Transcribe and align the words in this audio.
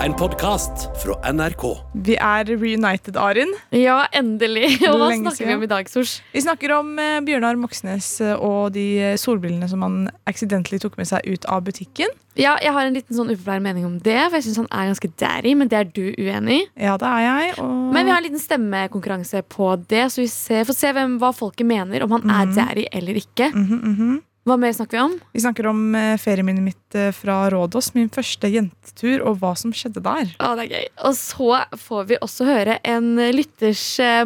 En 0.00 0.14
podkast 0.16 0.86
fra 1.02 1.12
NRK. 1.32 1.62
Vi 2.06 2.14
er 2.16 2.48
reunited, 2.48 3.18
Arin. 3.20 3.50
Ja, 3.76 3.98
endelig. 4.16 4.78
Og 4.88 4.94
hva 4.96 5.10
Lenge 5.10 5.28
snakker 5.28 5.50
vi 5.50 5.56
om 5.58 5.64
i 5.66 5.68
dag, 5.68 5.90
Sors? 5.92 6.14
Vi 6.32 6.40
snakker 6.40 6.72
om 6.78 6.94
eh, 7.02 7.18
Bjørnar 7.26 7.58
Moxnes 7.60 8.08
eh, 8.24 8.32
og 8.40 8.70
de 8.72 8.84
eh, 9.10 9.18
solbrillene 9.20 9.68
som 9.68 9.84
han 9.84 9.98
accidentally 10.30 10.80
tok 10.80 10.96
med 10.96 11.10
seg 11.10 11.28
ut 11.28 11.44
av 11.52 11.66
butikken. 11.68 12.14
Ja, 12.40 12.54
jeg 12.64 12.72
har 12.72 12.88
en 12.88 12.96
liten 12.96 13.18
sånn 13.18 13.28
upopulær 13.34 13.60
mening 13.60 13.84
om 13.84 13.98
det, 14.00 14.16
for 14.30 14.38
jeg 14.38 14.46
syns 14.48 14.62
han 14.62 14.70
er 14.72 14.88
ganske 14.94 15.12
daddy, 15.20 15.52
men 15.60 15.68
det 15.68 15.80
er 15.82 15.92
du 15.92 16.02
uenig 16.16 16.56
i. 16.62 16.64
Ja, 16.86 16.96
det 17.02 17.10
er 17.10 17.26
jeg. 17.26 17.52
Og... 17.60 17.76
Men 17.92 18.08
vi 18.08 18.14
har 18.14 18.22
en 18.22 18.28
liten 18.30 18.40
stemmekonkurranse 18.46 19.44
på 19.52 19.74
det, 19.90 20.06
så 20.14 20.24
vi 20.24 20.30
ser, 20.32 20.64
får 20.70 20.80
se 20.80 20.94
hvem, 20.96 21.18
hva 21.20 21.34
folket 21.36 21.68
mener, 21.68 22.06
om 22.08 22.16
han 22.16 22.24
er 22.30 22.48
Mhm. 22.48 22.56
daddy 22.56 22.88
eller 22.88 23.20
ikke. 23.20 23.52
Mhm, 23.52 23.84
mhm. 23.92 24.18
Hva 24.50 24.56
mer 24.58 24.72
snakker 24.74 24.98
vi 24.98 25.02
om? 25.04 25.12
Vi 25.30 25.40
snakker 25.44 25.66
om 25.70 25.82
eh, 25.94 26.16
ferieminnet 26.18 26.64
mitt 26.64 26.96
eh, 26.98 27.12
fra 27.14 27.44
Rådås, 27.54 27.92
min 27.94 28.08
første 28.10 28.50
jentetur, 28.50 29.22
og 29.22 29.38
hva 29.38 29.52
som 29.58 29.70
skjedde 29.70 30.02
der. 30.02 30.32
Å, 30.42 30.54
det 30.58 30.64
er 30.64 30.72
gøy. 30.74 30.88
Og 31.06 31.14
så 31.14 31.60
får 31.78 32.08
vi 32.10 32.18
også 32.18 32.48
høre 32.48 32.80
en 32.82 33.12
lytters 33.36 33.84
eh, 34.02 34.24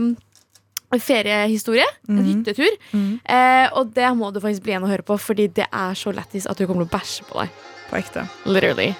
feriehistorie. 0.96 1.86
En 2.08 2.22
mm. 2.22 2.28
hyttetur. 2.30 2.78
Mm. 2.96 3.10
Eh, 3.20 3.66
og 3.76 3.92
det 3.92 4.14
må 4.16 4.32
du 4.32 4.40
faktisk 4.40 4.64
bli 4.64 4.78
igjen 4.78 4.88
å 4.88 4.92
høre 4.94 5.04
på, 5.04 5.20
fordi 5.20 5.50
det 5.60 5.68
er 5.68 5.98
så 5.98 6.14
lættis 6.14 6.48
at 6.48 6.56
du 6.56 6.64
kommer 6.64 6.86
til 6.86 6.94
å 6.94 6.96
bæsje 6.96 7.28
på 7.28 7.42
deg. 7.42 7.66
På 7.90 8.00
ekte. 8.00 8.30
Literally. 8.48 8.94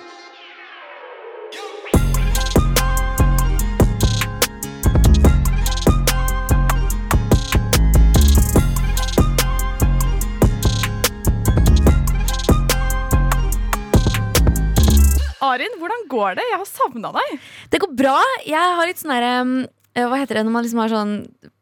Arin, 15.44 15.76
hvordan 15.80 16.06
går 16.10 16.38
det? 16.40 16.46
Jeg 16.50 16.60
har 16.60 16.68
savna 16.68 17.12
deg. 17.16 17.34
Det 17.72 17.80
går 17.84 17.92
bra. 17.98 18.16
Jeg 18.46 18.78
har 18.78 18.88
litt 18.90 19.02
sånn 19.02 19.14
herre 19.14 19.34
um, 19.44 19.54
eh, 19.94 20.06
Hva 20.08 20.20
heter 20.22 20.40
det 20.40 20.46
når 20.46 20.56
man 20.56 20.66
liksom 20.66 20.82
har 20.84 20.92
sånn 20.92 21.14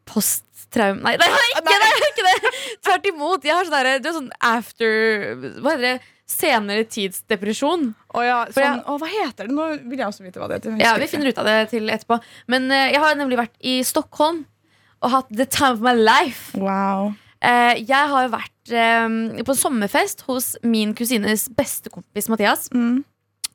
posttraum... 0.09 1.03
Nei, 1.05 1.15
det 1.19 1.29
ikke! 1.29 1.61
Det 1.67 1.77
har 1.83 2.07
ikke 2.09 2.25
det. 2.29 2.51
Tvert 2.87 3.07
imot. 3.11 3.45
Jeg 3.47 3.55
har 3.57 3.67
sånn 3.67 3.77
derre 3.77 3.99
Du 4.03 4.09
er 4.09 4.17
sånn 4.17 4.31
after 4.43 4.97
Hva 5.61 5.75
heter 5.75 5.85
det? 5.87 5.95
Senere 6.33 6.85
tidsdepresjon. 6.87 7.89
Å, 8.15 8.21
ja, 8.23 8.37
sånn, 8.47 8.63
jeg- 8.63 8.85
å, 8.89 8.95
hva 9.01 9.09
heter 9.11 9.49
det? 9.49 9.53
Nå 9.53 9.65
vil 9.91 9.99
jeg 9.99 10.07
også 10.07 10.23
vite 10.23 10.39
hva 10.41 10.47
det 10.49 10.61
heter. 10.61 10.77
Ja, 10.81 10.95
Vi 10.97 11.09
finner 11.11 11.29
ut 11.29 11.41
av 11.41 11.49
det 11.49 11.57
til 11.73 11.91
etterpå. 11.91 12.17
Men 12.49 12.71
uh, 12.71 12.87
jeg 12.87 13.01
har 13.03 13.19
nemlig 13.19 13.37
vært 13.41 13.53
i 13.59 13.75
Stockholm 13.85 14.45
og 15.03 15.11
hatt 15.11 15.29
the 15.35 15.45
time 15.45 15.75
of 15.75 15.83
my 15.83 15.91
life. 15.99 16.55
Wow. 16.57 17.11
Uh, 17.43 17.75
jeg 17.75 18.07
har 18.13 18.29
vært 18.31 18.71
uh, 18.71 19.43
på 19.43 19.55
sommerfest 19.59 20.23
hos 20.29 20.53
min 20.63 20.95
kusines 20.95 21.49
bestekompis 21.53 22.31
Mathias. 22.31 22.69
Mm. 22.71 23.03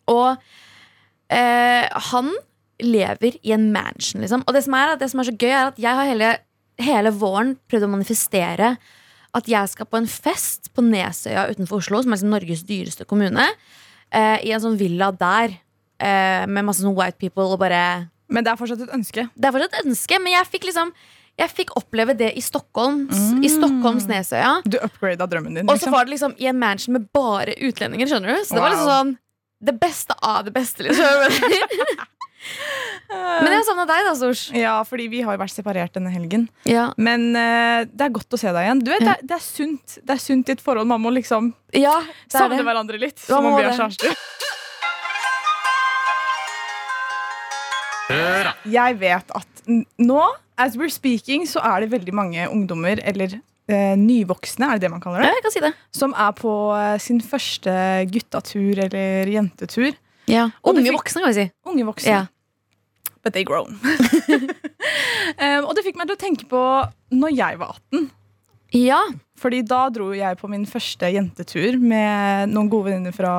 Og 0.08 0.36
eh, 1.30 1.88
han 2.12 2.30
lever 2.80 3.38
i 3.42 3.52
en 3.56 3.70
mansion, 3.74 4.22
liksom. 4.22 4.44
Og 4.46 4.54
det 4.54 4.62
som 4.66 4.76
er, 4.78 4.94
det 5.00 5.08
som 5.10 5.20
er 5.22 5.28
så 5.30 5.34
gøy, 5.36 5.50
er 5.50 5.72
at 5.72 5.80
jeg 5.82 5.98
har 5.98 6.06
hele, 6.08 6.32
hele 6.78 7.10
våren 7.18 7.56
prøvd 7.70 7.88
å 7.88 7.92
manifestere 7.96 8.76
at 9.36 9.48
jeg 9.50 9.68
skal 9.74 9.86
på 9.90 9.98
en 10.00 10.06
fest 10.08 10.70
på 10.74 10.82
Nesøya 10.86 11.48
utenfor 11.52 11.82
Oslo, 11.82 12.00
som 12.02 12.12
er 12.14 12.16
liksom 12.20 12.30
Norges 12.32 12.62
dyreste 12.68 13.04
kommune, 13.06 13.44
eh, 14.14 14.38
i 14.46 14.52
en 14.54 14.62
sånn 14.62 14.78
villa 14.80 15.10
der. 15.12 15.58
Eh, 16.00 16.46
med 16.46 16.64
masse 16.64 16.80
sånn 16.84 16.94
white 16.94 17.18
people 17.18 17.42
og 17.50 17.58
bare 17.58 18.08
Men 18.30 18.44
det 18.44 18.52
er 18.52 18.56
fortsatt 18.60 18.82
et 18.84 18.92
ønske. 18.94 19.24
Det 19.34 19.48
er 19.48 19.52
fortsatt 19.56 19.72
et 19.80 19.86
ønske, 19.88 20.18
men 20.22 20.32
jeg 20.36 20.46
fikk 20.46 20.64
liksom 20.70 20.92
Jeg 21.38 21.50
fikk 21.54 21.70
oppleve 21.78 22.16
det 22.18 22.32
i 22.36 22.40
Stockholms, 22.42 23.14
Mm. 23.14 23.44
i 23.44 23.48
Stockholms 23.48 24.06
Nesøya. 24.10 24.60
Du 24.66 24.76
upgrada 24.82 25.26
drømmen 25.30 25.54
din. 25.54 25.68
Og 25.70 25.76
så 25.78 25.86
Liksom. 25.86 25.92
var 25.92 26.04
det 26.04 26.10
liksom 26.14 26.34
i 26.38 26.46
en 26.46 26.58
mansion 26.58 26.92
med 26.94 27.12
bare 27.12 27.54
utlendinger. 27.62 28.08
Skjønner 28.10 28.34
du? 28.34 28.42
Så 28.44 28.54
det 28.54 28.60
var 28.62 28.70
liksom 28.70 28.88
sånn 28.90 29.18
det 29.58 29.74
beste 29.80 30.14
av 30.22 30.44
det 30.46 30.52
beste. 30.54 30.82
Liksom. 30.86 31.04
Men 33.08 33.50
jeg 33.50 33.58
har 33.58 33.66
savna 33.66 33.84
deg, 33.88 34.04
da, 34.06 34.14
Sors. 34.18 34.42
Ja, 34.54 34.76
fordi 34.86 35.08
vi 35.10 35.22
har 35.26 35.34
jo 35.34 35.40
vært 35.40 35.54
separert 35.54 35.94
denne 35.96 36.12
helgen. 36.12 36.46
Ja. 36.68 36.90
Men 37.00 37.30
uh, 37.34 37.82
det 37.88 38.06
er 38.06 38.14
godt 38.14 38.36
å 38.36 38.40
se 38.40 38.52
deg 38.54 38.68
igjen. 38.68 38.82
Du 38.84 38.92
vet, 38.92 39.02
det, 39.04 39.14
er, 39.16 39.24
det 39.26 39.36
er 39.38 39.44
sunt 39.44 39.98
Det 40.02 40.14
er 40.14 40.22
sunt 40.22 40.52
i 40.52 40.54
et 40.54 40.62
forhold. 40.62 40.88
Man 40.90 41.02
må 41.02 41.12
liksom 41.16 41.52
ja, 41.74 41.96
det 42.04 42.36
savne 42.36 42.60
det. 42.60 42.66
hverandre 42.68 43.00
litt. 43.00 43.18
Som 43.24 43.48
om 43.48 43.58
vi 43.58 43.66
er 43.66 43.74
kjærester. 43.78 44.14
Jeg 48.68 48.96
vet 49.02 49.34
at 49.36 49.66
nå, 50.00 50.22
as 50.56 50.78
we're 50.80 50.92
speaking, 50.92 51.44
så 51.48 51.60
er 51.64 51.84
det 51.84 51.90
veldig 51.92 52.14
mange 52.16 52.46
ungdommer, 52.48 53.02
eller 53.04 53.40
nyvoksne, 54.00 54.66
er 54.68 54.78
det 54.78 54.86
det 54.86 54.90
man 54.92 55.02
kaller 55.04 55.22
det? 55.22 55.28
Ja, 55.28 55.36
jeg 55.36 55.44
kan 55.44 55.54
si 55.54 55.62
det. 55.64 55.72
som 55.94 56.14
er 56.16 56.32
på 56.38 56.52
eh, 56.76 56.96
sin 57.02 57.20
første 57.20 57.72
guttatur 58.12 58.80
eller 58.86 59.30
jentetur. 59.32 59.92
Ja. 60.28 60.48
Unge 60.62 60.92
voksne, 60.92 61.22
kan 61.24 61.32
vi 61.32 61.36
si. 61.38 61.46
Unge 61.68 61.86
voksne. 61.88 62.10
Ja. 62.10 62.26
But 63.24 63.34
they 63.34 63.44
grown. 63.44 63.78
um, 63.82 65.64
og 65.66 65.72
det 65.76 65.84
fikk 65.84 65.98
meg 65.98 66.08
til 66.08 66.16
å 66.16 66.20
tenke 66.20 66.46
på 66.48 66.62
når 67.12 67.34
jeg 67.34 67.58
var 67.60 67.76
18. 67.92 68.10
ja. 68.78 69.00
Fordi 69.38 69.60
da 69.62 69.84
dro 69.94 70.08
jeg 70.16 70.34
på 70.40 70.48
min 70.50 70.64
første 70.66 71.06
jentetur 71.14 71.76
med 71.78 72.50
noen 72.50 72.66
gode 72.72 72.88
venninner 72.88 73.14
fra 73.14 73.34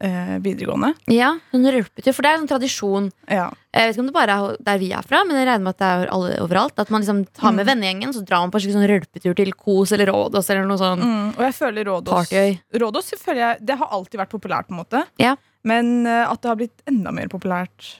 eh, 0.00 0.38
videregående. 0.44 0.94
ja. 1.08 1.38
hun 1.52 1.64
rølpet 1.64 2.04
jo, 2.06 2.12
For 2.12 2.22
det 2.22 2.30
er 2.30 2.34
en 2.36 2.46
sånn 2.46 2.50
tradisjon. 2.52 3.10
Ja. 3.28 3.50
Jeg 3.72 3.88
vet 3.88 3.94
ikke 3.96 4.00
om 4.04 4.06
det 4.06 4.14
bare 4.16 4.36
er 4.36 4.56
der 4.64 4.78
vi 4.78 4.90
er 4.92 5.02
fra, 5.02 5.22
men 5.24 5.36
jeg 5.36 5.46
regner 5.48 5.64
med 5.64 5.74
at 5.74 5.78
det 5.78 5.86
er 5.86 6.12
alle 6.12 6.36
overalt. 6.40 6.78
At 6.78 6.90
man 6.90 7.02
liksom 7.02 7.24
tar 7.32 7.52
med 7.52 7.66
Mm. 7.66 7.70
vennegjengen, 7.74 8.12
så 8.14 8.24
drar 8.24 8.40
man 8.40 8.50
på 8.50 8.60
en 8.62 8.72
sånn 8.76 8.88
rølpetur 8.88 9.34
til 9.36 9.52
Kos 9.52 9.92
eller 9.92 10.06
Rådås 10.12 10.50
eller 10.50 10.64
noe 10.66 10.78
sånn 10.78 11.00
Mm, 11.00 11.28
og 11.36 11.42
jeg 11.44 11.54
føler 11.54 11.84
Rådås. 11.84 12.32
Rådås 12.74 13.10
føler 13.20 13.40
jeg, 13.40 13.66
Det 13.66 13.76
har 13.78 13.88
alltid 13.88 14.18
vært 14.20 14.30
populært, 14.30 14.68
på 14.68 14.72
en 14.76 14.84
måte. 14.84 15.04
Ja. 15.18 15.36
Men 15.64 16.06
uh, 16.06 16.30
at 16.30 16.40
det 16.42 16.48
har 16.48 16.56
blitt 16.56 16.82
enda 16.86 17.10
mer 17.12 17.26
populært 17.28 17.96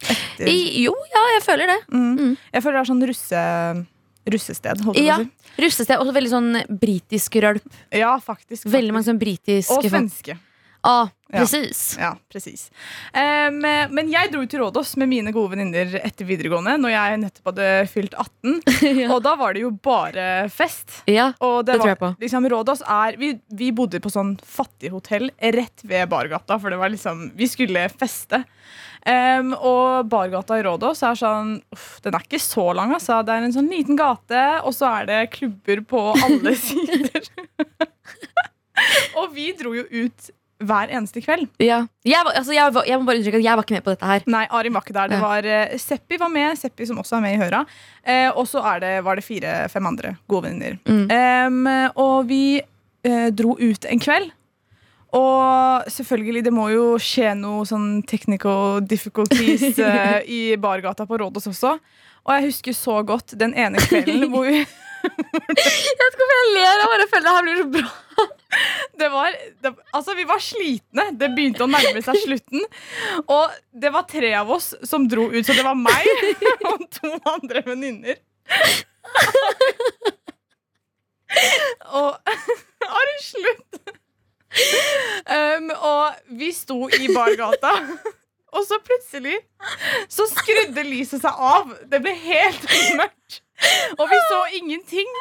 etter 0.00 0.48
I- 0.48 0.82
Jo, 0.84 0.94
ja, 1.12 1.22
jeg 1.38 1.42
føler 1.44 1.66
det. 1.66 1.80
mm. 1.92 2.16
Mm. 2.18 2.36
Jeg 2.52 2.62
føler 2.62 2.78
det 2.80 2.88
er 2.88 2.92
sånn 2.92 3.06
russe, 3.08 3.86
russested. 4.30 4.80
Holdt 4.84 4.98
Ja. 5.04 5.16
si. 5.18 5.30
Russested. 5.60 5.98
Også 5.98 6.12
veldig 6.14 6.30
sånn 6.30 6.78
britisk 6.78 7.40
rølp. 7.42 7.62
ja, 7.92 8.16
faktisk. 8.18 8.64
Veldig 8.64 8.92
mange 8.92 9.04
sånn 9.04 9.18
britiske 9.18 9.70
Og 9.70 9.82
folk. 9.82 9.92
svenske. 9.92 10.38
Ah, 10.82 11.08
Ja. 11.30 11.38
precis. 11.44 11.96
Ja, 11.98 12.02
ja 12.08 12.16
precis. 12.32 12.70
Um, 13.14 13.58
men 13.94 14.08
jeg 14.10 14.30
dro 14.32 14.40
til 14.48 14.62
Rådås 14.64 14.96
med 14.98 15.10
mine 15.12 15.30
gode 15.32 15.52
venninner 15.52 15.92
etter 16.00 16.26
videregående. 16.26 16.72
Når 16.80 16.90
jeg 16.94 17.18
nettopp 17.22 17.50
hadde 17.52 17.66
fylt 17.92 18.14
18. 18.18 18.56
ja. 19.02 19.10
Og 19.14 19.20
da 19.22 19.34
var 19.38 19.54
det 19.54 19.62
jo 19.62 19.70
bare 19.70 20.48
fest. 20.50 21.02
ja. 21.06 21.28
Og 21.40 21.64
det 21.68 21.74
Det 21.76 21.80
tror 21.82 21.92
jeg 21.92 22.00
på. 22.00 22.10
Liksom, 22.24 22.48
Rådås 22.54 22.82
er 22.88 23.18
vi, 23.20 23.30
vi 23.60 23.68
bodde 23.76 24.00
på 24.02 24.10
sånn 24.10 24.32
fattighotell 24.42 25.30
rett 25.54 25.84
ved 25.86 26.08
bargata, 26.10 26.58
for 26.58 26.70
det 26.74 26.80
var 26.80 26.90
liksom 26.90 27.28
Vi 27.38 27.46
skulle 27.52 27.86
feste. 27.92 28.42
Um, 29.06 29.54
og 29.56 30.08
bargata 30.12 30.58
i 30.58 30.64
Rådås 30.66 31.04
er 31.08 31.14
sånn 31.16 31.54
uff, 31.72 32.00
Den 32.04 32.16
er 32.18 32.26
ikke 32.26 32.40
så 32.42 32.66
lang, 32.76 32.92
altså. 32.96 33.20
Det 33.24 33.36
er 33.36 33.46
en 33.46 33.54
sånn 33.54 33.70
liten 33.70 33.96
gate, 34.00 34.42
og 34.64 34.74
så 34.76 34.90
er 34.98 35.06
det 35.12 35.20
klubber 35.38 35.84
på 35.88 36.02
alle 36.18 36.56
sider. 36.66 37.30
og 39.20 39.32
vi 39.36 39.52
dro 39.56 39.72
jo 39.78 39.86
ut 39.86 40.30
hver 40.60 40.92
eneste 40.92 41.22
kveld. 41.24 41.48
ja. 41.58 41.84
Jeg, 42.04 42.24
var, 42.24 42.32
altså, 42.36 42.52
jeg, 42.52 42.74
var, 42.74 42.84
jeg 42.88 42.98
må 43.00 43.08
bare 43.08 43.20
uttrykke 43.20 43.38
at 43.40 43.44
jeg 43.44 43.56
var 43.58 43.66
ikke 43.66 43.76
med 43.76 43.84
på 43.84 43.94
dette 43.94 44.10
her. 44.10 44.26
Nei, 44.30 44.42
Arin 44.50 44.74
var 44.74 44.84
ikke 44.84 44.96
der. 44.96 45.12
Det 45.12 45.20
var 45.20 45.46
uh, 45.46 45.76
Seppi 45.80 46.18
var 46.20 46.32
med, 46.32 46.58
Seppi 46.58 46.88
som 46.88 47.00
også 47.00 47.18
er 47.18 47.24
med 47.24 47.36
i 47.36 47.40
Høra. 47.40 47.62
Uh, 48.04 48.28
og 48.40 48.48
så 48.48 48.62
var 48.64 49.16
det 49.16 49.24
fire-fem 49.24 49.88
andre 49.88 50.14
gode 50.28 50.48
venninner. 50.48 50.76
Mm. 50.88 51.08
Um, 51.08 51.72
og 52.00 52.28
vi 52.28 52.60
uh, 52.60 53.28
dro 53.36 53.56
ut 53.60 53.88
en 53.88 54.00
kveld. 54.00 54.30
Og 55.16 55.90
selvfølgelig, 55.90 56.44
det 56.46 56.52
må 56.54 56.68
jo 56.70 56.84
skje 57.02 57.32
noe 57.34 57.64
sånn 57.66 58.02
technical 58.06 58.78
difficulties 58.86 59.80
i 60.38 60.42
bargata 60.60 61.06
på 61.08 61.18
Rådås 61.18 61.50
også. 61.50 61.74
Og 62.20 62.36
jeg 62.36 62.50
husker 62.50 62.76
så 62.76 63.00
godt 63.02 63.34
den 63.40 63.56
ene 63.58 63.80
kvelden 63.82 64.28
hvor 64.30 64.46
vi 64.46 64.62
Jeg 65.00 65.56
vet 65.56 66.14
ikke 66.14 66.20
hvorfor 66.20 66.36
jeg 66.36 66.52
ler. 66.54 66.80
Jeg 66.80 66.90
bare 66.92 67.08
føler 67.10 67.26
det 67.26 67.34
her 67.36 67.44
blir 67.46 67.60
så 67.60 67.66
bra. 67.74 68.26
det 69.00 69.08
var, 69.12 69.38
det, 69.64 69.72
altså, 69.96 70.14
vi 70.18 70.26
var 70.28 70.42
slitne. 70.44 71.06
Det 71.20 71.30
begynte 71.36 71.64
å 71.64 71.70
nærme 71.70 72.02
seg 72.04 72.20
slutten. 72.24 72.66
Og 73.26 73.56
det 73.84 73.92
var 73.94 74.08
tre 74.10 74.32
av 74.40 74.50
oss 74.56 74.72
som 74.86 75.08
dro 75.10 75.28
ut, 75.32 75.42
så 75.46 75.56
det 75.56 75.66
var 75.66 75.78
meg 75.78 76.08
og 76.70 76.86
to 76.98 77.14
andre 77.32 77.64
venninner. 77.66 78.20
og 82.00 82.32
Ari, 83.00 83.18
slutt! 83.22 83.96
Um, 85.30 85.68
og 85.70 86.32
vi 86.40 86.48
sto 86.54 86.88
i 86.90 87.06
bargata, 87.14 87.70
og 88.50 88.64
så 88.66 88.78
plutselig 88.82 89.36
så 90.10 90.26
skrudde 90.30 90.84
lyset 90.88 91.22
seg 91.22 91.42
av. 91.50 91.70
Det 91.90 92.00
ble 92.02 92.14
helt 92.24 92.66
mørkt. 93.00 93.40
Og 93.98 94.06
vi 94.10 94.18
så 94.30 94.40
ingenting. 94.60 95.10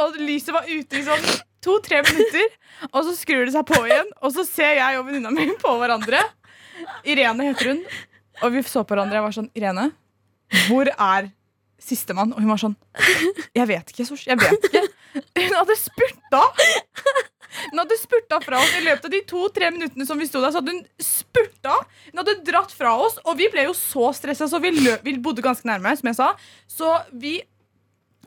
Og 0.00 0.16
lyset 0.16 0.54
var 0.56 0.64
ute 0.64 0.96
i 0.96 1.02
sånn 1.04 1.24
to-tre 1.60 1.98
minutter, 2.06 2.46
og 2.88 3.02
så 3.04 3.12
skrur 3.12 3.42
det 3.44 3.52
seg 3.52 3.66
på 3.68 3.76
igjen. 3.84 4.08
Og 4.24 4.32
så 4.32 4.44
ser 4.48 4.78
jeg 4.78 4.96
og 4.96 5.04
venninna 5.04 5.28
mi 5.34 5.44
på 5.60 5.74
hverandre. 5.76 6.22
Irene 7.04 7.50
heter 7.50 7.74
hun. 7.74 7.82
Og 8.40 8.54
vi 8.54 8.62
så 8.64 8.80
på 8.80 8.94
hverandre. 8.94 9.18
Jeg 9.18 9.26
var 9.26 9.36
sånn 9.36 9.50
Irene, 9.60 9.84
hvor 10.70 10.88
er 10.94 11.28
sistemann? 11.80 12.32
Og 12.32 12.40
hun 12.40 12.48
var 12.54 12.60
sånn 12.62 12.76
Jeg 13.56 13.68
vet 13.68 13.92
ikke, 13.92 14.06
Sors. 14.08 14.24
Jeg 14.28 14.40
vet 14.40 14.64
ikke. 14.70 14.82
Hun 15.36 15.54
hadde 15.58 15.76
spurta. 15.76 16.42
Hun 17.70 17.82
hadde 17.82 17.98
spurta 18.00 18.40
fra 18.44 18.60
oss 18.62 18.74
i 18.78 18.84
løpet 18.84 19.08
av 19.08 19.14
de 19.14 19.20
to-tre 19.28 19.70
minuttene 19.74 20.06
som 20.08 20.18
vi 20.20 20.28
sto 20.28 20.42
der. 20.42 20.52
Så 20.54 20.60
hadde 20.62 20.74
hun 20.76 20.82
spurta. 21.04 21.76
Hun 22.10 22.22
hadde 22.22 22.38
dratt 22.46 22.74
fra 22.76 22.94
oss, 23.02 23.18
og 23.24 23.38
vi 23.40 23.50
ble 23.52 23.66
jo 23.68 23.76
så 23.76 24.10
stressa, 24.16 24.48
så 24.50 24.60
vi, 24.62 24.72
løp, 24.76 25.02
vi 25.06 25.16
bodde 25.22 25.44
ganske 25.44 25.66
nærme. 25.68 25.96
som 25.98 26.10
jeg 26.10 26.18
sa 26.18 26.32
Så 26.70 26.94
vi 27.12 27.40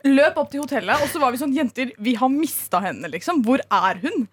løp 0.04 0.36
opp 0.40 0.50
til 0.52 0.64
hotellet, 0.64 1.00
og 1.00 1.08
så 1.08 1.20
var 1.22 1.32
vi 1.32 1.40
sånn 1.40 1.54
Jenter, 1.56 1.94
vi 1.96 2.14
har 2.20 2.32
mista 2.32 2.80
henne, 2.84 3.08
liksom. 3.12 3.40
Hvor 3.46 3.62
er 3.72 4.00
hun? 4.04 4.26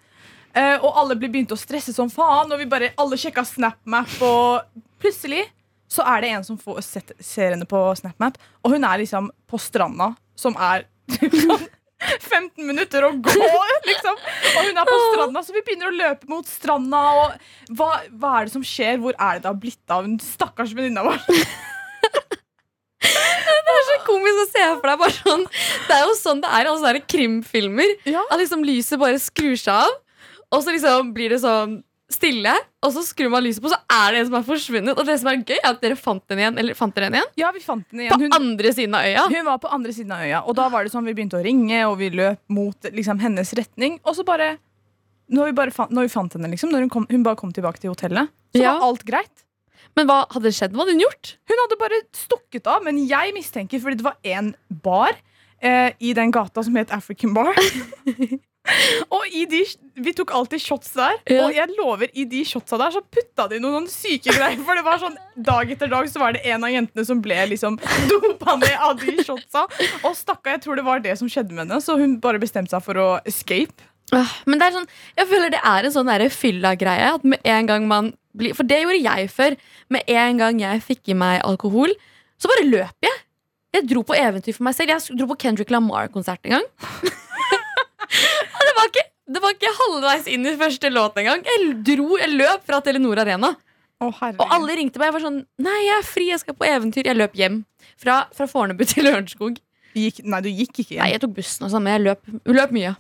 Eh, 0.52 0.78
og 0.84 0.98
alle 1.00 1.16
ble 1.16 1.30
begynte 1.32 1.56
å 1.56 1.60
stresse 1.60 1.94
som 1.96 2.12
faen, 2.12 2.52
og 2.52 2.60
vi 2.60 2.68
bare, 2.68 2.92
alle 3.00 3.20
sjekka 3.20 3.46
SnapMap, 3.48 4.18
og 4.28 4.82
plutselig 5.00 5.46
så 5.92 6.04
er 6.08 6.24
det 6.24 6.32
en 6.36 6.48
som 6.48 6.60
får 6.60 6.82
set, 6.84 7.14
ser 7.24 7.54
henne 7.56 7.68
på 7.68 7.80
SnapMap, 8.00 8.40
og 8.64 8.76
hun 8.76 8.88
er 8.88 9.00
liksom 9.04 9.32
på 9.48 9.60
stranda, 9.60 10.12
som 10.40 10.56
er 10.60 10.88
15 12.02 12.66
minutter 12.66 13.06
å 13.08 13.12
gå, 13.14 13.50
liksom. 13.90 14.22
Og 14.56 14.62
hun 14.68 14.82
er 14.82 14.88
på 14.90 15.00
stranda, 15.08 15.44
så 15.46 15.56
vi 15.56 15.66
begynner 15.66 15.92
å 15.92 15.98
løpe 15.98 16.32
mot 16.32 16.48
stranda. 16.50 17.02
Og 17.22 17.76
hva, 17.78 17.92
hva 18.12 18.38
er 18.40 18.48
det 18.50 18.56
som 18.56 18.66
skjer? 18.66 19.02
Hvor 19.04 19.18
er 19.18 19.38
det 19.38 19.46
det 19.46 19.52
har 19.52 19.60
blitt 19.62 19.94
av 19.94 20.08
hun 20.08 20.18
stakkars 20.24 20.74
venninna 20.78 21.06
vår? 21.08 21.22
Det 23.02 23.74
er 23.78 23.86
så 23.88 23.98
komisk 24.06 24.42
å 24.44 24.48
se 24.50 24.66
for 24.78 24.90
deg. 24.90 25.00
Bare 25.02 25.16
sånn, 25.16 25.46
det 25.88 25.98
er 25.98 26.04
jo 26.06 26.18
sånn 26.20 26.42
det 26.44 26.52
er 26.52 26.66
i 26.66 26.72
alle 26.72 26.82
sånne 26.82 27.04
krimfilmer. 27.14 27.96
Ja. 28.10 28.24
At 28.30 28.42
liksom 28.42 28.66
lyset 28.68 29.02
bare 29.02 29.22
skrur 29.22 29.58
seg 29.60 29.88
av, 29.88 29.96
og 30.52 30.64
så 30.64 30.76
liksom 30.76 31.14
blir 31.16 31.34
det 31.34 31.42
sånn 31.44 31.80
stille. 32.14 32.54
Og 32.86 32.92
så 32.96 33.04
skrur 33.06 33.30
man 33.34 33.44
lyset 33.46 33.62
på, 33.64 33.70
så 33.72 33.78
er 33.92 34.12
det 34.16 34.22
en 34.22 34.28
som 34.30 34.38
er 34.40 34.46
forsvunnet. 34.48 34.98
Og 34.98 35.06
det 35.08 35.18
som 35.22 35.30
er 35.32 35.42
gøy, 35.42 35.58
er 35.60 35.70
at 35.72 35.82
dere 35.84 35.98
fant 36.00 36.24
den 36.32 36.42
igjen. 36.42 36.58
Eller 36.62 36.78
fant 36.78 36.96
dere 36.96 37.10
den 37.10 37.20
igjen? 37.20 37.30
Ja, 37.42 37.52
vi 37.56 37.62
fant 37.64 37.86
henne 37.92 38.10
På. 38.12 38.20
Hun, 38.22 38.34
andre 38.38 38.74
siden 38.76 38.96
av 38.98 39.06
øya. 39.08 39.26
hun 39.32 39.46
var 39.48 39.62
på 39.64 39.72
andre 39.72 39.94
siden 39.96 40.12
av 40.16 40.26
øya, 40.26 40.42
og 40.48 40.56
da 40.58 40.68
var 40.74 40.84
det 40.88 40.92
sånn 40.94 41.06
vi 41.08 41.14
begynte 41.18 41.40
å 41.40 41.44
ringe, 41.46 41.80
og 41.90 41.98
vi 42.02 42.10
løp 42.14 42.42
mot 42.50 42.90
liksom, 42.92 43.20
hennes 43.24 43.54
retning. 43.58 44.00
Og 44.06 44.16
så 44.18 44.26
bare 44.28 44.58
Når 45.32 45.46
vi, 45.48 45.52
bare 45.56 45.72
fant, 45.72 45.92
når 45.96 46.10
vi 46.10 46.12
fant 46.12 46.34
henne, 46.36 46.50
liksom, 46.52 46.72
når 46.74 46.82
hun, 46.86 46.90
kom, 46.92 47.06
hun 47.10 47.24
bare 47.24 47.40
kom 47.40 47.54
tilbake 47.56 47.80
til 47.80 47.94
hotellet, 47.94 48.28
så 48.52 48.60
Ja. 48.66 48.74
var 48.76 48.90
alt 48.90 49.06
greit. 49.08 49.46
Men 49.96 50.08
hva 50.08 50.26
hadde 50.32 50.52
skjedd? 50.52 50.74
Hva 50.76 50.84
hadde 50.84 50.98
hun 50.98 51.04
gjort? 51.06 51.38
Hun 51.48 51.62
hadde 51.64 51.78
bare 51.80 52.02
stukket 52.16 52.68
av, 52.68 52.84
men 52.84 52.98
jeg 53.08 53.32
mistenker 53.34 53.80
fordi 53.80 53.96
det 54.02 54.04
var 54.04 54.18
en 54.24 54.54
bar 54.84 55.16
eh, 55.62 55.92
i 56.00 56.12
den 56.14 56.32
gata 56.32 56.64
som 56.64 56.76
het 56.76 56.92
African 56.92 57.34
Bar. 57.34 57.56
og 59.16 59.24
i 59.34 59.46
de, 59.50 59.64
Vi 60.06 60.14
tok 60.14 60.32
alltid 60.38 60.62
shots 60.62 60.92
der, 60.94 61.16
Ja. 61.26 61.46
og 61.46 61.56
jeg 61.56 61.74
lover, 61.80 62.12
i 62.14 62.26
de 62.30 62.44
shotsa 62.46 62.78
der 62.78 62.94
så 62.94 63.02
putta 63.02 63.48
de 63.50 63.58
noen, 63.60 63.74
noen 63.80 63.90
syke 63.90 64.34
greier. 64.36 64.60
For 64.66 64.78
det 64.78 64.86
var 64.86 65.02
sånn, 65.02 65.18
Dag 65.36 65.72
etter 65.74 65.90
dag 65.90 66.10
så 66.12 66.22
var 66.22 66.36
det 66.38 66.44
en 66.46 66.64
av 66.68 66.70
jentene 66.74 67.06
som 67.08 67.22
ble 67.24 67.40
liksom 67.50 67.80
dopa 68.12 68.58
ned 68.62 68.76
av 68.78 69.00
de 69.02 69.16
shotsa. 69.26 69.66
Og 70.06 70.14
stakka, 70.18 70.56
jeg 70.58 70.66
tror 70.66 70.78
det 70.78 70.86
var 70.86 71.02
det 71.02 71.18
som 71.18 71.30
skjedde 71.32 71.56
med 71.56 71.66
henne, 71.66 71.82
så 71.82 71.98
hun 72.00 72.20
bare 72.22 72.42
bestemte 72.42 72.76
seg 72.76 72.86
for 72.86 73.02
å 73.02 73.08
escape. 73.26 73.88
Men 74.46 74.60
det 74.60 74.68
er 74.68 74.76
sånn, 74.76 74.88
jeg 75.18 75.28
føler 75.30 75.54
det 75.54 75.62
er 75.64 75.88
en 75.88 75.94
sånn 75.96 76.12
fylla-greie. 76.36 77.14
At 77.16 77.24
med 77.24 77.40
en 77.48 77.70
gang 77.70 77.88
man 77.88 78.14
blir 78.38 78.54
For 78.56 78.64
det 78.68 78.82
gjorde 78.84 79.00
jeg 79.04 79.30
før. 79.32 79.56
Med 79.92 80.04
en 80.08 80.38
gang 80.40 80.60
jeg 80.60 80.84
fikk 80.84 81.12
i 81.12 81.18
meg 81.18 81.42
alkohol, 81.48 81.92
så 82.40 82.52
bare 82.52 82.68
løp 82.68 83.08
jeg. 83.08 83.18
Jeg 83.72 83.88
dro 83.88 84.04
på 84.04 84.16
eventyr 84.20 84.56
for 84.56 84.68
meg 84.68 84.76
selv. 84.76 84.92
Jeg 84.92 85.18
dro 85.18 85.30
på 85.32 85.40
Kendrick 85.40 85.72
Lamar-konsert 85.72 86.44
en 86.44 86.60
gang. 86.60 86.70
Var, 88.82 88.88
ikke, 88.90 89.04
det 89.30 89.40
var 89.44 89.52
ikke 89.54 89.72
halvveis 89.78 90.28
inn 90.34 90.46
i 90.50 90.56
første 90.58 90.90
låt 90.90 91.20
engang. 91.22 91.44
Jeg 91.46 91.66
dro, 91.86 92.16
jeg 92.18 92.34
løp 92.34 92.64
fra 92.66 92.80
Telenor 92.82 93.20
Arena. 93.22 93.52
Oh. 94.02 94.22
Og 94.32 94.46
alle 94.48 94.74
ringte 94.80 94.98
meg. 94.98 95.12
Jeg 95.12 95.16
var 95.20 95.24
sånn 95.28 95.36
Nei, 95.62 95.76
jeg 95.86 95.98
er 96.00 96.06
fri, 96.08 96.30
jeg 96.32 96.42
skal 96.42 96.56
på 96.58 96.66
eventyr. 96.66 97.06
Jeg 97.06 97.20
løp 97.20 97.36
hjem. 97.38 97.60
Fra, 98.02 98.24
fra 98.34 98.48
Fornebu 98.50 98.82
til 98.90 99.06
Lørenskog. 99.06 99.60
gikk, 99.94 100.24
Nei, 100.26 100.40
du 100.42 100.50
gikk 100.50 100.80
ikke 100.82 100.96
hjem? 100.96 101.04
Nei, 101.04 101.12
jeg 101.14 101.22
tok 101.22 101.36
bussen 101.36 101.68
og 101.68 101.74
sånn, 101.76 101.86
men 101.86 101.94
jeg 102.00 102.06
løp, 102.08 102.32
løp 102.50 102.74
mye. 102.74 102.96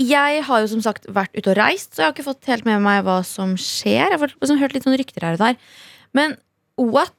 Jeg 0.00 0.40
har 0.48 0.62
jo 0.64 0.70
som 0.72 0.80
sagt 0.86 1.04
vært 1.12 1.36
ute 1.36 1.52
og 1.52 1.58
reist, 1.60 1.92
så 1.92 2.00
jeg 2.00 2.08
har 2.08 2.16
ikke 2.16 2.26
fått 2.30 2.48
helt 2.48 2.64
med 2.64 2.80
meg 2.86 3.04
hva 3.04 3.18
som 3.28 3.52
skjer. 3.60 4.14
Jeg 4.14 4.22
har 4.24 4.32
liksom 4.32 4.62
hørt 4.64 4.72
litt 4.72 4.88
sånn 4.88 4.96
rykter 4.96 5.28
her 5.28 5.36
og 5.36 5.44
der. 5.44 5.60
Men 6.16 6.38
what 6.76 7.12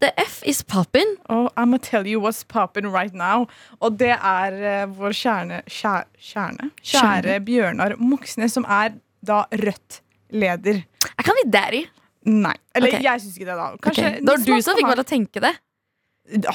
the 0.00 0.12
f 0.20 0.42
is 0.44 0.62
poppin? 0.62 1.16
Oh, 1.28 1.48
I'ma 1.56 1.78
tell 1.78 2.06
you 2.06 2.20
what's 2.20 2.44
poppin' 2.44 2.92
right 2.92 3.14
now. 3.14 3.46
Og 3.80 3.98
det 3.98 4.14
er 4.14 4.56
eh, 4.60 4.86
vår 4.86 5.16
kjerne, 5.16 5.62
kjære, 5.66 6.06
kjerne, 6.20 6.70
kjære. 6.82 7.38
Bjørnar 7.46 7.96
Moxnes, 7.98 8.56
som 8.56 8.66
er 8.68 8.96
da 9.26 9.44
Rødt-leder. 9.52 10.82
Jeg 11.06 11.24
kan 11.24 11.38
bli 11.38 11.46
daddy. 11.50 11.84
Nei. 12.26 12.56
Eller 12.74 12.90
okay. 12.90 13.04
jeg 13.06 13.22
syns 13.22 13.38
ikke 13.38 13.48
det, 13.48 13.56
da. 13.56 13.68
Ok, 13.76 13.84
Kanskje, 13.86 14.10
Det 14.18 14.32
var 14.32 14.42
du 14.42 14.56
som 14.66 14.78
fikk 14.78 14.88
meg 14.88 14.98
til 14.98 15.06
å 15.06 15.10
tenke 15.12 15.44
det. 15.44 15.54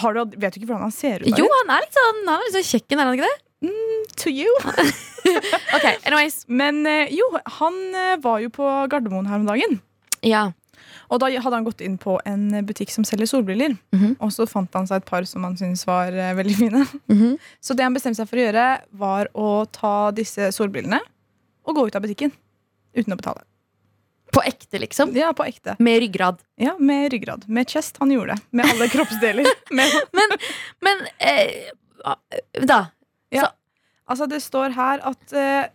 har 0.01 0.17
du, 0.17 0.35
Vet 0.35 0.53
du 0.53 0.59
ikke 0.59 0.67
hvordan 0.73 0.89
han 0.89 0.95
ser 0.95 1.23
ut? 1.23 1.31
Jo, 1.37 1.47
han 1.61 1.71
er 1.77 1.85
litt 1.85 1.95
sånn, 1.95 2.19
han 2.27 2.35
er 2.35 2.49
litt 2.49 2.57
sånn 2.59 2.69
kjekken, 2.73 2.99
er 2.99 3.09
han 3.09 3.17
ikke 3.19 3.29
det? 3.31 3.39
To 4.23 4.33
you. 4.33 4.51
Ok, 5.71 5.85
anyways. 6.03 6.41
Men 6.49 6.81
eh, 6.89 7.11
jo, 7.13 7.23
han 7.59 7.75
eh, 7.95 8.15
var 8.19 8.41
jo 8.44 8.49
på 8.51 8.67
Gardermoen 8.91 9.29
her 9.29 9.39
om 9.39 9.45
dagen. 9.47 9.77
Ja. 10.25 10.51
Og 11.12 11.19
da 11.19 11.27
hadde 11.29 11.56
han 11.57 11.65
gått 11.68 11.81
inn 11.83 11.97
på 12.01 12.15
en 12.27 12.50
butikk 12.68 12.91
som 12.94 13.06
selger 13.07 13.27
solbriller. 13.29 13.75
Mhm. 13.95 14.15
Og 14.23 14.31
så 14.33 14.47
fant 14.50 14.71
han 14.77 14.88
seg 14.88 15.01
et 15.01 15.09
par 15.09 15.27
som 15.29 15.44
han 15.44 15.57
syntes 15.59 15.85
var 15.88 16.12
eh, 16.13 16.33
veldig 16.38 16.56
fine. 16.57 16.85
Mhm. 17.12 17.38
Så 17.59 17.75
det 17.75 17.83
han 17.85 17.94
bestemte 17.95 18.21
seg 18.21 18.29
for 18.29 18.39
å 18.39 18.45
gjøre, 18.47 18.65
var 18.91 19.29
å 19.35 19.50
ta 19.71 20.12
disse 20.15 20.51
solbrillene 20.56 21.00
og 21.68 21.75
gå 21.77 21.88
ut 21.88 21.95
av 21.95 22.03
butikken. 22.06 22.31
Uten 22.95 23.13
å 23.13 23.19
betale. 23.19 23.44
På 24.31 24.41
ekte, 24.47 24.79
liksom. 24.79 25.12
Ja, 25.15 25.33
på 25.35 25.44
ekte. 25.44 25.75
Med 25.79 26.00
ryggrad. 26.00 26.39
Ja, 26.56 26.77
Med 26.79 27.12
ryggrad. 27.12 27.47
Med 27.50 27.68
chest. 27.69 27.97
Han 28.00 28.12
gjorde 28.12 28.35
det. 28.38 28.41
Med 28.51 28.65
alle 28.71 28.88
kroppsdeler. 28.94 29.47
Med, 29.75 29.91
Men 30.88 31.03
eh, 31.19 31.71
da. 32.65 32.85
altså, 34.07 34.27
det 34.31 34.39
står 34.44 34.71
her 34.77 35.03
at 35.12 35.33
eh, 35.35 35.65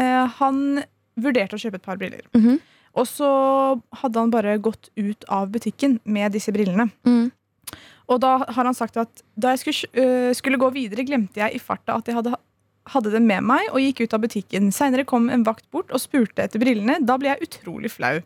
eh, 0.00 0.24
han 0.40 0.82
vurderte 1.18 1.58
å 1.58 1.60
kjøpe 1.60 1.80
et 1.82 1.84
par 1.84 2.00
briller. 2.00 2.24
Mhm. 2.36 2.58
Og 2.96 3.06
så 3.06 3.28
hadde 4.00 4.18
han 4.22 4.30
bare 4.32 4.56
gått 4.62 4.88
ut 4.96 5.24
av 5.28 5.50
butikken 5.52 5.98
med 6.04 6.32
disse 6.32 6.52
brillene. 6.54 6.88
Mm. 7.06 7.30
Og 8.08 8.20
da 8.24 8.38
har 8.48 8.64
han 8.64 8.74
sagt 8.74 8.96
at 8.96 9.22
da 9.36 9.52
jeg 9.52 9.60
skulle, 9.60 9.90
øh, 10.00 10.30
skulle 10.34 10.58
gå 10.60 10.70
videre, 10.72 11.04
glemte 11.04 11.42
jeg 11.42 11.54
i 11.54 11.60
farta 11.60 11.98
at 11.98 12.06
jeg 12.08 12.16
hadde, 12.16 12.32
hadde 12.88 13.12
det 13.12 13.20
med 13.22 13.44
meg, 13.44 13.68
og 13.72 13.82
gikk 13.84 14.00
ut 14.06 14.14
av 14.16 14.22
butikken. 14.24 14.70
Seinere 14.72 15.04
kom 15.04 15.28
en 15.28 15.44
vakt 15.44 15.66
bort 15.70 15.92
og 15.92 16.00
spurte 16.00 16.46
etter 16.46 16.58
brillene. 16.62 17.02
Da 17.04 17.18
ble 17.20 17.34
jeg 17.34 17.44
utrolig 17.50 17.90
flau. 17.92 18.16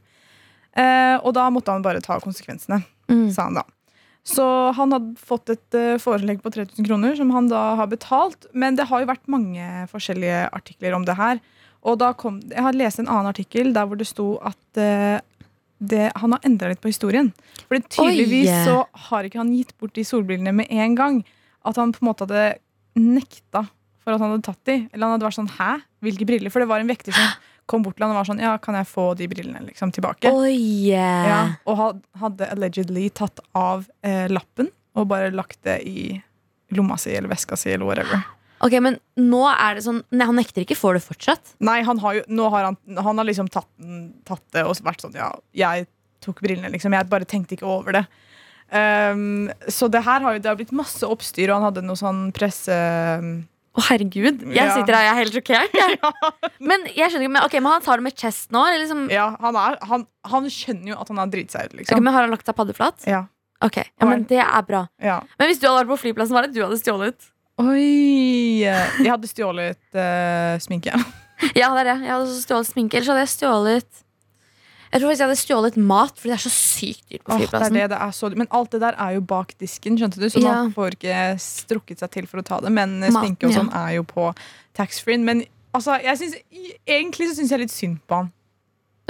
Eh, 0.72 1.16
og 1.20 1.34
da 1.36 1.48
måtte 1.52 1.74
han 1.74 1.82
bare 1.84 2.00
ta 2.00 2.18
konsekvensene, 2.22 2.84
Mm. 3.10 3.30
sa 3.34 3.42
han 3.50 3.54
da. 3.58 3.64
Så 4.24 4.72
han 4.76 4.92
hadde 4.94 5.16
fått 5.18 5.50
et 5.50 5.74
eh, 5.74 5.98
forelegg 5.98 6.40
på 6.40 6.52
3000 6.54 6.86
kroner, 6.86 7.16
som 7.18 7.30
han 7.34 7.48
da 7.50 7.74
har 7.74 7.88
betalt. 7.90 8.46
Men 8.54 8.76
det 8.78 8.86
har 8.86 9.00
jo 9.02 9.10
vært 9.10 9.26
mange 9.26 9.88
forskjellige 9.90 10.48
artikler 10.54 10.94
om 10.94 11.04
det 11.04 11.16
her. 11.18 11.40
Og 11.82 11.98
da 11.98 12.12
kom, 12.14 12.40
Jeg 12.50 12.62
har 12.62 12.72
lest 12.78 12.98
en 13.02 13.08
annen 13.10 13.26
artikkel 13.32 13.72
der 13.74 13.86
hvor 13.86 13.98
det 13.98 14.06
sto 14.06 14.36
at 14.44 14.78
eh, 14.78 15.18
det, 15.82 16.12
han 16.14 16.30
har 16.36 16.40
endra 16.46 16.68
litt 16.70 16.80
på 16.80 16.92
historien. 16.92 17.32
For 17.66 17.76
tydeligvis 17.90 18.50
Oi. 18.52 18.64
så 18.68 18.76
har 19.08 19.26
ikke 19.26 19.40
han 19.42 19.50
gitt 19.56 19.72
bort 19.78 19.94
de 19.98 20.04
solbrillene 20.06 20.52
med 20.54 20.70
en 20.70 20.94
gang. 20.94 21.24
At 21.66 21.76
han 21.76 21.90
på 21.92 22.04
en 22.04 22.08
måte 22.12 22.26
hadde 22.28 22.58
nekta 22.94 23.64
for 24.02 24.14
at 24.14 24.20
han 24.22 24.30
hadde 24.34 24.46
tatt 24.46 24.60
de. 24.68 24.76
Eller 24.92 25.06
han 25.06 25.16
hadde 25.16 25.26
vært 25.26 25.38
sånn 25.40 25.50
'hæ? 25.56 25.72
Hvilke 26.02 26.26
briller?' 26.26 26.50
For 26.54 26.60
det 26.62 26.68
var 26.68 26.80
en 26.80 26.90
vekter 26.90 27.12
som 27.14 27.28
kom 27.66 27.82
bort 27.82 27.96
til 27.96 28.06
han 28.06 28.14
og 28.14 28.20
var 28.20 28.30
sånn 28.30 28.40
'ja, 28.42 28.56
kan 28.62 28.74
jeg 28.74 28.86
få 28.86 29.16
de 29.16 29.26
brillene 29.28 29.66
liksom 29.66 29.90
tilbake?' 29.92 30.30
Oi! 30.32 30.90
Ja, 30.90 31.54
og 31.66 31.76
had- 31.76 32.02
hadde 32.18 32.50
allegedly 32.50 33.08
tatt 33.10 33.40
av 33.54 33.88
eh, 34.02 34.28
lappen 34.28 34.70
og 34.94 35.08
bare 35.08 35.30
lagt 35.30 35.62
det 35.62 35.82
i 35.86 36.22
lomma 36.70 36.96
si 36.98 37.10
eller 37.10 37.28
veska 37.28 37.56
si 37.56 37.70
eller 37.70 37.86
whatever. 37.86 38.22
Ok, 38.62 38.76
men 38.84 38.98
nå 39.18 39.42
er 39.50 39.78
det 39.78 39.82
sånn 39.86 40.02
Nei, 40.14 40.26
han 40.28 40.38
nekter 40.38 40.62
ikke 40.62 40.78
for 40.78 40.94
det 40.94 41.02
fortsatt. 41.04 41.56
Nei, 41.64 41.80
han 41.86 41.98
har 42.02 42.20
jo 42.20 42.26
nå 42.30 42.48
har 42.54 42.68
han, 42.70 42.76
han 42.94 43.18
har 43.18 43.26
liksom 43.26 43.50
tatt, 43.50 43.68
tatt 44.28 44.44
det 44.54 44.62
og 44.68 44.78
vært 44.86 45.02
sånn 45.02 45.16
Ja, 45.18 45.32
jeg 45.56 45.88
tok 46.22 46.42
brillene, 46.44 46.70
liksom. 46.70 46.94
Jeg 46.94 47.10
bare 47.10 47.26
tenkte 47.28 47.56
ikke 47.56 47.66
over 47.66 47.96
det. 47.98 48.04
Um, 48.72 49.50
så 49.68 49.88
det 49.92 50.04
her 50.06 50.22
har 50.24 50.36
jo 50.36 50.42
det 50.42 50.48
har 50.48 50.58
blitt 50.60 50.72
masse 50.72 51.04
oppstyr, 51.04 51.50
og 51.50 51.58
han 51.58 51.66
hadde 51.70 51.82
noe 51.84 51.98
sånn 51.98 52.28
presse... 52.36 52.76
Å, 53.72 53.82
herregud. 53.88 54.42
Jeg 54.52 54.68
sitter 54.76 54.94
her, 54.94 55.06
jeg 55.06 55.12
er 55.12 55.18
helt 55.18 55.36
sjokkert. 55.36 55.76
ja. 55.80 56.10
Men 56.60 56.82
jeg 56.92 57.08
skjønner 57.08 57.24
ikke, 57.26 57.34
men, 57.34 57.44
ok, 57.48 57.54
men 57.58 57.70
han 57.72 57.84
tar 57.84 58.00
det 58.00 58.06
med 58.06 58.16
chest 58.20 58.52
nå? 58.52 58.62
Eller 58.68 58.82
liksom, 58.84 59.06
Ja, 59.12 59.30
han, 59.40 59.56
er, 59.56 59.78
han, 59.88 60.04
han 60.28 60.48
skjønner 60.52 60.92
jo 60.92 60.98
at 61.00 61.12
han 61.12 61.20
har 61.22 61.30
driti 61.32 61.56
seg 61.56 61.70
ut, 61.70 61.78
Ok, 61.78 61.86
Okay, 61.88 62.02
men 62.04 62.12
Har 62.12 62.26
han 62.26 62.34
lagt 62.36 62.48
seg 62.48 62.58
paddeflat? 62.58 63.06
Ja, 63.08 63.24
Ok, 63.62 63.78
ja, 63.78 64.06
men 64.08 64.26
Det 64.28 64.40
er 64.42 64.64
bra. 64.68 64.86
ja. 65.00 65.20
Men 65.38 65.48
hvis 65.48 65.60
du 65.62 65.68
hadde 65.68 65.84
vært 65.84 65.92
på 65.94 66.00
flyplassen, 66.04 66.34
hva 66.36 66.42
er 66.42 66.50
det 66.50 66.56
du 66.58 66.64
hadde 66.64 66.80
stjålet? 66.80 67.31
Oi! 67.62 68.62
Jeg 68.62 69.08
hadde 69.08 69.28
stjålet 69.30 69.82
uh, 69.96 70.56
sminke. 70.62 70.94
Ja, 71.58 71.72
det 71.74 71.80
er 71.82 71.88
det. 71.88 71.94
Jeg 72.06 72.12
hadde 72.12 72.34
stjålet 72.38 72.68
sminke. 72.68 72.94
Eller 72.94 73.06
så 73.08 73.14
hadde 73.16 73.22
jeg 73.24 73.30
stjålet 73.32 74.02
Jeg 74.92 75.00
tror 75.00 75.08
faktisk 75.08 75.22
jeg 75.22 75.26
hadde 75.26 75.38
stjålet 75.40 75.78
mat, 75.90 76.12
fordi 76.14 76.30
det 76.30 76.36
er 76.36 76.42
så 76.44 76.52
sykt 76.54 77.08
dyrt 77.08 77.24
på 77.26 77.38
flyplassen. 77.40 77.74
det 77.74 77.80
er 77.82 77.88
det, 77.88 77.96
det 77.96 77.98
er 78.06 78.12
så, 78.14 78.30
men 78.38 78.50
alt 78.54 78.76
det 78.76 78.80
der 78.84 78.98
er 79.00 79.16
jo 79.16 79.24
bak 79.32 79.54
disken, 79.58 79.96
skjønte 79.98 80.20
du? 80.22 80.28
Så 80.30 80.42
Ja. 80.44 80.52
man 80.60 80.70
får 80.76 80.94
ikke 80.94 81.16
strukket 81.42 82.04
seg 82.04 82.12
til 82.14 82.28
for 82.30 82.42
å 82.42 82.46
ta 82.46 82.60
det. 82.62 82.70
Men 82.70 82.94
eh, 83.00 83.10
Maten, 83.10 83.32
sminke 83.32 83.48
og 83.48 83.56
ja. 83.56 83.58
sånn 83.58 83.72
er 83.74 83.96
jo 83.96 84.04
på 84.06 84.28
taxfree. 84.78 85.18
Men 85.18 85.42
altså, 85.74 85.96
jeg 86.04 86.20
synes, 86.22 86.38
egentlig 86.86 87.32
så 87.32 87.40
syns 87.40 87.56
jeg 87.56 87.64
litt 87.64 87.74
synd 87.74 87.98
på 88.06 88.20
han. 88.22 88.30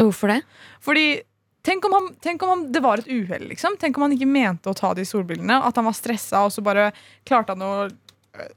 Hvorfor 0.00 0.32
det? 0.32 0.40
Fordi 0.80 1.06
Tenk 1.62 1.84
om, 1.86 1.92
han, 1.94 2.08
tenk 2.18 2.42
om 2.42 2.48
han, 2.50 2.62
det 2.74 2.80
var 2.82 2.98
et 2.98 3.06
uhell. 3.06 3.44
Liksom. 3.52 3.76
Tenk 3.78 3.94
om 3.94 4.02
han 4.02 4.14
ikke 4.16 4.26
mente 4.26 4.66
å 4.66 4.74
ta 4.74 4.88
de 4.98 5.04
solbrillene. 5.06 5.60
At 5.62 5.76
han 5.78 5.86
var 5.86 5.94
stressa, 5.94 6.40
og 6.42 6.50
så 6.50 6.64
bare 6.66 6.88
klarte 7.28 7.54
han 7.54 7.62
å 7.62 7.86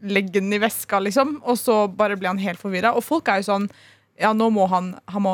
legge 0.01 0.31
den 0.39 0.53
i 0.53 0.59
veska, 0.61 0.99
liksom. 1.03 1.41
Og 1.43 1.57
så 1.59 1.85
bare 1.91 2.15
ble 2.17 2.27
han 2.31 2.37
helt 2.39 2.59
forvirra. 2.61 2.93
Og 2.95 3.03
folk 3.03 3.27
er 3.27 3.41
jo 3.41 3.49
sånn 3.51 3.69
Ja, 4.17 4.29
nå 4.31 4.47
må 4.49 4.63
han, 4.71 4.93
han 5.11 5.21
må 5.25 5.33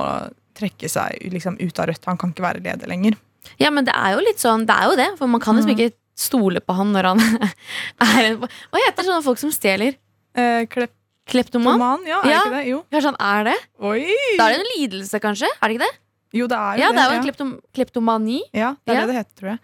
trekke 0.58 0.90
seg 0.90 1.20
liksom, 1.32 1.60
ut 1.62 1.80
av 1.80 1.86
Rødt. 1.92 2.06
Han 2.10 2.18
kan 2.18 2.32
ikke 2.34 2.42
være 2.48 2.64
leder 2.66 2.88
lenger. 2.90 3.14
Ja, 3.62 3.70
men 3.70 3.86
det 3.86 3.94
er 3.94 4.16
jo 4.16 4.24
litt 4.26 4.40
sånn 4.42 4.66
Det 4.66 4.74
er 4.74 4.90
jo 4.90 4.96
det, 4.98 5.10
for 5.20 5.28
man 5.28 5.42
kan 5.42 5.56
liksom 5.56 5.72
Mm. 5.76 5.78
ikke 5.78 5.94
stole 6.18 6.60
på 6.62 6.74
han 6.76 6.92
når 6.94 7.04
han 7.12 7.20
er 8.06 8.26
en 8.32 8.40
Hva 8.42 8.82
heter 8.88 9.04
sånne 9.06 9.24
folk 9.24 9.38
som 9.42 9.52
stjeler? 9.54 9.96
Eh, 10.36 10.66
Kleptoman? 10.66 10.98
Kleptoman? 11.32 12.04
Ja, 12.10 12.20
er 12.26 12.30
Ja. 12.32 12.40
ikke 12.42 12.56
det? 12.58 12.64
Jo. 12.68 12.80
Kanskje 12.92 13.12
han 13.14 13.22
er 13.22 13.44
det? 13.52 13.58
Oi! 13.80 14.02
Da 14.38 14.48
er 14.50 14.58
det 14.58 14.60
en 14.66 14.72
lidelse, 14.76 15.20
kanskje? 15.22 15.48
Er 15.62 15.68
det 15.70 15.78
ikke 15.78 15.86
det? 15.86 15.94
Jo, 16.34 16.48
det 16.48 16.58
er 16.58 16.78
jo 16.78 16.82
Ja, 16.82 16.90
det 16.92 17.00
er 17.02 17.06
jo 17.06 17.12
ja. 17.14 17.18
en 17.22 17.26
kleptom 17.28 17.52
kleptomani. 17.74 18.42
Ja, 18.54 18.74
det 18.86 18.94
er 18.96 19.00
Ja. 19.00 19.06
det 19.06 19.14
det 19.14 19.18
heter, 19.22 19.36
tror 19.40 19.50
jeg. 19.54 19.60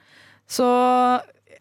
Så 0.48 0.68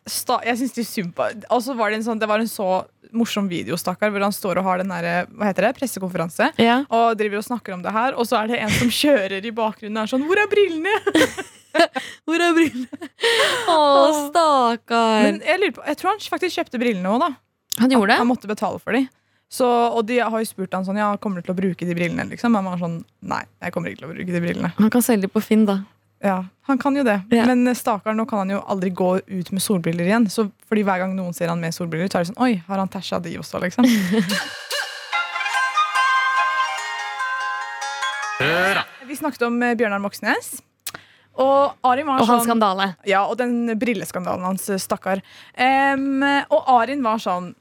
sta, 0.07 0.39
jeg 0.47 0.59
syns 0.61 0.75
de 0.77 0.85
synd 0.87 1.15
på 1.17 1.27
Og 1.51 1.63
så 1.63 1.75
var 1.77 1.91
det 1.91 1.97
en 1.99 2.05
sånn 2.07 2.19
Det 2.21 2.29
var 2.29 2.39
en 2.39 2.47
så 2.51 2.85
morsom 3.19 3.49
video, 3.51 3.79
stakkar, 3.81 4.13
hvor 4.15 4.25
han 4.27 4.35
står 4.35 4.61
og 4.61 4.69
har 4.69 4.83
den 4.83 4.93
der, 4.93 5.27
Hva 5.33 5.49
heter 5.51 5.69
det? 5.69 5.75
Pressekonferanse. 5.81 6.51
Ja. 6.63 6.79
Og 6.93 7.17
driver 7.19 7.41
og 7.41 7.47
snakker 7.49 7.77
om 7.77 7.83
det 7.85 7.93
her, 7.97 8.17
og 8.17 8.29
så 8.29 8.41
er 8.43 8.53
det 8.53 8.63
en 8.63 8.73
som 8.77 8.93
kjører 9.03 9.45
i 9.45 9.55
bakgrunnen 9.57 9.99
og 10.01 10.07
er 10.07 10.13
sånn 10.15 10.27
Hvor 10.29 10.43
er 10.43 10.51
brillene? 10.53 10.97
Hvor 12.27 12.41
er 12.41 12.57
brillene? 12.57 13.11
Å, 13.73 13.77
stakkar. 14.31 15.27
Men 15.27 15.43
jeg 15.45 15.75
på 15.77 15.85
Jeg 15.85 16.01
tror 16.01 16.15
han 16.15 16.25
faktisk 16.37 16.61
kjøpte 16.63 16.81
brillene 16.81 17.13
òg, 17.13 17.27
da. 17.27 17.31
han 17.83 17.93
gjorde 17.93 18.13
det? 18.15 18.21
Han 18.23 18.31
måtte 18.31 18.51
betale 18.51 18.81
for 18.83 18.97
dem. 18.97 19.09
Så, 19.53 19.67
og 19.67 20.03
de 20.09 20.17
har 20.19 20.41
jo 20.43 20.47
spurt 20.49 20.73
han 20.75 20.87
sånn 20.87 20.99
Ja, 20.99 21.13
kommer 21.23 21.39
du 21.39 21.47
til 21.47 21.55
å 21.55 21.59
bruke 21.59 21.87
de 21.87 21.95
brillene? 21.95 22.25
Liksom. 22.33 22.57
Han 22.59 22.67
var 22.67 22.81
sånn 22.81 22.97
Nei, 23.31 23.45
jeg 23.63 23.75
kommer 23.75 23.93
ikke 23.93 24.03
til 24.03 24.09
å 24.09 24.15
bruke 24.15 24.33
de 24.35 24.43
brillene. 24.43 24.73
Han 24.81 24.91
kan 24.93 25.05
selge 25.07 25.29
de 25.29 25.31
på 25.33 25.43
Finn, 25.45 25.67
da. 25.69 25.81
Ja, 26.25 26.45
Han 26.67 26.79
kan 26.79 26.97
jo 26.97 27.03
det. 27.05 27.21
Ja. 27.31 27.47
Men 27.47 27.75
stakkar, 27.77 28.15
nå 28.17 28.25
kan 28.27 28.39
han 28.39 28.51
jo 28.51 28.61
aldri 28.67 28.91
gå 28.91 29.19
ut 29.21 29.51
med 29.53 29.63
solbriller 29.63 30.05
igjen. 30.09 30.31
Så 30.33 30.49
fordi 30.69 30.83
hver 30.87 30.99
gang 31.05 31.13
noen 31.17 31.35
ser 31.37 31.53
han 31.53 31.61
med 31.63 31.75
solbriller, 31.75 32.09
så 32.11 32.19
er 32.19 32.25
det 32.25 32.33
sånn 32.33 32.43
Oi, 32.43 32.63
har 32.67 32.81
han 32.83 32.91
tæsja 32.91 33.21
de 33.23 33.37
også, 33.39 33.61
liksom? 33.63 33.87
Vi 39.07 39.17
snakket 39.17 39.43
om 39.47 39.63
eh, 39.63 39.77
Bjørnar 39.79 40.03
Moxnes. 40.03 40.59
Og 41.41 41.77
Arin 41.85 42.07
var 42.09 42.21
Og 42.21 42.27
hans 42.27 42.43
sånn 42.43 42.49
skandale. 42.51 42.89
Ja, 43.09 43.23
og 43.29 43.39
den 43.41 43.79
brilleskandalen 43.79 44.45
hans, 44.45 44.69
eh, 44.73 44.81
stakkar. 44.81 45.23
Um, 45.57 46.25
og 46.51 46.69
Arin 46.79 47.05
var 47.05 47.23
sånn 47.23 47.53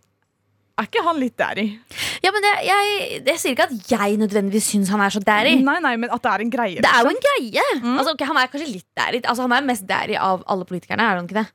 Er 0.76 0.88
ikke 0.90 1.04
han 1.06 1.20
litt 1.22 1.38
daddy? 1.40 1.64
Ja, 2.24 2.32
men 2.36 2.44
det, 2.44 2.52
jeg, 2.68 2.96
jeg 3.24 3.40
sier 3.40 3.54
ikke 3.54 3.68
at 3.70 3.92
jeg 3.94 4.18
nødvendigvis 4.20 4.66
syns 4.74 4.90
han 4.92 5.04
er 5.06 5.14
så 5.14 5.22
daddy. 5.24 5.54
Nei, 5.64 5.78
nei, 5.84 5.94
men 6.02 6.12
at 6.12 6.24
det 6.26 6.32
er 6.34 6.44
en 6.44 6.52
greie. 6.52 6.82
Det 6.84 6.90
er 6.90 7.06
jo 7.06 7.14
liksom. 7.14 7.22
en 7.22 7.28
greie. 7.28 7.68
Mm. 7.80 7.94
Altså, 7.94 8.16
okay, 8.16 8.28
han 8.28 8.40
er 8.42 8.50
kanskje 8.52 8.72
litt 8.74 8.88
daddy. 8.98 9.22
Altså, 9.24 9.46
han 9.46 9.56
er 9.56 9.70
mest 9.70 9.86
daddy 9.88 10.18
av 10.20 10.44
alle 10.52 10.68
politikerne, 10.68 11.06
er 11.06 11.22
han 11.22 11.30
ikke 11.30 11.40
det? 11.40 11.46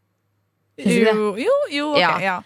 Jo, 0.80 1.34
jo, 1.36 1.58
jo, 1.68 1.90
ok, 1.92 2.00
Ja. 2.00 2.14
ja. 2.24 2.38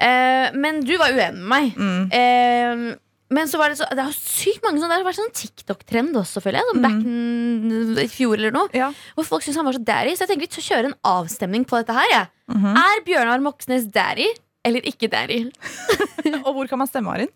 Uh, 0.00 0.48
men 0.56 0.80
du 0.82 0.94
var 0.96 1.12
uenig 1.12 1.36
med 1.36 1.46
meg. 1.52 1.78
Mm. 1.78 2.04
Uh, 2.10 2.98
men 3.30 3.46
så 3.46 3.60
var 3.60 3.70
det 3.70 3.76
så 3.78 3.86
Det 3.92 4.00
er 4.00 4.08
jo 4.08 4.16
sykt 4.16 4.64
mange 4.64 4.80
sånne 4.80 4.96
Det 4.96 5.02
har 5.02 5.06
vært 5.06 5.18
sånn 5.20 5.34
TikTok-trend 5.36 6.16
også, 6.18 6.42
føler 6.42 6.58
jeg. 6.58 6.70
Sånn 6.72 6.82
back 6.82 7.02
in, 7.04 7.98
i 8.00 8.08
fjor 8.10 8.34
eller 8.40 8.54
noe. 8.56 8.70
Ja. 8.74 8.88
Hvor 9.14 9.28
folk 9.28 9.46
syns 9.46 9.60
han 9.60 9.68
var 9.68 9.76
så 9.76 9.82
daddy. 9.86 10.16
Så 10.16 10.24
jeg 10.24 10.32
tenker 10.32 10.48
vi 10.48 10.64
kjører 10.66 10.90
en 10.90 10.96
avstemning 11.06 11.66
på 11.68 11.78
dette 11.78 11.94
her. 11.94 12.08
Ja. 12.10 12.22
Mm 12.50 12.64
-hmm. 12.64 12.80
Er 12.80 13.04
Bjørnar 13.06 13.44
Moxnes 13.44 13.86
daddy 13.94 14.26
eller 14.66 14.84
ikke 14.88 15.08
daddy? 15.12 15.44
Og 16.46 16.52
hvor 16.56 16.68
kan 16.68 16.80
man 16.82 16.88
stemme, 16.90 17.12
Arin? 17.14 17.30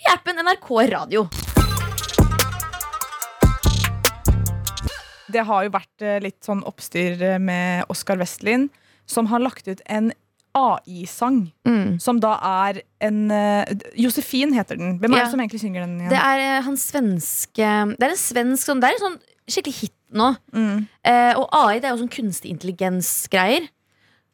I 0.00 0.08
appen 0.14 0.38
NRK 0.40 0.70
Radio. 0.94 1.26
Det 5.32 5.42
har 5.44 5.66
jo 5.66 5.72
vært 5.74 6.04
eh, 6.06 6.20
litt 6.22 6.38
sånn 6.46 6.62
oppstyr 6.68 7.20
eh, 7.34 7.40
med 7.42 7.90
Oskar 7.92 8.16
Westlin, 8.20 8.68
som 9.10 9.26
har 9.28 9.42
lagt 9.42 9.66
ut 9.68 9.82
en 9.90 10.12
AI-sang. 10.56 11.42
Mm. 11.68 11.98
Som 12.00 12.20
da 12.22 12.36
er 12.64 12.78
en 13.04 13.18
eh, 13.34 13.74
Josefin 14.00 14.54
heter 14.56 14.78
den. 14.80 14.94
Hvem 15.02 15.12
er 15.12 15.20
Ja. 15.20 15.26
det 15.26 15.34
som 15.34 15.42
egentlig 15.42 15.60
synger 15.60 15.84
den 15.84 15.98
igjen? 16.00 16.14
Det 16.14 16.22
er 16.22 16.62
hans 16.64 16.86
svenske 16.92 17.68
Det 17.98 18.06
er 18.06 18.14
en 18.14 18.22
svensk 18.22 18.70
sånn, 18.70 18.80
Det 18.80 18.88
er 18.88 18.96
en 18.96 19.04
sånn 19.04 19.18
skikkelig 19.50 19.76
hit 19.82 19.94
nå. 20.16 20.30
mm. 20.56 20.78
Eh, 21.04 21.32
og 21.36 21.50
AI 21.52 21.80
det 21.82 21.90
er 21.90 21.92
jo 21.96 22.00
sånn 22.06 22.14
kunstig 22.16 22.54
intelligens-greier. 22.54 23.68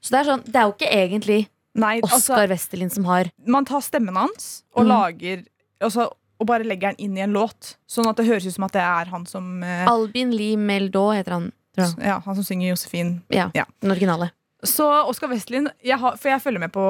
Så 0.03 0.15
det 0.15 0.21
er 0.21 0.31
sånn 0.31 0.45
Det 0.47 0.55
er 0.61 0.69
jo 0.69 0.77
ikke 0.77 0.93
egentlig 0.93 1.41
Nei, 1.75 2.01
altså, 2.03 2.35
Oskar 2.35 2.49
Westerlin 2.53 2.91
som 2.93 3.05
har 3.09 3.31
man 3.47 3.65
tar 3.65 3.81
stemmen 3.81 4.15
hans 4.17 4.63
og 4.77 4.85
Mm. 4.85 4.89
lager 4.89 5.45
altså, 5.81 6.11
Og 6.41 6.47
bare 6.47 6.65
legger 6.67 6.91
den 6.91 6.97
inn 6.99 7.17
i 7.17 7.21
en 7.23 7.33
låt. 7.33 7.77
Sånn 7.87 8.09
at 8.11 8.17
det 8.17 8.27
høres 8.27 8.45
ut 8.47 8.53
som 8.55 8.65
at 8.65 8.73
det 8.73 8.83
er 8.83 9.05
han 9.13 9.25
som 9.27 9.63
eh, 9.63 9.87
Albin 9.87 10.33
Lee 10.35 10.57
Meldau, 10.57 11.13
heter 11.15 11.33
han. 11.37 11.53
Ja, 11.77 12.19
Han 12.25 12.35
som 12.35 12.43
synger 12.45 12.69
Josefin. 12.75 13.23
Ja, 13.31 13.51
Ja. 13.55 13.65
Den 13.81 13.93
originale. 13.93 14.33
Så 14.65 14.85
Oskar 15.09 15.29
Westlin 15.31 15.71
jeg 15.83 15.99
har, 15.99 16.17
For 16.17 16.29
jeg 16.31 16.43
følger 16.43 16.59
med 16.61 16.73
på 16.73 16.83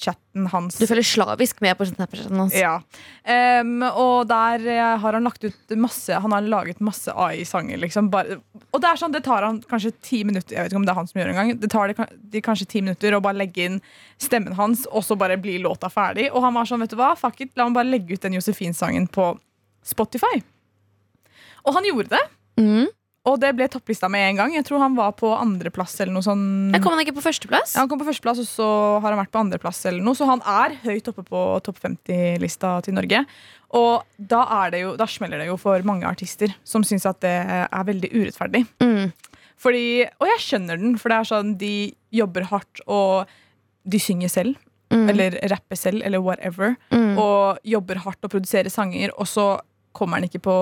Snapchatten 0.00 0.46
hans. 0.46 0.78
Du 0.78 0.86
følger 0.86 1.04
slavisk 1.04 1.60
med 1.60 1.76
på 1.76 1.86
Snapchaten 1.86 2.38
hans. 2.40 2.54
Ja. 2.56 2.80
Um, 3.60 3.82
og 3.84 4.28
der 4.30 4.64
eh, 4.64 4.98
har 5.00 5.12
han 5.16 5.24
lagt 5.24 5.44
ut 5.44 5.74
masse 5.76 6.14
Han 6.14 6.32
har 6.32 6.40
laget 6.40 6.80
masse 6.80 7.12
AI-sanger. 7.12 7.76
Liksom, 7.76 8.08
og 8.08 8.80
det 8.80 8.88
er 8.88 9.00
sånn, 9.00 9.12
det 9.12 9.22
tar 9.26 9.44
han 9.44 9.60
kanskje 9.68 9.92
ti 10.00 10.22
minutter 10.24 10.56
Jeg 10.56 10.64
vet 10.64 10.72
ikke 10.72 10.80
om 10.80 10.86
det 10.88 10.94
er 10.94 11.00
han 11.00 11.10
som 11.10 11.20
gjør 11.20 11.28
det 11.30 11.34
engang. 11.34 11.60
Det 11.60 11.70
tar 11.72 11.92
det, 11.92 12.08
de 12.32 12.44
kanskje 12.44 12.68
ti 12.70 12.82
minutter 12.84 13.16
å 13.16 13.22
bare 13.24 13.40
legge 13.42 13.66
inn 13.66 13.80
stemmen 14.20 14.56
hans, 14.56 14.86
og 14.88 15.04
så 15.04 15.18
bare 15.20 15.38
blir 15.40 15.60
låta 15.64 15.90
ferdig. 15.92 16.30
Og 16.32 16.44
han 16.44 16.56
var 16.56 16.68
sånn, 16.68 16.82
vet 16.84 16.94
du 16.94 16.98
hva, 17.00 17.12
fuck 17.18 17.40
it, 17.44 17.52
la 17.56 17.68
meg 17.68 17.76
bare 17.80 17.92
legge 17.92 18.16
ut 18.16 18.24
den 18.24 18.38
Josefin-sangen 18.38 19.10
på 19.12 19.34
Spotify. 19.86 20.40
Og 21.66 21.76
han 21.76 21.88
gjorde 21.88 22.16
det. 22.16 22.24
Mm. 22.60 22.88
Og 23.28 23.36
det 23.36 23.50
ble 23.52 23.66
topplista 23.68 24.08
med 24.08 24.30
en 24.30 24.38
gang. 24.38 24.54
Jeg 24.56 24.64
tror 24.64 24.80
han 24.80 24.94
var 24.96 25.12
på 25.18 25.28
andreplass 25.36 25.98
eller 26.00 26.14
noe 26.14 26.24
sånn 26.24 26.72
Kom 26.80 26.94
han 26.94 27.02
ikke 27.02 27.18
på 27.18 27.24
førsteplass? 27.26 27.74
ja, 27.76 27.82
han 27.82 27.90
kom 27.90 28.00
på 28.00 28.06
førsteplass, 28.08 28.40
og 28.40 28.48
så 28.48 28.68
har 29.02 29.12
han 29.12 29.20
vært 29.20 29.32
på 29.34 29.42
andreplass. 29.42 29.82
eller 29.90 30.00
noe 30.06 30.16
Så 30.16 30.28
han 30.30 30.40
er 30.48 30.78
høyt 30.86 31.10
oppe 31.12 31.26
på 31.28 31.42
topp 31.66 31.82
50-lista 31.84 32.78
til 32.86 32.96
Norge. 32.96 33.20
Og 33.76 34.06
da, 34.16 34.40
er 34.62 34.72
det 34.72 34.80
jo, 34.86 34.94
da 34.96 35.06
smeller 35.06 35.42
det 35.42 35.50
jo 35.50 35.58
for 35.60 35.84
mange 35.86 36.08
artister 36.08 36.54
som 36.64 36.82
syns 36.86 37.04
at 37.06 37.20
det 37.20 37.36
er 37.68 37.84
veldig 37.92 38.08
urettferdig. 38.16 38.64
Mm. 38.82 39.12
Fordi, 39.60 39.84
og 40.16 40.26
jeg 40.32 40.40
skjønner 40.46 40.80
den, 40.80 40.96
for 40.96 41.12
det 41.12 41.20
er 41.20 41.28
sånn 41.28 41.54
de 41.60 41.74
jobber 42.16 42.48
hardt, 42.48 42.80
og 42.88 43.28
de 43.84 44.00
synger 44.00 44.32
selv. 44.32 44.56
Mm. 44.90 45.04
Eller 45.12 45.36
rapper 45.52 45.78
selv, 45.78 46.00
eller 46.02 46.24
whatever. 46.24 46.72
mm. 46.90 47.18
Og 47.20 47.60
jobber 47.68 48.00
hardt 48.02 48.24
og 48.24 48.32
produserer 48.32 48.72
sanger, 48.72 49.12
og 49.20 49.28
så 49.28 49.50
kommer 49.92 50.16
han 50.18 50.26
ikke 50.26 50.40
på 50.48 50.56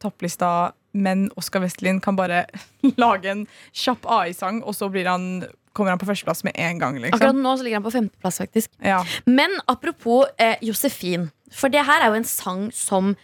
topplista. 0.00 0.70
Men 0.96 1.26
Oskar 1.36 1.60
Westlin 1.64 2.00
kan 2.00 2.16
bare 2.18 2.44
lage 2.96 3.30
en 3.30 3.46
kjapp 3.76 4.06
AI-sang, 4.08 4.62
og 4.64 4.74
så 4.78 4.88
blir 4.92 5.06
han, 5.10 5.44
kommer 5.76 5.92
han 5.94 6.00
på 6.00 6.08
førsteplass 6.08 6.42
med 6.46 6.56
en 6.56 6.78
gang. 6.80 6.96
Akkurat 6.98 7.20
Liksom. 7.20 7.42
nå 7.44 7.56
så 7.60 7.66
ligger 7.66 7.80
han 7.82 7.86
på 7.86 7.92
femteplass, 7.94 8.38
faktisk. 8.42 8.70
Ja. 8.82 9.02
Men 9.26 9.52
apropos 9.68 10.26
eh, 10.40 10.56
Josefin. 10.64 11.28
For 11.52 11.68
det 11.72 11.84
her 11.86 12.02
er 12.02 12.10
jo 12.14 12.20
en 12.22 12.24
sang 12.28 12.70
som 12.74 13.14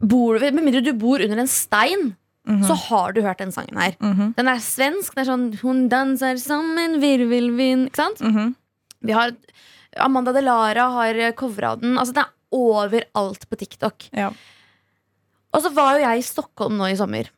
bor, 0.00 0.38
Med 0.40 0.60
mindre 0.62 0.82
du 0.84 0.92
bor 0.92 1.22
under 1.24 1.38
en 1.42 1.48
stein, 1.50 2.14
Mhm. 2.46 2.62
så 2.68 2.74
har 2.78 3.12
du 3.12 3.22
hørt 3.22 3.38
den 3.42 3.50
sangen 3.50 3.76
her. 3.80 3.96
Mhm. 3.98 4.34
Den 4.36 4.46
er 4.48 4.60
svensk. 4.62 5.14
Den 5.16 5.24
er 5.24 5.30
sånn 5.32 5.46
Hun 5.62 5.88
danser 5.90 6.38
som 6.38 6.78
en 6.78 7.00
virvelvind. 7.00 7.88
Ikke 7.90 7.96
sant? 7.96 8.20
Mhm. 8.20 8.54
Vi 9.02 9.12
har 9.12 9.32
Amanda 9.98 10.32
Delara 10.32 10.84
har 10.92 11.32
covra 11.32 11.74
den. 11.80 11.96
Altså 11.98 12.12
Den 12.14 12.24
er 12.24 12.30
overalt 12.52 13.48
på 13.50 13.56
TikTok. 13.58 14.08
Ja. 14.12 14.30
Og 15.56 15.64
så 15.64 15.72
var 15.74 15.96
jo 15.96 16.04
jeg 16.04 16.20
i 16.20 16.26
Stockholm 16.26 16.76
nå 16.78 16.90
i 16.92 16.98
sommer. 16.98 17.30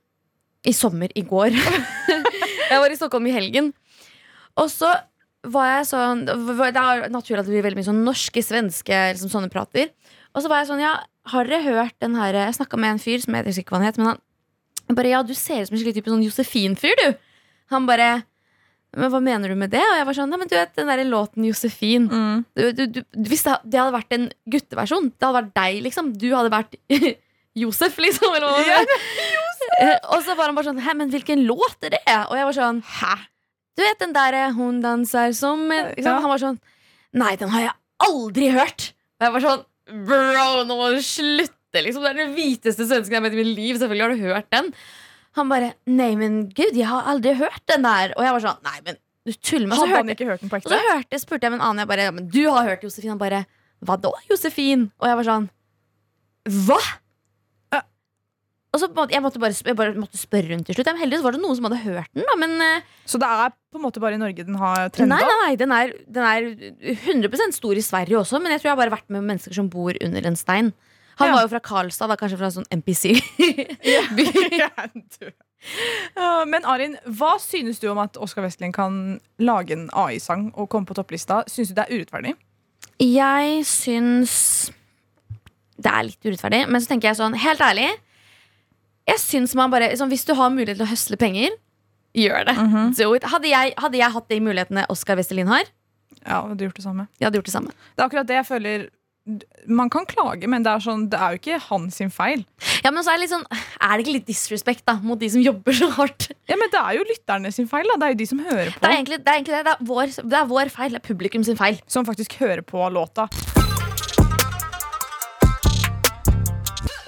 I 0.66 0.74
sommer 0.74 1.12
i 1.14 1.22
går. 1.26 1.54
jeg 2.72 2.82
var 2.82 2.90
i 2.90 2.98
Stockholm 2.98 3.28
i 3.30 3.34
helgen. 3.36 3.72
Og 4.58 4.70
så 4.72 4.90
var 5.48 5.68
jeg 5.70 5.84
sånn 5.92 6.24
Det 6.26 6.66
er 6.66 7.04
naturlig 7.14 7.38
at 7.38 7.46
det 7.46 7.52
blir 7.52 7.62
veldig 7.62 7.78
mye 7.78 7.86
sånn 7.86 8.02
norske, 8.02 8.42
svenske 8.42 9.02
liksom 9.14 9.30
sånne 9.30 9.52
prater. 9.52 9.92
Og 10.34 10.42
så 10.42 10.50
var 10.50 10.64
jeg 10.64 10.72
sånn, 10.72 10.82
ja, 10.82 10.96
har 11.30 11.46
dere 11.46 11.62
hørt 11.62 11.94
den 12.02 12.18
her 12.18 12.34
Jeg 12.36 12.56
snakka 12.58 12.80
med 12.80 12.96
en 12.96 13.02
fyr 13.02 13.22
som 13.22 13.38
jeg 13.38 13.62
ikke 13.62 13.70
hva 13.72 13.80
han 13.80 13.86
het, 13.86 14.00
men 14.00 14.10
han 14.12 14.24
han 14.88 14.96
bare 14.96 15.12
Ja, 15.12 15.22
du 15.22 15.36
ser 15.36 15.62
ut 15.62 15.68
som 15.68 15.76
en 15.76 15.82
skikkelig 15.82 16.00
type 16.00 16.10
sånn 16.12 16.24
Josefin-fyr, 16.24 16.96
du. 16.96 17.08
Han 17.74 17.86
bare 17.88 18.24
Men 18.96 19.12
hva 19.12 19.20
mener 19.20 19.52
du 19.52 19.58
med 19.60 19.70
det? 19.74 19.84
Og 19.84 19.98
jeg 19.98 20.06
var 20.08 20.16
sånn, 20.16 20.30
nei, 20.32 20.40
men 20.40 20.48
du 20.48 20.56
vet 20.56 20.72
den 20.78 20.88
der 20.88 21.04
låten 21.04 21.44
Josefin. 21.44 22.06
Mm. 22.08 22.44
Du, 22.56 22.62
du, 22.72 22.84
du, 22.96 23.00
hvis 23.28 23.44
det, 23.44 23.58
det 23.68 23.82
hadde 23.82 23.92
vært 23.92 24.14
en 24.16 24.30
gutteversjon, 24.48 25.10
det 25.12 25.26
hadde 25.26 25.42
vært 25.42 25.50
deg, 25.58 25.80
liksom. 25.84 26.08
Du 26.16 26.24
hadde 26.32 26.52
vært 26.54 26.78
Josef, 27.62 27.98
liksom. 28.02 28.34
Eller 28.34 28.46
hva 28.48 28.62
Ja, 28.66 28.78
Josef. 28.82 30.06
Og 30.14 30.22
så 30.24 30.34
var 30.38 30.48
han 30.48 30.56
bare 30.56 30.70
sånn 30.70 30.80
Hæ, 30.82 30.94
men 30.98 31.10
hvilken 31.12 31.44
låt 31.48 31.84
er 31.86 31.96
det? 31.96 32.02
Og 32.28 32.34
jeg 32.38 32.48
var 32.48 32.56
sånn 32.56 32.80
Hæ? 32.98 33.14
Du 33.78 33.84
vet 33.84 34.00
den 34.02 34.14
derre 34.16 34.48
'Hun 34.54 34.80
danser 34.82 35.34
som 35.38 35.68
liksom. 35.70 36.02
Ja. 36.02 36.18
Han 36.24 36.32
var 36.32 36.42
sånn 36.42 36.58
Nei, 37.18 37.34
den 37.40 37.48
har 37.52 37.62
jeg 37.62 37.74
aldri 38.04 38.50
hørt. 38.52 38.92
Og 39.18 39.26
jeg 39.26 39.34
var 39.36 39.44
sånn 39.44 39.66
Bro, 39.88 40.64
nå 40.68 40.74
må 40.76 40.88
du 40.92 40.98
slutte, 41.00 41.80
liksom. 41.80 42.02
Det 42.04 42.10
er 42.10 42.18
den 42.26 42.34
hviteste 42.36 42.84
svensken 42.84 43.14
jeg 43.14 43.20
har 43.20 43.24
møtt 43.24 43.36
i 43.38 43.40
mitt 43.40 43.54
liv. 43.56 43.78
Selvfølgelig 43.80 44.04
har 44.04 44.12
du 44.12 44.26
hørt 44.26 44.50
den. 44.52 44.72
Han 45.38 45.48
bare 45.52 45.70
Nei, 45.88 46.10
men 46.18 46.40
gud, 46.50 46.74
jeg 46.76 46.88
har 46.90 47.08
aldri 47.08 47.34
hørt 47.38 47.62
den 47.70 47.86
der. 47.86 48.12
Og 48.18 48.26
jeg 48.26 48.34
var 48.36 48.44
sånn 48.44 48.66
Nei, 48.66 48.78
men 48.84 48.98
du 49.28 49.32
tuller 49.36 49.68
med 49.68 49.78
Hadde 49.80 49.96
han 50.00 50.12
ikke 50.14 50.28
hørt 50.28 50.40
den 50.44 50.50
på 50.52 50.56
og 50.60 50.70
så 50.72 50.78
hørte, 50.80 51.20
spurte 51.20 51.46
jeg 51.46 51.52
med 51.52 51.60
en 51.60 51.66
annen. 51.66 51.82
Jeg 51.84 51.90
bare, 51.90 52.08
ja, 52.08 52.14
men 52.16 52.28
du 52.32 52.42
har 52.48 52.64
hørt 52.68 52.84
Josefin. 52.86 53.12
Han 53.14 53.20
bare 53.20 53.44
Hva 53.84 53.98
da, 54.00 54.10
Josefin? 54.30 54.88
Og 54.98 55.08
jeg 55.10 55.18
var 55.20 55.28
sånn 55.28 55.48
Hva? 56.66 56.80
Ja. 58.68 58.76
Og 58.76 58.76
og 58.76 58.80
så 58.82 58.88
måtte, 58.92 59.14
jeg, 59.14 59.22
måtte 59.24 59.40
bare, 59.40 59.54
jeg 59.64 59.76
bare 59.76 59.94
måtte 59.96 60.18
spørre 60.20 60.52
rundt 60.52 60.66
til 60.68 60.74
slutt. 60.76 60.86
Men 60.92 61.00
heldigvis 61.00 61.22
var 61.24 61.32
det 61.32 61.40
noen 61.40 61.56
som 61.56 61.64
hadde 61.64 61.78
hørt 61.86 62.10
den. 62.14 62.24
Da, 62.28 62.34
men 62.36 62.50
eh, 62.60 62.82
Så 63.08 63.18
det 63.18 63.24
er 63.26 63.48
på 63.72 63.78
en 63.78 63.82
måte 63.82 64.00
bare 64.00 64.14
i 64.14 64.20
Norge 64.20 64.44
den 64.44 64.58
har 64.60 64.90
trenda? 64.92 65.16
nei, 65.16 65.38
nei 65.46 65.56
den, 65.56 65.72
er, 65.72 65.92
den 66.04 66.22
er 66.22 66.48
100% 67.08 67.56
stor 67.56 67.74
i 67.74 67.80
Sverige 67.84 68.18
også, 68.20 68.38
men 68.42 68.52
jeg 68.52 68.60
tror 68.60 68.68
jeg 68.68 68.76
har 68.76 68.82
bare 68.82 68.92
vært 68.98 69.08
med 69.08 69.24
mennesker 69.24 69.54
som 69.56 69.70
bor 69.72 69.96
under 70.04 70.26
en 70.28 70.36
stein. 70.36 70.72
Han 71.18 71.28
Ja. 71.28 71.34
var 71.34 71.42
jo 71.46 71.48
fra 71.48 71.60
Karlstad, 71.64 72.08
da, 72.12 72.16
kanskje 72.20 72.38
fra 72.38 72.50
sånn 72.54 72.68
NPC. 72.70 73.16
by. 74.16 74.28
Men 76.52 76.64
Arin, 76.68 76.94
hva 77.18 77.32
synes 77.42 77.80
du 77.82 77.88
om 77.90 77.98
at 77.98 78.16
Oskar 78.20 78.44
Westlin 78.44 78.72
kan 78.72 79.18
lage 79.42 79.72
en 79.74 79.88
AI-sang 79.90 80.52
og 80.54 80.68
komme 80.70 80.86
på 80.86 80.94
topplista? 80.94 81.40
Syns 81.50 81.72
du 81.72 81.74
det 81.74 81.88
er 81.88 81.96
urettferdig? 81.98 82.36
Jeg 83.02 83.64
syns 83.66 84.70
det 85.78 85.90
er 85.90 86.06
litt 86.08 86.22
urettferdig, 86.26 86.68
men 86.68 86.82
så 86.82 86.92
tenker 86.92 87.08
jeg 87.10 87.18
sånn, 87.18 87.34
helt 87.38 87.60
ærlig 87.62 87.88
Jeg 89.08 89.22
syns 89.22 89.54
man 89.58 89.72
bare 89.72 89.90
liksom, 89.92 90.10
Hvis 90.12 90.26
du 90.28 90.34
har 90.36 90.52
mulighet 90.52 90.78
til 90.78 90.86
å 90.86 90.90
høsle 90.90 91.18
penger, 91.20 91.56
gjør 92.16 92.44
det. 92.48 92.56
Mm 92.58 92.68
-hmm. 92.74 93.24
Hadde, 93.28 93.48
jeg, 93.48 93.74
hadde 93.78 93.98
jeg 93.98 94.12
hatt 94.12 94.28
de 94.28 94.40
mulighetene 94.40 94.86
Oskar 94.88 95.16
Westerlin 95.16 95.46
har, 95.48 95.64
Ja, 96.26 96.42
du 96.54 96.64
gjort 96.64 96.76
det 96.76 96.84
samme? 96.84 97.08
jeg 97.20 97.26
hadde 97.26 97.36
gjort 97.36 97.46
det 97.46 97.52
samme. 97.52 97.70
Det 97.96 98.02
er 98.02 98.06
akkurat 98.08 98.26
det 98.26 98.34
jeg 98.34 98.46
føler 98.46 98.88
Man 99.68 99.90
kan 99.90 100.06
klage, 100.06 100.48
men 100.48 100.62
det 100.62 100.72
er, 100.72 100.78
sånn, 100.80 101.10
det 101.10 101.18
er 101.20 101.28
jo 101.30 101.38
ikke 101.38 101.60
hans 101.68 101.98
feil. 102.16 102.46
Ja, 102.82 102.90
men 102.90 103.04
så 103.04 103.12
er 103.12 103.18
det 103.18 103.28
sånn 103.28 103.44
Er 103.80 103.96
det 103.96 104.06
ikke 104.06 104.12
litt 104.12 104.26
disrespect 104.26 104.86
da 104.86 104.98
mot 105.02 105.18
de 105.18 105.28
som 105.28 105.40
jobber 105.40 105.72
så 105.72 105.90
hardt? 105.90 106.30
Ja, 106.48 106.56
men 106.56 106.68
Det 106.72 106.80
er 106.80 106.92
jo 106.96 107.04
lytterne 107.04 107.52
sin 107.52 107.68
feil. 107.68 107.84
da 107.84 107.96
Det 107.96 108.06
er 108.06 108.10
jo 108.10 108.18
de 108.18 108.26
som 108.26 108.38
hører 108.38 108.72
på. 108.72 108.80
Det 108.80 108.88
er 108.88 108.96
egentlig 108.96 109.18
det. 109.18 109.28
Er 109.28 109.34
egentlig 109.34 109.54
det. 109.54 109.64
Det, 109.64 109.72
er 109.72 109.84
vår, 109.84 110.06
det 110.30 110.38
er 110.38 110.46
vår 110.46 110.68
feil. 110.70 110.90
Det 110.90 111.02
er 111.04 111.14
publikum 111.14 111.44
sin 111.44 111.56
feil. 111.56 111.80
Som 111.86 112.06
faktisk 112.06 112.38
hører 112.40 112.62
på 112.62 112.88
låta. 112.88 113.28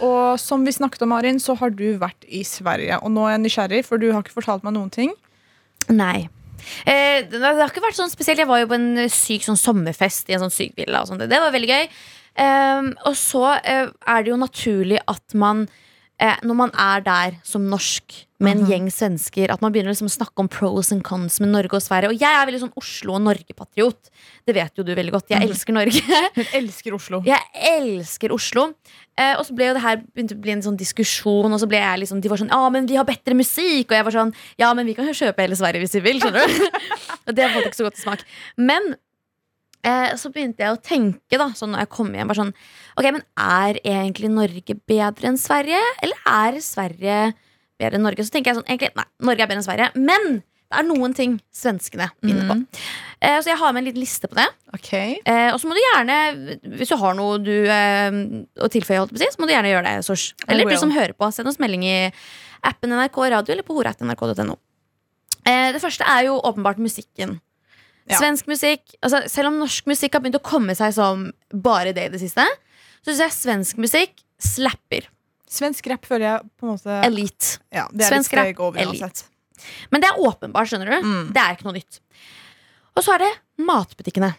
Og 0.00 0.40
som 0.40 0.64
vi 0.64 0.74
snakket 0.74 1.04
om, 1.04 1.14
Arin, 1.16 1.40
så 1.42 1.56
har 1.60 1.72
du 1.76 1.86
vært 2.00 2.24
i 2.28 2.42
Sverige. 2.46 3.00
Og 3.04 3.12
nå 3.12 3.26
er 3.26 3.36
jeg 3.36 3.44
nysgjerrig, 3.44 3.82
for 3.86 4.00
du 4.00 4.10
har 4.10 4.24
ikke 4.24 4.38
fortalt 4.38 4.64
meg 4.66 4.76
noen 4.76 4.92
ting. 4.94 5.12
Nei. 5.92 6.28
Eh, 6.84 7.26
det, 7.28 7.40
har 7.40 7.68
ikke 7.68 7.84
vært 7.84 7.98
sånn 7.98 8.12
spesielt. 8.12 8.40
Jeg 8.42 8.50
var 8.50 8.62
jo 8.62 8.70
på 8.70 8.78
en 8.78 9.04
eh, 9.04 9.12
syk 9.12 9.44
sånn 9.46 9.60
sommerfest 9.60 10.30
i 10.30 10.36
en 10.36 10.44
sånn 10.44 10.54
syk 10.54 10.74
villa. 10.78 11.02
Og 11.02 11.12
sånt. 11.12 11.26
det 11.28 11.42
var 11.42 11.54
veldig 11.54 11.70
gøy. 11.70 11.86
Eh, 12.44 12.90
og 13.10 13.16
så 13.18 13.44
eh, 13.58 13.86
er 13.88 14.24
det 14.24 14.32
jo 14.32 14.40
naturlig 14.40 15.00
at 15.10 15.38
man 15.38 15.66
eh, 16.20 16.42
når 16.46 16.58
man 16.58 16.74
er 16.78 17.06
der 17.06 17.38
som 17.46 17.64
norsk 17.68 18.26
med 18.40 18.56
en 18.56 18.68
gjeng 18.70 18.86
svensker, 18.92 19.50
at 19.52 19.60
man 19.60 19.72
begynner 19.72 19.92
liksom 19.92 20.08
å 20.08 20.12
snakke 20.14 20.40
om 20.40 20.48
pros 20.48 20.90
and 20.94 21.02
cons 21.04 21.36
med 21.42 21.50
Norge 21.52 21.76
og 21.76 21.84
Sverige. 21.84 22.12
Og 22.14 22.22
jeg 22.22 22.30
er 22.30 22.46
veldig 22.48 22.62
sånn 22.62 22.72
Oslo- 22.80 23.18
og 23.18 23.24
Norge-patriot. 23.26 24.08
Det 24.48 24.54
vet 24.56 24.80
jo 24.80 24.84
du 24.86 24.94
veldig 24.96 25.12
godt. 25.12 25.28
Jeg 25.34 25.44
elsker 25.44 25.76
Norge. 25.76 26.00
Hun 26.38 26.54
elsker 26.56 26.96
Oslo. 26.96 27.20
Jeg 27.26 27.68
elsker 27.74 28.32
Oslo. 28.32 28.70
Eh, 29.20 29.34
og 29.34 29.44
så 29.44 29.56
ble 29.56 29.68
jo 29.68 29.76
det 29.76 29.84
her 29.84 30.00
begynte 30.00 30.38
å 30.38 30.40
bli 30.40 30.54
en 30.54 30.64
sånn 30.64 30.80
diskusjon, 30.80 31.52
og 31.52 31.60
så 31.60 31.68
ble 31.68 31.82
jeg 31.82 32.00
liksom, 32.06 32.24
de 32.24 32.32
var 32.32 32.40
sånn 32.40 32.52
Ja, 32.54 32.62
men 32.72 32.88
vi 32.88 32.96
har 32.96 33.08
bedre 33.08 33.36
musikk. 33.36 33.90
Og 33.90 33.98
jeg 33.98 34.08
var 34.08 34.16
sånn 34.16 34.34
Ja, 34.60 34.72
men 34.76 34.88
vi 34.88 34.96
kan 34.96 35.08
jo 35.10 35.16
kjøpe 35.16 35.44
hele 35.44 35.60
Sverige 35.60 35.84
hvis 35.84 35.98
vi 35.98 36.04
vil. 36.08 36.24
Skjønner 36.24 36.48
du? 36.48 36.80
og 37.26 37.36
det 37.36 37.52
falt 37.52 37.68
ikke 37.68 37.82
så 37.82 37.88
godt 37.90 38.00
i 38.00 38.06
smak. 38.06 38.24
Men 38.56 38.94
eh, 39.86 40.12
så 40.20 40.30
begynte 40.32 40.64
jeg 40.64 40.74
å 40.74 40.80
tenke, 40.82 41.38
da, 41.40 41.50
sånn 41.56 41.74
når 41.74 41.84
jeg 41.84 41.92
kom 41.96 42.12
hjem, 42.16 42.34
sånn 42.36 42.52
Ok, 42.98 43.06
men 43.06 43.22
er 43.40 43.80
egentlig 43.80 44.30
Norge 44.32 44.76
bedre 44.88 45.30
enn 45.30 45.40
Sverige? 45.40 45.80
Eller 46.04 46.28
er 46.28 46.60
Sverige 46.64 47.18
bedre 47.80 47.98
enn 47.98 48.04
Norge? 48.04 48.26
Så 48.26 48.34
tenker 48.34 48.52
jeg 48.52 48.60
sånn, 48.60 48.68
egentlig, 48.68 48.92
nei, 48.98 49.06
Norge 49.30 49.44
er 49.44 49.50
bedre 49.50 49.62
enn 49.62 49.68
Sverige. 49.68 49.90
Men 49.96 50.40
det 50.70 50.78
er 50.78 50.86
noen 50.86 51.14
ting 51.16 51.32
svenskene 51.54 52.06
vinner 52.22 52.46
på. 52.46 52.56
Eh, 53.18 53.38
så 53.42 53.50
jeg 53.50 53.58
har 53.58 53.72
med 53.74 53.82
en 53.82 53.88
liten 53.88 54.02
liste 54.04 54.28
på 54.30 54.36
det. 54.38 54.46
Okay. 54.76 55.16
Eh, 55.26 55.48
og 55.50 55.58
så 55.58 55.66
må 55.66 55.74
du 55.74 55.80
gjerne, 55.82 56.18
hvis 56.78 56.92
du 56.92 56.96
har 57.00 57.16
noe 57.18 57.40
du 57.42 57.54
eh, 57.66 58.20
å 58.62 58.70
tilføye, 58.70 59.00
holdt 59.00 59.16
på 59.16 59.18
å 59.18 59.22
si, 59.22 59.32
så 59.34 59.42
må 59.42 59.48
du 59.50 59.54
gjerne 59.56 59.72
gjøre 59.72 59.88
det. 59.88 60.06
Sors. 60.06 60.28
Eller 60.46 60.70
du 60.70 60.76
som 60.78 60.94
hører 60.94 61.16
på, 61.18 61.26
send 61.34 61.50
oss 61.50 61.58
melding 61.62 61.88
i 61.88 61.96
appen 62.70 62.94
NRK 62.94 63.18
Radio 63.34 63.56
eller 63.56 63.66
på 63.66 63.74
hora.nrk.no. 63.80 64.60
Eh, 65.48 65.70
det 65.74 65.82
første 65.82 66.06
er 66.06 66.28
jo 66.28 66.38
åpenbart 66.38 66.78
musikken. 66.82 67.40
Ja. 68.10 68.18
Svensk 68.18 68.46
musikk, 68.50 68.82
altså 69.02 69.22
Selv 69.30 69.48
om 69.52 69.58
norsk 69.60 69.86
musikk 69.86 70.14
har 70.16 70.20
begynt 70.24 70.38
å 70.40 70.42
komme 70.42 70.74
seg 70.76 70.92
som 70.96 71.28
bare 71.54 71.92
det 71.94 72.08
i 72.08 72.12
det 72.16 72.20
siste, 72.20 72.44
så 73.04 73.12
syns 73.12 73.20
jeg 73.24 73.36
svensk 73.36 73.78
musikk 73.78 74.22
slapper. 74.40 75.06
Svensk 75.50 75.86
rapp 75.90 76.04
føler 76.06 76.26
jeg 76.28 76.50
på 76.58 76.66
en 76.66 76.72
måte 76.76 76.98
Elite. 77.06 77.58
ja, 77.74 77.86
Det 77.92 78.04
er 78.06 78.12
Svensk 78.14 78.32
litt 78.34 78.44
steg 78.50 78.60
over 78.60 78.84
uansett. 78.86 79.24
Men 79.92 80.00
det 80.00 80.08
er 80.10 80.20
åpenbart, 80.24 80.68
skjønner 80.70 80.86
du. 80.90 81.06
Mm. 81.06 81.32
Det 81.34 81.42
er 81.42 81.56
ikke 81.56 81.66
noe 81.68 81.76
nytt. 81.78 81.98
Og 82.96 83.02
så 83.04 83.14
er 83.14 83.18
det 83.26 83.32
matbutikkene. 83.66 84.30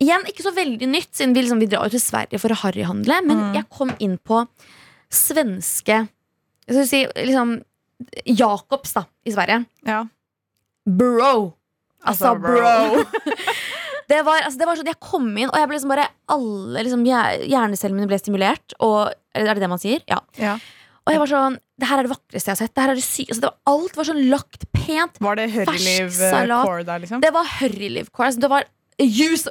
Igjen, 0.00 0.22
ikke 0.28 0.42
så 0.46 0.52
veldig 0.56 0.88
nytt, 0.88 1.10
siden 1.16 1.34
vi, 1.34 1.42
liksom, 1.44 1.60
vi 1.60 1.66
drar 1.68 1.84
jo 1.88 1.94
til 1.96 2.00
Sverige 2.04 2.38
for 2.40 2.48
å 2.54 2.58
harryhandle. 2.62 3.20
Men 3.26 3.36
Mm. 3.40 3.54
jeg 3.54 3.68
kom 3.70 3.90
inn 4.00 4.18
på 4.18 4.46
svenske 5.10 6.08
Jeg 6.68 6.76
skal 6.76 6.86
si 6.86 7.00
liksom 7.26 7.56
Jacobs, 8.26 8.92
da, 8.94 9.02
i 9.26 9.30
Sverige. 9.34 9.66
Ja. 9.84 10.04
Bro! 10.86 11.54
Altså, 12.06 12.32
Altså, 12.32 12.34
bro. 12.40 13.04
det, 14.10 14.20
var, 14.26 14.42
altså, 14.46 14.58
det 14.58 14.66
var 14.68 14.78
sånn, 14.80 14.90
Jeg 14.92 15.00
kom 15.04 15.26
inn, 15.36 15.50
og 15.50 15.56
jeg 15.60 15.68
ble 15.70 15.76
liksom 15.78 15.92
bare 15.92 16.08
alle 16.32 16.84
liksom, 16.86 17.02
hjer- 17.08 17.46
hjernecellene 17.50 18.00
mine 18.00 18.10
ble 18.10 18.18
stimulert. 18.22 18.76
Og, 18.80 19.10
er 19.36 19.50
det 19.52 19.60
det 19.64 19.70
man 19.72 19.82
sier? 19.82 20.02
Ja. 20.10 20.20
Ja. 20.40 20.56
Og 21.08 21.14
jeg 21.14 21.20
var 21.22 21.30
sånn 21.30 21.54
Det 21.80 21.88
her 21.88 21.98
er 22.02 22.06
det 22.06 22.10
vakreste 22.12 22.50
jeg 22.50 22.52
har 22.52 22.58
sett. 22.60 22.74
Det 22.76 22.82
her 22.84 22.90
er 22.92 22.98
det 22.98 23.04
sy 23.06 23.24
altså, 23.24 23.40
det 23.40 23.48
var, 23.48 23.56
alt 23.72 23.96
var 23.96 24.08
sånn 24.10 24.20
lagt 24.30 24.66
pent. 24.76 25.20
Var 25.24 25.38
det 25.40 25.46
Hurryliv-core 25.54 26.84
der, 26.84 27.00
liksom? 27.04 27.22
Det 27.24 27.30
var 27.34 27.48
Hurryliv 27.58 28.10
Core. 28.12 28.28
Altså, 28.30 28.42
det 28.44 28.50
var 28.52 28.68
juice 29.00 29.48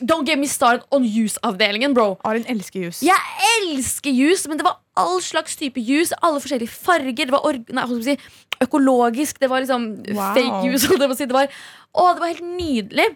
Don't 0.00 0.24
get 0.26 0.38
me 0.38 0.46
started 0.46 0.84
on 0.90 1.04
juice-avdelingen, 1.04 1.92
bro. 1.94 2.16
Arin 2.24 2.44
elsker 2.48 2.80
juice. 2.86 3.02
Jeg 3.04 3.50
elsker 3.60 4.10
juice, 4.10 4.48
men 4.48 4.58
det 4.58 4.64
var 4.66 4.78
all 4.98 5.20
slags 5.22 5.54
type 5.56 5.78
juice. 5.80 6.12
Alle 6.22 6.40
forskjellige 6.42 6.72
farger. 6.72 7.28
Det 7.28 7.30
var 7.34 7.58
nei, 7.76 7.84
si, 8.02 8.16
økologisk. 8.64 9.38
Det 9.42 9.50
var 9.52 9.60
liksom 9.62 9.84
Wow. 10.14 10.32
fake 10.34 10.62
juice. 10.66 10.88
Det 10.98 11.10
si. 11.18 11.26
Det 11.26 11.36
var, 11.36 11.46
å, 11.94 12.06
det 12.14 12.20
var 12.24 12.32
helt 12.32 12.48
nydelig. 12.56 13.08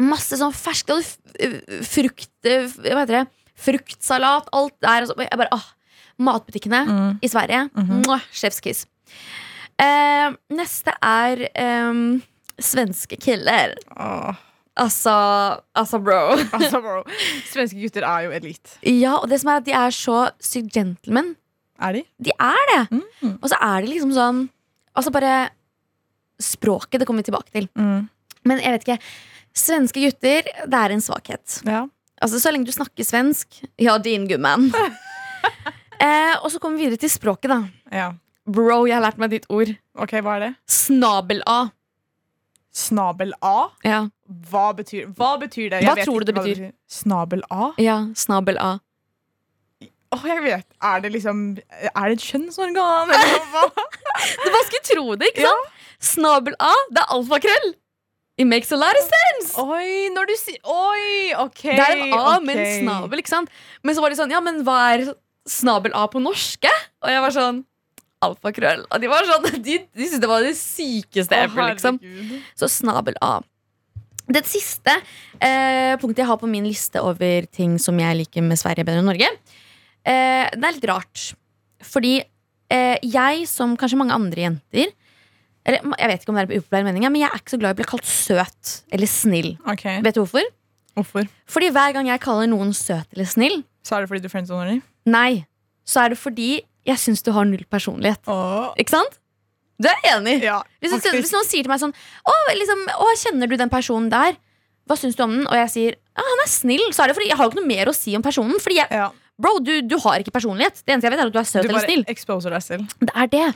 Masse 0.00 0.38
sånn 0.40 0.54
fersk 0.56 0.88
var 0.88 1.02
frukt 1.84 2.48
eh, 2.48 2.64
Hva 2.72 3.02
heter 3.02 3.18
det? 3.20 3.24
Fruktsalat. 3.60 4.48
Alt 4.56 4.74
der. 4.80 5.04
Altså, 5.04 5.14
jeg 5.20 5.36
bare, 5.36 5.52
åh, 5.52 5.68
Matbutikkene 6.20 6.82
Mm. 6.88 7.18
i 7.24 7.28
Sverige. 7.32 7.62
Mwah, 7.76 8.24
Chefskiss. 8.32 8.86
Eh, 9.80 10.32
neste 10.52 10.92
er 11.00 11.46
eh, 11.54 12.00
svenske 12.60 13.16
killer. 13.20 13.76
Åh, 13.96 14.34
Altså, 14.78 15.12
altså, 15.74 15.98
bro. 15.98 16.20
altså, 16.56 16.80
bro. 16.80 17.02
Svenske 17.50 17.80
gutter 17.82 18.06
er 18.06 18.26
jo 18.26 18.34
elite. 18.36 18.76
Ja, 18.86 19.16
og 19.18 19.28
det 19.30 19.40
som 19.42 19.50
er 19.52 19.60
at 19.60 19.66
de 19.66 19.74
er 19.76 19.94
så 19.94 20.18
sykt 20.42 20.72
gentlemen. 20.76 21.34
Er 21.80 21.96
de? 21.96 22.04
De 22.20 22.32
er 22.36 22.62
det. 22.70 22.82
Mm. 22.92 23.36
Og 23.40 23.48
så 23.50 23.58
er 23.60 23.80
det 23.80 23.94
liksom 23.94 24.12
sånn 24.12 24.40
Altså 24.98 25.12
bare 25.14 25.34
Språket, 26.40 26.98
det 27.00 27.06
kommer 27.08 27.22
vi 27.22 27.28
tilbake 27.30 27.52
til. 27.54 27.68
Mm. 27.78 28.08
Men 28.48 28.60
jeg 28.62 28.72
vet 28.74 28.86
ikke. 28.86 28.98
Svenske 29.56 30.02
gutter, 30.06 30.46
det 30.48 30.78
er 30.78 30.94
en 30.94 31.02
svakhet. 31.04 31.60
Ja. 31.68 31.82
Altså 32.20 32.40
Så 32.40 32.52
lenge 32.52 32.68
du 32.68 32.72
snakker 32.72 33.04
svensk, 33.04 33.60
ja, 33.80 33.98
din 34.00 34.26
gumman. 34.28 34.70
eh, 36.04 36.34
og 36.40 36.48
så 36.52 36.60
kommer 36.60 36.80
vi 36.80 36.86
videre 36.88 37.00
til 37.00 37.12
språket, 37.12 37.52
da. 37.52 37.60
ja. 37.92 38.10
Bro, 38.50 38.86
jeg 38.88 38.96
har 38.96 39.04
lært 39.04 39.20
meg 39.20 39.30
ditt 39.34 39.44
ord. 39.52 39.68
Ok, 40.00 40.16
hva 40.24 40.38
er 40.38 40.42
det? 40.42 40.50
Snabel-A. 40.72 41.58
Snabel-A? 42.74 43.56
Ja. 43.86 44.00
Hva 44.50 44.68
betyr, 44.78 45.08
hva 45.18 45.32
betyr 45.40 45.70
det? 45.72 45.82
Hva 45.84 45.96
vet 45.98 46.06
tror 46.06 46.22
du 46.22 46.30
ikke 46.30 46.44
det 46.44 46.54
betyr? 46.54 46.70
Snabel-A? 47.00 47.72
ja, 47.82 47.96
snabel-A. 48.14 48.78
Åh, 50.10 50.22
jeg 50.26 50.42
vet. 50.42 50.66
Er 50.82 51.02
det 51.04 51.12
liksom 51.14 51.42
Er 51.70 52.08
det 52.10 52.16
et 52.16 52.24
kjønnsorgan? 52.26 53.12
Eller 53.14 53.44
hva? 53.52 53.66
Du 53.70 54.48
bare 54.50 54.64
skulle 54.66 54.86
tro 54.88 55.14
det, 55.20 55.28
ikke 55.32 55.46
sant? 55.46 55.76
Snabel-A, 56.00 56.72
det 56.90 57.02
er 57.04 57.14
alfakrøll. 57.14 57.68
It 58.40 58.46
makes 58.48 58.72
a 58.72 58.76
lot 58.80 58.96
of 58.96 59.04
sense. 59.04 59.52
Oi, 59.60 60.08
når 60.14 60.30
du 60.30 60.34
sier 60.40 60.58
Oi, 60.64 61.34
ok. 61.42 61.60
Det 61.62 61.84
er 61.84 62.04
en 62.06 62.14
A 62.16 62.38
med 62.40 62.56
en 62.56 62.70
snabel, 62.86 63.20
ikke 63.20 63.34
sant? 63.34 63.50
Men 63.84 63.94
så 63.98 64.00
var 64.02 64.14
de 64.14 64.16
sånn, 64.16 64.32
ja, 64.32 64.40
men 64.40 64.62
hva 64.64 64.78
er 64.94 65.04
snabel-A 65.50 66.06
på 66.12 66.22
norske? 66.24 66.72
Og 67.04 67.12
jeg 67.12 67.20
var 67.26 67.34
sånn, 67.36 67.60
alfakrøll. 68.24 68.86
Og 68.88 69.02
de 69.02 69.10
var 69.12 69.28
sånn, 69.28 69.46
de, 69.66 69.76
de 69.84 70.06
syntes 70.08 70.22
det 70.24 70.30
var 70.30 70.46
det 70.46 70.54
sykeste 70.56 71.36
ever, 71.44 71.74
liksom. 71.74 72.00
Så 72.56 72.70
snabel-A. 72.80 73.40
Det 74.30 74.44
siste 74.46 74.92
eh, 75.42 75.96
punktet 76.00 76.22
jeg 76.22 76.28
har 76.30 76.38
på 76.40 76.48
min 76.50 76.66
liste 76.68 77.00
over 77.02 77.46
ting 77.50 77.78
som 77.82 77.98
jeg 77.98 78.18
liker 78.20 78.44
med 78.46 78.60
Sverige 78.60 78.86
bedre 78.86 79.02
enn 79.02 79.08
Norge, 79.10 79.30
eh, 80.06 80.46
det 80.54 80.66
er 80.68 80.76
litt 80.76 80.86
rart. 80.90 81.24
Fordi 81.82 82.14
eh, 82.20 82.96
jeg, 83.02 83.46
som 83.50 83.74
kanskje 83.80 83.98
mange 83.98 84.14
andre 84.16 84.46
jenter 84.48 84.90
eller, 85.66 85.82
Jeg 86.00 86.08
vet 86.08 86.22
ikke 86.22 86.32
om 86.32 86.38
det 86.38 86.42
er 86.46 86.60
upopulær 86.62 86.84
mening, 86.86 87.04
men 87.04 87.20
jeg 87.20 87.28
er 87.28 87.40
ikke 87.42 87.52
så 87.52 87.58
glad 87.60 87.74
i 87.74 87.76
å 87.76 87.78
bli 87.82 87.88
kalt 87.90 88.06
søt 88.08 88.70
eller 88.96 89.10
snill. 89.10 89.50
Okay. 89.68 89.98
Vet 90.06 90.16
du 90.16 90.22
hvorfor? 90.22 90.46
Hvorfor? 90.96 91.26
Fordi 91.52 91.68
hver 91.74 91.92
gang 91.98 92.08
jeg 92.08 92.22
kaller 92.24 92.48
noen 92.48 92.72
søt 92.76 93.04
eller 93.12 93.28
snill, 93.28 93.60
Så 93.84 93.96
er 93.96 94.04
det 94.04 94.08
fordi 94.10 94.22
du 94.24 94.30
friendzoner 94.32 94.70
dem? 94.72 94.80
nei, 95.08 95.44
så 95.84 96.04
er 96.04 96.14
det 96.14 96.18
fordi 96.20 96.48
jeg 96.88 96.98
syns 97.02 97.22
du 97.26 97.30
har 97.36 97.44
null 97.44 97.64
personlighet. 97.70 98.20
Oh. 98.30 98.72
Ikke 98.80 98.94
sant? 98.94 99.18
Du 99.80 99.88
er 99.88 100.02
enig? 100.12 100.36
Ja, 100.44 100.60
Hvis, 100.82 100.92
faktisk. 100.92 101.16
hvis 101.16 101.32
noen 101.32 101.48
sier 101.48 101.64
til 101.64 101.72
meg 101.72 101.80
sånn 101.80 101.94
å, 102.28 102.36
liksom, 102.52 102.84
å, 103.00 103.08
kjenner 103.22 103.48
du 103.50 103.56
den 103.60 103.72
personen 103.72 104.10
der? 104.12 104.36
Hva 104.90 104.96
syns 104.98 105.16
du 105.16 105.22
om 105.24 105.32
den? 105.38 105.46
Og 105.48 105.56
jeg 105.56 105.72
sier 105.72 105.96
ja, 105.96 106.26
han 106.26 106.42
er 106.44 106.50
snill. 106.52 106.82
Så 106.92 107.04
er 107.04 107.10
det 107.10 107.16
fordi 107.16 107.30
jeg 107.30 107.38
har 107.38 107.46
jo 107.46 107.52
ikke 107.52 107.62
noe 107.62 107.70
mer 107.70 107.88
å 107.88 107.96
si 107.96 108.12
om 108.18 108.24
personen. 108.24 108.60
Fordi 108.60 108.80
jeg, 108.82 108.92
Ja. 108.92 109.08
Bro, 109.40 109.54
du, 109.64 109.72
du 109.88 109.94
har 110.04 110.20
ikke 110.20 110.34
personlighet. 110.34 110.82
Det 110.84 110.92
eneste 110.92 111.08
jeg 111.08 111.14
vet, 111.14 111.20
er 111.22 111.30
at 111.30 111.32
du 111.32 111.38
er 111.40 111.46
søt 111.48 111.62
Du 111.64 111.70
eller 111.70 111.78
bare 111.78 111.88
snill. 111.88 112.02
exposer 112.12 112.52
deg 112.52 112.64
selv. 112.66 112.90
Det 113.00 113.14
er 113.14 113.30
det. 113.32 113.46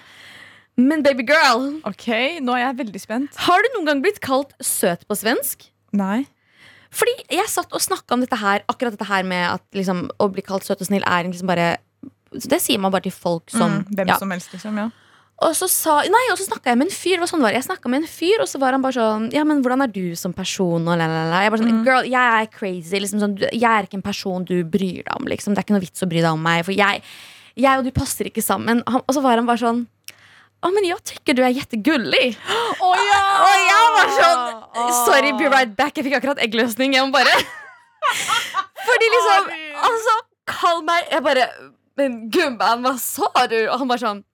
Men 0.81 1.05
baby 1.05 1.27
girl, 1.29 1.67
Ok, 1.87 2.07
nå 2.43 2.55
er 2.57 2.63
jeg 2.65 2.79
veldig 2.81 3.03
spent. 3.03 3.37
har 3.47 3.63
du 3.63 3.69
noen 3.77 3.91
gang 3.91 4.01
blitt 4.03 4.23
kalt 4.25 4.57
søt 4.65 5.05
på 5.07 5.19
svensk? 5.19 5.69
Nei. 5.93 6.25
Fordi 6.95 7.13
jeg 7.37 7.47
satt 7.51 7.75
og 7.75 7.83
snakka 7.85 8.17
om 8.17 8.23
dette 8.23 8.39
her 8.39 8.63
Akkurat 8.71 8.95
dette 8.95 9.07
her 9.07 9.27
med 9.27 9.43
at 9.51 9.63
liksom, 9.75 10.07
å 10.23 10.29
bli 10.31 10.43
kalt 10.47 10.67
søt 10.67 10.81
og 10.83 10.87
snill 10.89 11.03
er 11.07 11.27
liksom 11.27 11.51
bare 11.51 11.69
Det 12.31 12.61
sier 12.63 12.79
man 12.83 12.95
bare 12.95 13.07
til 13.09 13.15
folk 13.15 13.51
som 13.51 13.81
mm, 13.81 13.97
hvem 13.99 14.13
ja. 14.13 14.19
som 14.19 14.31
helst, 14.35 14.53
liksom. 14.55 14.79
ja 14.79 14.89
Og 15.45 15.53
så, 15.57 15.67
sa, 15.69 15.99
nei, 16.09 16.23
og 16.33 16.39
så 16.41 16.47
snakka 16.47 16.73
jeg 16.73 16.81
med 16.81 16.89
en 16.89 16.95
fyr. 16.95 17.23
Sånn 17.29 17.43
var. 17.45 17.53
Jeg 17.53 17.67
snakket 17.67 17.91
med 17.93 18.05
en 18.05 18.09
fyr, 18.09 18.41
og 18.41 18.49
så 18.49 18.61
var 18.63 18.77
han 18.77 18.85
bare 18.85 18.97
sånn 18.97 19.27
Ja, 19.35 19.43
men 19.45 19.61
hvordan 19.65 19.85
er 19.85 19.93
du 19.93 20.15
som 20.17 20.33
person? 20.37 20.87
Og 20.89 20.97
la, 20.97 21.09
la, 21.11 21.25
la. 21.29 21.43
Jeg 21.45 21.53
bare 21.53 21.63
sånn, 21.65 21.83
Girl, 21.85 22.09
jeg 22.09 22.39
er 22.41 22.49
crazy. 22.55 23.01
Liksom, 23.03 23.21
sånn, 23.21 23.35
jeg 23.51 23.69
er 23.69 23.89
ikke 23.89 23.99
en 24.01 24.07
person 24.07 24.47
du 24.49 24.57
bryr 24.65 25.03
deg 25.03 25.13
om. 25.19 25.29
Liksom. 25.29 25.53
Det 25.53 25.61
er 25.61 25.67
ikke 25.69 25.77
noe 25.77 25.85
vits 25.85 26.05
å 26.07 26.09
bry 26.09 26.23
deg 26.23 26.31
om 26.33 26.45
meg. 26.45 26.63
For 26.65 26.77
jeg, 26.77 27.03
jeg 27.61 27.81
og 27.83 27.85
du 27.85 27.93
passer 27.97 28.31
ikke 28.31 28.45
sammen. 28.45 28.81
Han, 28.89 29.05
og 29.05 29.17
så 29.17 29.25
var 29.25 29.37
han 29.41 29.51
bare 29.51 29.61
sånn 29.61 29.85
Å, 30.65 30.71
men 30.73 30.89
jeg 30.89 31.03
tykker 31.13 31.37
du 31.37 31.43
er 31.45 31.53
jettegullig. 31.53 32.31
Oh, 32.81 32.97
ja! 32.97 33.23
Og 33.45 33.57
jeg 33.69 33.93
var 33.99 34.15
sånn 34.17 34.93
Sorry, 35.05 35.35
be 35.37 35.51
right 35.53 35.77
back. 35.77 35.93
Jeg 35.99 36.09
fikk 36.09 36.23
akkurat 36.23 36.41
eggløsning. 36.41 36.97
Jeg 36.97 37.05
må 37.05 37.13
bare 37.15 37.35
Fordi 38.89 39.07
liksom 39.13 39.47
Altså, 39.89 40.15
kall 40.51 40.83
meg 40.85 41.07
Jeg 41.09 41.25
bare 41.25 41.47
Men 41.97 42.17
gumban, 42.33 42.83
hva 42.85 42.95
sa 43.01 43.29
du? 43.49 43.59
Og 43.69 43.79
han 43.81 43.91
bare 43.91 44.03
sånn 44.03 44.25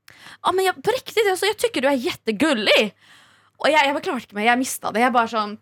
Ja, 0.44 0.52
men 0.52 0.64
jeg, 0.64 0.74
på 0.82 0.94
riktig, 0.94 1.24
altså, 1.30 1.46
jeg 1.50 1.58
tykker 1.62 1.82
du 1.82 1.88
er 1.90 1.98
jettegullig. 2.00 2.92
Og 3.60 3.68
jeg, 3.70 3.80
jeg 3.84 3.92
bare 3.96 4.04
klarte 4.06 4.24
ikke 4.28 4.38
mer. 4.38 4.46
Jeg 4.50 4.58
mista 4.62 4.92
det. 4.94 5.02
Jeg 5.04 5.12
bare 5.12 5.28
sånn 5.32 5.58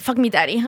Fuck 0.00 0.16
me, 0.16 0.30
daddy. 0.32 0.62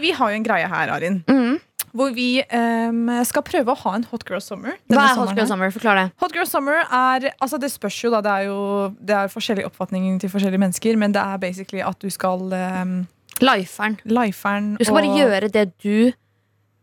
Vi 0.00 0.12
har 0.16 0.30
jo 0.32 0.36
en 0.38 0.44
greie 0.46 0.68
her, 0.70 0.88
Arin, 0.94 1.18
Mm. 1.28 1.58
hvor 1.92 2.12
vi 2.14 2.40
um, 2.54 3.08
skal 3.26 3.42
prøve 3.42 3.74
å 3.74 3.76
ha 3.82 3.94
en 3.98 4.04
Hot 4.10 4.24
Girl 4.28 4.40
Summer. 4.40 4.76
Hva 4.88 5.02
er 5.10 5.14
Hot 5.18 5.34
Girl. 5.36 5.46
Summer? 5.50 5.70
Forklar 5.74 5.98
det. 5.98 6.04
Hot 6.22 6.32
Girl 6.32 6.46
Summer 6.48 6.80
er 6.86 7.32
Altså 7.42 7.58
Det 7.60 7.70
spørs 7.72 7.98
jo, 8.04 8.10
da. 8.14 8.20
Det 8.24 8.30
er 8.30 8.46
jo 8.48 8.94
det 9.00 9.16
er 9.18 9.28
forskjellig 9.32 9.66
oppfatning 9.66 10.18
til 10.22 10.30
forskjellige 10.32 10.62
mennesker, 10.62 10.96
men 10.96 11.12
det 11.12 11.20
er 11.20 11.36
basically 11.42 11.82
at 11.84 11.98
du 12.00 12.08
skal 12.10 12.40
um, 12.54 13.06
Liferen. 13.40 13.98
Liferen 14.04 14.76
Du 14.78 14.84
skal 14.84 14.94
bare 15.00 15.10
og- 15.10 15.18
gjøre 15.20 15.52
det 15.52 15.66
du 15.82 16.12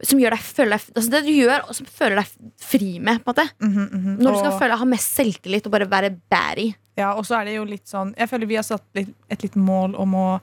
som 0.04 0.20
gjør 0.20 0.36
deg 0.36 0.40
føle 0.46 0.78
deg 0.78 0.92
Altså 0.96 1.10
det 1.10 1.22
du 1.26 1.32
gjør, 1.34 1.64
og 1.70 1.76
som 1.76 1.86
føler 1.90 2.16
deg 2.22 2.52
fri 2.62 3.00
med. 3.00 3.24
på 3.24 3.32
en 3.32 3.34
måte 3.34 3.48
Mhm, 3.60 3.90
mhm. 3.92 4.18
Når 4.22 4.32
du 4.32 4.38
skal 4.38 4.52
Og- 4.54 4.60
føle, 4.62 4.78
ha 4.78 4.86
mest 4.86 5.16
selvtillit 5.18 5.66
og 5.66 5.72
bare 5.72 5.88
være 5.90 6.12
bæri. 6.32 6.76
Ja, 6.98 7.14
og 7.14 7.26
så 7.26 7.40
er 7.42 7.46
det 7.46 7.56
jo 7.56 7.64
litt 7.66 7.86
sånn 7.86 8.14
Jeg 8.18 8.30
føler 8.30 8.48
vi 8.48 8.56
har 8.56 8.64
satt 8.64 8.84
litt, 8.96 9.14
et 9.30 9.42
litt 9.44 9.56
mål 9.56 9.96
om 9.98 10.14
å 10.14 10.42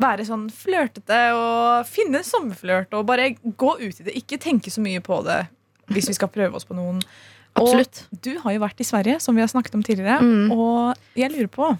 være 0.00 0.24
sånn 0.26 0.50
flørtete 0.50 1.18
og 1.34 1.86
finne 1.86 2.18
sommerflørt 2.26 2.92
og 2.94 3.06
bare 3.06 3.30
gå 3.34 3.74
ut 3.80 4.00
i 4.00 4.04
det. 4.04 4.14
Ikke 4.14 4.38
tenke 4.42 4.70
så 4.70 4.80
mye 4.82 5.00
på 5.00 5.22
det 5.24 5.46
hvis 5.88 6.08
vi 6.08 6.14
skal 6.14 6.28
prøve 6.28 6.54
oss 6.54 6.64
på 6.64 6.74
noen. 6.74 7.00
Absolutt. 7.56 8.06
Og 8.12 8.20
du 8.20 8.38
har 8.40 8.52
jo 8.52 8.58
vært 8.60 8.80
i 8.80 8.84
Sverige, 8.88 9.20
som 9.20 9.34
vi 9.36 9.40
har 9.40 9.48
snakket 9.48 9.74
om 9.76 9.82
tidligere. 9.82 10.18
Mm. 10.20 10.50
Og 10.50 10.96
jeg 11.14 11.30
lurer 11.30 11.46
på 11.48 11.78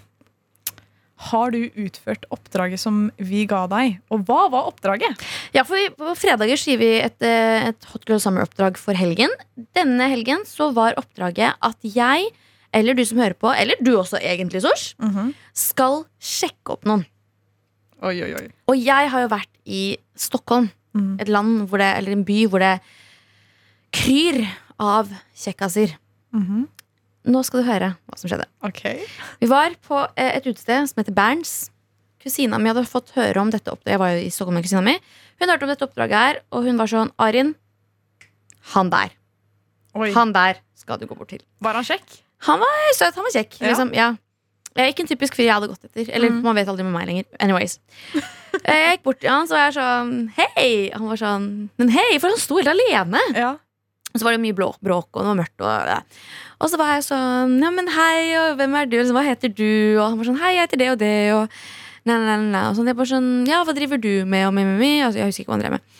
Har 1.15 1.51
du 1.51 1.69
utført 1.79 2.25
oppdraget 2.35 2.79
som 2.81 3.09
vi 3.17 3.45
ga 3.47 3.61
deg? 3.71 4.01
Og 4.11 4.25
hva 4.27 4.49
var 4.51 4.67
oppdraget? 4.67 5.21
Ja, 5.55 5.63
for 5.63 5.79
På 5.95 6.11
fredager 6.19 6.59
sier 6.59 6.77
vi 6.81 6.89
et, 6.99 7.21
eh, 7.23 7.69
et 7.69 7.85
Hot 7.93 8.03
Girl 8.05 8.19
Summer-oppdrag 8.19 8.75
for 8.77 8.93
helgen. 8.93 9.31
Denne 9.73 10.09
helgen 10.11 10.43
så 10.45 10.73
var 10.75 10.97
oppdraget 10.99 11.55
at 11.63 11.77
jeg, 11.87 12.27
eller 12.73 12.93
du 12.93 13.05
som 13.05 13.17
hører 13.17 13.33
på, 13.39 13.47
eller 13.55 13.75
du 13.81 13.93
også 13.95 14.19
egentlig, 14.19 14.61
Sosh, 14.61 14.93
skal 15.53 16.03
sjekke 16.19 16.75
opp 16.75 16.83
noen. 16.83 17.05
Oi, 18.03 18.21
oi, 18.21 18.33
oi. 18.35 18.47
Og 18.67 18.75
jeg 18.77 19.09
har 19.09 19.21
jo 19.23 19.31
vært 19.31 19.53
i 19.65 19.97
Stockholm, 20.15 20.71
Mm. 20.95 21.19
et 21.19 21.27
land 21.27 21.69
det, 21.71 21.97
eller 21.97 22.11
en 22.11 22.23
by 22.23 22.45
hvor 22.47 22.59
det 22.59 22.79
kryr 23.91 24.45
av 24.79 25.09
kjekkaser. 25.35 25.95
Mhm. 26.33 26.67
Nå 27.25 27.41
skal 27.47 27.63
du 27.63 27.67
høre 27.69 27.93
hva 28.05 28.17
som 28.19 28.29
skjedde. 28.29 28.45
Okay. 28.67 28.99
Vi 29.41 29.47
var 29.49 29.73
på 29.87 30.01
eh, 30.15 30.35
et 30.37 30.45
utested 30.45 30.89
som 30.91 31.01
heter 31.01 31.15
Berns. 31.17 31.71
Kusina 32.21 32.57
mi 32.61 32.69
hadde 32.71 32.85
fått 32.89 33.11
høre 33.17 33.41
om 33.41 33.49
dette 33.53 33.69
oppdraget. 33.73 33.93
Jeg 33.95 34.01
var 34.01 34.13
jo 34.15 34.23
i 34.25 34.31
Stockholm 34.33 34.55
med 34.59 34.65
kusina 34.65 34.81
mi. 34.85 34.95
Hun 35.41 35.49
hørte 35.51 35.65
om 35.67 35.71
dette 35.73 35.85
oppdraget 35.85 36.15
her, 36.21 36.39
og 36.53 36.65
hun 36.65 36.77
var 36.79 36.89
sånn 36.89 37.11
Arin, 37.21 37.53
han 38.73 38.89
der. 38.93 39.11
Oi. 39.95 40.11
Han 40.15 40.33
der 40.35 40.59
skal 40.75 40.99
du 41.01 41.05
gå 41.09 41.15
bort 41.17 41.29
til. 41.33 41.41
Var 41.63 41.77
han 41.77 41.85
kjekk? 41.87 42.21
Han 42.49 42.59
var 42.61 42.79
søt, 42.97 43.15
han 43.15 43.25
var 43.27 43.33
kjekk. 43.35 43.59
Ja. 43.61 43.67
Liksom, 43.71 43.93
ja. 43.95 44.07
Jeg 44.75 44.83
er 44.83 44.91
ikke 44.91 45.05
en 45.05 45.11
typisk 45.13 45.37
fyr 45.37 45.45
jeg 45.47 45.53
hadde 45.55 45.69
gått 45.71 45.85
etter. 45.87 46.09
Eller 46.11 46.29
Mm. 46.33 46.41
man 46.43 46.55
vet 46.57 46.67
aldri 46.67 46.83
med 46.83 46.91
meg 46.93 47.07
lenger. 47.07 47.25
Anyways. 47.39 47.79
Eh, 48.63 48.71
Jeg 48.71 48.91
gikk 48.97 49.03
bort 49.03 49.17
til 49.19 49.29
han, 49.29 49.47
så 49.49 49.51
var 49.57 49.65
jeg 49.67 49.73
sånn 49.75 50.11
Hei! 50.37 50.89
Han 50.95 51.09
var 51.09 51.17
sånn 51.19 51.47
Men 51.77 51.89
hei, 51.91 52.17
for 52.23 52.31
han 52.31 52.39
sto 52.39 52.55
helt 52.55 52.69
alene. 52.71 53.19
Ja. 53.35 53.49
Og 54.15 54.21
så 54.21 54.23
var 54.23 54.37
det 54.37 54.39
mye 54.45 54.55
blå, 54.55 54.69
bråk, 54.79 55.09
og 55.11 55.25
det 55.25 55.27
var 55.27 55.39
mørkt. 55.41 55.57
Og, 55.59 55.89
ja. 55.91 55.97
og 56.63 56.69
så 56.71 56.77
var 56.79 56.93
jeg 56.95 57.03
sånn 57.09 57.57
Ja, 57.59 57.71
men 57.75 57.89
hei, 57.91 58.19
og 58.39 58.61
hvem 58.61 58.77
er 58.79 58.87
du? 58.87 58.95
Liksom, 58.95 59.17
hva 59.17 59.25
heter 59.27 59.51
du? 59.51 59.99
Og 59.99 60.05
han 60.05 60.15
var 60.21 60.29
sånn 60.29 60.39
Hei, 60.39 60.53
jeg 60.55 60.69
heter 60.69 60.79
det 60.79 60.87
og 60.93 61.01
det. 61.01 61.17
Og, 61.35 61.57
nei, 62.07 62.15
nei, 62.23 62.37
nei, 62.53 62.61
og 62.69 62.77
sånn, 62.77 62.87
jeg 62.87 62.95
bare 62.95 63.11
sånn 63.11 63.27
Ja, 63.49 63.59
hva 63.67 63.75
driver 63.75 63.99
du 63.99 64.13
med? 64.23 64.45
Og 64.47 64.55
med, 64.55 64.69
med, 64.69 64.79
med? 64.79 65.01
Altså, 65.03 65.19
jeg 65.19 65.33
husker 65.33 65.43
ikke 65.43 65.51
hva 65.51 65.57
han 65.57 65.65
drev 65.65 65.75
med. 65.75 65.91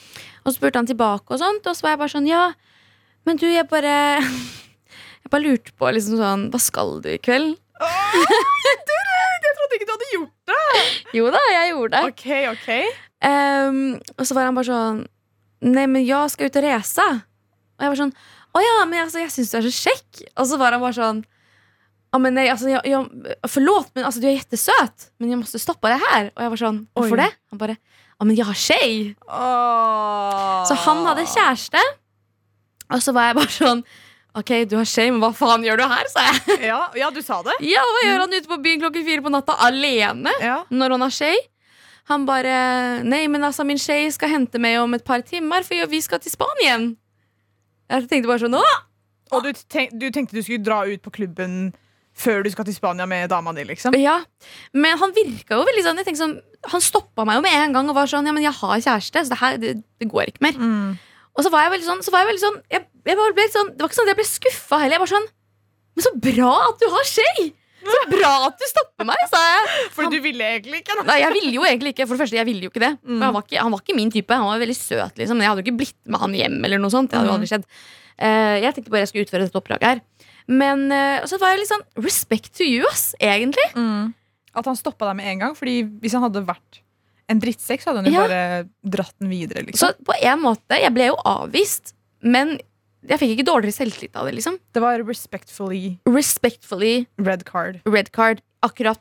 Og 0.46 0.48
så 0.48 0.56
spurte 0.62 0.80
han 0.80 0.88
tilbake, 0.88 1.28
og 1.28 1.42
sånt, 1.42 1.68
og 1.68 1.76
så 1.76 1.88
var 1.88 1.98
jeg 1.98 2.02
bare 2.06 2.16
sånn 2.16 2.32
Ja, 2.32 2.46
men 3.28 3.42
du, 3.42 3.50
jeg 3.52 3.68
bare 3.68 3.94
Jeg 5.26 5.34
bare 5.34 5.44
lurte 5.44 5.76
på 5.76 5.92
liksom 5.92 6.16
sånn 6.22 6.48
Hva 6.54 6.62
skal 6.64 7.00
du 7.04 7.12
i 7.12 7.20
kveld? 7.20 7.58
Jeg 7.84 9.52
trodde 9.58 9.76
ikke 9.76 9.90
du 9.90 9.92
hadde 9.92 10.12
gjort 10.14 10.54
det. 10.54 10.84
Jo 11.20 11.28
da, 11.36 11.42
jeg 11.52 11.72
gjorde 11.74 12.00
det. 12.00 12.08
Ok, 12.08 12.26
ok. 12.54 12.70
um, 13.28 13.80
og 14.16 14.28
så 14.28 14.38
var 14.38 14.48
han 14.48 14.56
bare 14.56 14.70
sånn 14.72 15.04
Nei, 15.66 15.88
men 15.90 16.04
jeg 16.06 16.32
skal 16.32 16.48
ut 16.48 16.60
og 16.60 16.66
reise. 16.66 17.06
Og 17.76 17.86
jeg 17.86 17.92
var 17.92 18.00
sånn 18.00 18.14
Å 18.56 18.62
ja, 18.64 18.76
men 18.88 19.02
altså, 19.04 19.20
jeg 19.20 19.34
syns 19.34 19.52
du 19.52 19.58
er 19.60 19.66
så 19.68 19.74
kjekk. 19.90 20.22
Og 20.40 20.48
så 20.48 20.60
var 20.62 20.76
han 20.76 20.84
bare 20.84 20.96
sånn 20.98 21.24
å, 22.16 22.20
men 22.24 22.38
nei, 22.38 22.46
altså, 22.48 22.70
jeg, 22.72 22.80
jeg, 22.88 23.36
Forlåt, 23.52 23.90
men 23.98 24.06
altså, 24.08 24.22
du 24.24 24.30
er 24.30 24.38
jettesøt, 24.38 25.10
Men 25.20 25.34
jeg 25.34 25.42
måtte 25.42 25.60
stoppe 25.60 25.92
det 25.92 26.00
her. 26.00 26.30
Og 26.32 26.46
jeg 26.46 26.54
var 26.54 26.62
sånn 26.62 26.82
Hvorfor 26.96 27.20
det? 27.20 27.30
Han 27.52 27.60
bare 27.60 27.76
Å, 28.16 28.24
men 28.24 28.38
jeg 28.38 28.48
har 28.48 28.56
skje. 28.56 28.82
Så 30.70 30.78
han 30.86 31.02
hadde 31.04 31.26
kjæreste. 31.28 31.82
Og 32.96 33.02
så 33.04 33.12
var 33.16 33.32
jeg 33.32 33.40
bare 33.42 33.52
sånn 33.52 33.82
Ok, 34.36 34.52
du 34.68 34.76
har 34.76 34.88
shame, 34.88 35.16
men 35.16 35.24
hva 35.24 35.30
faen 35.36 35.64
gjør 35.64 35.80
du 35.80 35.86
her? 35.88 36.08
sa 36.12 36.24
jeg. 36.28 36.56
Ja, 36.70 36.80
ja, 37.00 37.08
du 37.12 37.22
sa 37.24 37.38
det. 37.46 37.54
Ja, 37.64 37.84
hva 37.88 38.02
gjør 38.04 38.26
han 38.26 38.34
ute 38.36 38.50
på 38.52 38.58
byen 38.64 38.82
klokken 38.84 39.06
fire 39.08 39.24
på 39.24 39.32
natta 39.32 39.56
alene? 39.64 40.34
Ja. 40.44 40.58
når 40.68 40.96
han 40.98 41.06
har 41.06 41.14
tjej. 41.16 41.40
Han 42.12 42.26
bare 42.28 42.58
Nei, 43.08 43.24
men 43.32 43.48
altså, 43.48 43.64
min 43.68 43.80
tjej 43.80 44.10
skal 44.14 44.34
hente 44.34 44.60
meg 44.62 44.76
om 44.82 44.92
et 44.98 45.06
par 45.08 45.24
timer, 45.24 45.64
for 45.64 45.88
vi 45.92 46.02
skal 46.04 46.20
til 46.20 46.36
Spanien. 46.36 46.94
Jeg 47.92 48.08
tenkte 48.10 48.30
bare 48.30 48.44
sånn 48.46 48.58
Åh! 48.60 48.76
Og 49.34 49.42
du, 49.46 49.50
tenk, 49.72 49.96
du 49.98 50.08
tenkte 50.14 50.38
du 50.38 50.44
skulle 50.46 50.64
dra 50.64 50.84
ut 50.86 51.02
på 51.06 51.14
klubben 51.14 51.74
før 52.16 52.46
du 52.46 52.52
skal 52.54 52.68
til 52.68 52.76
Spania 52.78 53.08
med 53.10 53.28
dama 53.34 53.52
di, 53.58 53.66
liksom? 53.68 53.96
Ja, 54.00 54.22
Men 54.72 55.00
han 55.02 55.12
virka 55.16 55.58
jo 55.58 55.66
veldig 55.68 55.84
sånn, 55.84 56.00
jeg 56.00 56.20
sånn 56.20 56.38
Han 56.72 56.84
stoppa 56.84 57.26
meg 57.28 57.40
jo 57.40 57.44
med 57.44 57.58
en 57.60 57.76
gang 57.76 57.90
og 57.92 57.98
var 57.98 58.12
sånn 58.12 58.30
Ja, 58.30 58.36
men 58.36 58.46
jeg 58.46 58.56
har 58.56 58.78
kjæreste, 58.86 59.26
så 59.26 59.34
det 59.34 59.42
her 59.42 59.58
det, 59.60 59.74
det 60.00 60.10
går 60.12 60.32
ikke 60.32 60.46
mer. 60.46 60.56
Mm. 60.56 60.96
Og 61.36 61.44
så 61.44 61.52
var 61.52 61.66
jeg 61.66 61.76
veldig 61.76 61.90
sånn, 61.90 62.06
så 62.06 62.14
var 62.14 62.24
jeg 62.24 62.32
veldig 62.32 62.46
sånn, 62.46 62.62
jeg, 62.72 62.88
jeg 63.10 63.20
ble 63.20 63.50
sånn 63.52 63.74
Det 63.74 63.84
var 63.84 63.92
ikke 63.92 64.00
sånn 64.00 64.08
at 64.08 64.14
jeg 64.14 64.22
ble 64.22 64.30
skuffa 64.30 64.80
heller. 64.80 64.96
Jeg 64.96 65.04
var 65.04 65.14
sånn 65.16 65.30
Men 65.96 66.08
så 66.08 66.14
bra 66.30 66.54
at 66.70 66.82
du 66.82 66.90
har 66.94 67.12
tjej! 67.12 67.52
Så 67.86 68.02
bra 68.12 68.32
at 68.48 68.58
du 68.60 68.66
stopper 68.70 69.06
meg, 69.06 69.18
sa 69.30 69.40
jeg. 69.46 69.90
For 69.96 70.10
du 70.10 70.18
ville 70.24 70.44
egentlig 70.56 70.82
ikke. 70.82 70.96
Da. 71.00 71.04
Nei, 71.10 71.20
jeg 71.22 71.34
ville 71.38 71.54
jo 71.58 71.64
egentlig 71.68 71.94
ikke 71.96 72.08
For 72.08 72.16
det 72.18 72.24
første, 72.26 72.38
jeg 72.40 72.46
ville 72.50 72.62
jo 72.66 72.72
ikke 72.74 72.82
det. 72.84 72.94
Mm. 73.06 73.22
Han, 73.22 73.34
var 73.36 73.44
ikke, 73.46 73.60
han 73.62 73.72
var 73.76 73.82
ikke 73.84 73.96
min 73.96 74.12
type. 74.12 74.34
Han 74.34 74.48
var 74.50 74.60
veldig 74.64 74.76
søt, 74.78 75.16
liksom. 75.22 75.38
Men 75.38 75.46
jeg 75.46 75.50
hadde 75.54 75.64
jo 75.64 75.68
ikke 75.70 75.80
blitt 75.84 75.98
med 76.06 76.20
han 76.26 76.34
hjem. 76.34 76.58
eller 76.66 76.82
noe 76.82 76.90
sånt 76.94 77.12
Det 77.12 77.18
hadde 77.20 77.30
jo 77.30 77.34
Mm. 77.36 77.40
aldri 77.42 77.52
skjedd. 77.54 77.66
Uh, 78.16 78.56
jeg 78.64 78.74
tenkte 78.76 78.90
bare 78.94 79.04
jeg 79.04 79.10
skulle 79.12 79.26
utføre 79.28 79.44
dette 79.46 79.60
oppdraget 79.60 79.84
her. 79.90 80.02
Men 80.48 80.86
uh, 80.92 81.26
så 81.28 81.40
var 81.42 81.52
jeg 81.54 81.60
litt 81.64 81.72
sånn 81.74 81.86
respect 82.06 82.54
to 82.58 82.64
you, 82.64 82.86
ass, 82.90 83.14
egentlig. 83.20 83.66
At 84.56 84.66
han 84.70 84.76
stoppa 84.80 85.10
deg 85.10 85.18
med 85.20 85.26
en 85.34 85.40
gang. 85.40 85.56
Fordi 85.58 85.82
hvis 86.02 86.14
han 86.16 86.24
hadde 86.24 86.46
vært 86.48 86.82
en 87.28 87.40
drittsekk, 87.42 87.82
så 87.82 87.90
hadde 87.92 88.04
han 88.06 88.14
jo 88.14 88.20
Ja. 88.22 88.28
bare 88.28 88.70
dratt 88.86 89.16
den 89.20 89.30
videre. 89.34 89.64
Så 89.74 89.90
Liksom. 89.92 90.06
på 90.06 90.14
en 90.22 90.40
måte, 90.44 90.78
jeg 90.80 90.94
ble 90.94 91.08
jo 91.10 91.16
avvist, 91.26 91.94
men 92.22 92.60
jeg 93.10 93.20
fikk 93.22 93.36
ikke 93.36 93.48
dårligere 93.48 93.76
selvtillit 93.76 94.16
av 94.16 94.26
det. 94.28 94.36
liksom 94.40 94.58
Det 94.74 94.82
var 94.82 95.04
respectfully 95.06 95.98
Respectfully 96.08 97.06
red 97.20 97.46
card. 97.46 97.82
red 97.86 98.12
card. 98.12 98.42
Akkurat. 98.66 99.00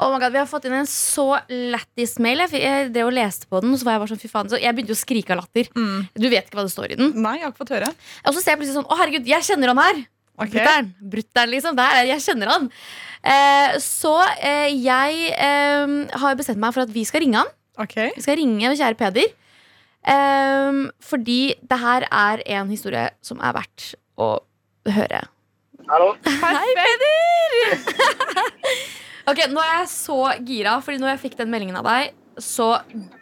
Oh 0.00 0.10
my 0.12 0.18
God, 0.18 0.32
Vi 0.34 0.38
har 0.42 0.46
fått 0.50 0.64
inn 0.68 0.74
en 0.74 0.88
så 0.90 1.24
lættis 1.48 2.16
mail. 2.20 2.42
Jeg, 2.44 2.50
fikk- 2.50 2.64
jeg 2.66 2.88
drev 2.92 3.08
og 3.08 3.14
leste 3.14 3.46
på 3.48 3.60
den, 3.62 3.72
og 3.72 3.78
så 3.80 3.86
var 3.86 3.94
jeg 3.94 4.02
bare 4.02 4.10
sånn, 4.12 4.20
fy 4.24 4.28
faen 4.28 4.50
Så 4.50 4.58
jeg 4.60 4.74
begynte 4.74 4.92
å 4.96 4.98
skrike 4.98 5.30
av 5.32 5.38
latter. 5.40 5.70
Mm. 5.78 6.08
Du 6.18 6.26
vet 6.28 6.44
ikke 6.48 6.58
hva 6.58 6.64
det 6.66 6.74
står 6.74 6.92
i 6.92 6.98
den. 6.98 7.12
Nei, 7.22 7.36
jeg 7.38 7.46
har 7.46 7.52
ikke 7.54 7.62
fått 7.62 7.72
høre. 7.76 7.92
Og 8.26 8.34
så 8.34 8.42
ser 8.42 8.52
jeg 8.52 8.60
plutselig 8.60 8.76
sånn 8.82 8.90
Å, 8.90 8.98
herregud, 9.00 9.30
jeg 9.30 9.46
kjenner 9.46 9.72
han 9.72 9.80
her! 9.80 10.02
Ok. 10.34 10.50
Brutter'n. 10.50 10.88
Brutter'n, 11.12 11.50
liksom. 11.52 11.76
Der, 11.78 11.98
er- 12.00 12.08
jeg 12.10 12.22
kjenner 12.24 12.50
han. 12.50 12.70
Eh, 13.24 13.76
så 13.80 14.14
eh, 14.42 14.72
jeg 14.74 15.30
eh, 15.32 15.94
har 16.20 16.38
bestemt 16.38 16.60
meg 16.60 16.74
for 16.74 16.84
at 16.84 16.92
vi 16.94 17.04
skal 17.08 17.22
ringe 17.24 17.40
han. 17.40 17.52
Okay. 17.80 18.10
Vi 18.16 18.22
skal 18.24 18.38
ringe 18.38 18.74
kjære 18.74 18.98
Peder. 18.98 19.30
Eh, 20.04 20.80
fordi 21.02 21.38
det 21.62 21.78
her 21.80 22.06
er 22.10 22.42
en 22.58 22.68
historie 22.72 23.06
som 23.24 23.40
er 23.40 23.54
verdt 23.56 23.94
å 24.20 24.34
høre 24.84 25.22
Hallo. 25.88 26.10
Hei, 26.24 26.74
Peder! 26.76 27.80
ok, 29.30 29.40
Nå 29.52 29.60
er 29.64 29.72
jeg 29.82 29.88
så 29.92 30.18
gira, 30.44 30.78
Fordi 30.84 31.00
når 31.00 31.14
jeg 31.14 31.22
fikk 31.26 31.38
den 31.40 31.50
meldingen 31.52 31.76
av 31.80 31.84
deg, 31.88 32.14
så 32.40 32.70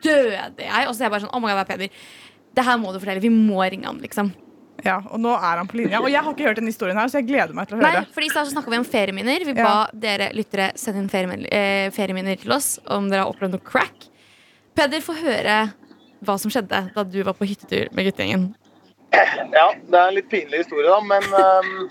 døde 0.04 0.38
jeg. 0.62 0.86
Og 0.86 0.94
så 0.94 1.02
er 1.02 1.08
jeg 1.08 1.14
bare 1.14 1.24
sånn, 1.24 1.32
oh 1.34 1.42
my 1.42 1.50
God, 1.50 1.58
det 1.58 1.64
er 1.64 1.70
Peder. 1.72 2.04
Det 2.52 2.66
her 2.66 2.78
må 2.78 2.92
du 2.92 3.00
fortelle. 3.00 3.22
Vi 3.24 3.32
må 3.32 3.62
ringe 3.64 3.88
han, 3.88 3.98
liksom. 4.02 4.30
Ja, 4.84 4.96
Og 5.10 5.20
nå 5.22 5.30
er 5.36 5.60
han 5.60 5.68
på 5.70 5.78
linja. 5.78 6.00
Og 6.02 6.10
jeg 6.10 6.20
har 6.22 6.32
ikke 6.34 6.46
hørt 6.48 6.58
denne 6.58 6.72
historien 6.72 6.98
her, 6.98 7.10
så 7.10 7.20
jeg 7.20 7.28
gleder 7.28 7.54
meg 7.54 7.68
til 7.68 7.76
å 7.76 7.82
høre. 7.82 8.00
Nei, 8.02 8.12
fordi 8.14 8.26
I 8.26 8.32
stad 8.34 8.50
snakka 8.50 8.70
vi 8.72 8.80
om 8.82 8.84
ferieminner. 8.88 9.44
Vi 9.46 9.54
Ja. 9.54 9.62
ba 9.64 9.90
dere 9.94 10.30
lyttere 10.34 10.72
sende 10.76 10.98
inn 11.04 11.08
ferieminner, 11.08 11.46
eh, 11.52 11.90
ferieminner 11.90 12.40
til 12.40 12.52
oss 12.52 12.78
om 12.86 13.08
dere 13.08 13.22
har 13.24 13.30
opplevd 13.32 13.52
noe 13.52 13.64
crack. 13.64 14.08
Peder, 14.74 15.00
få 15.00 15.14
høre 15.14 15.72
hva 16.24 16.38
som 16.38 16.50
skjedde 16.50 16.94
da 16.94 17.04
du 17.04 17.22
var 17.22 17.34
på 17.34 17.46
hyttetur 17.46 17.92
med 17.92 18.06
guttegjengen. 18.06 18.54
Ja, 19.12 19.72
det 19.74 19.94
er 19.94 20.08
en 20.08 20.14
litt 20.14 20.30
pinlig 20.30 20.62
historie, 20.64 20.88
da, 20.88 21.00
men 21.00 21.22
um, 21.22 21.90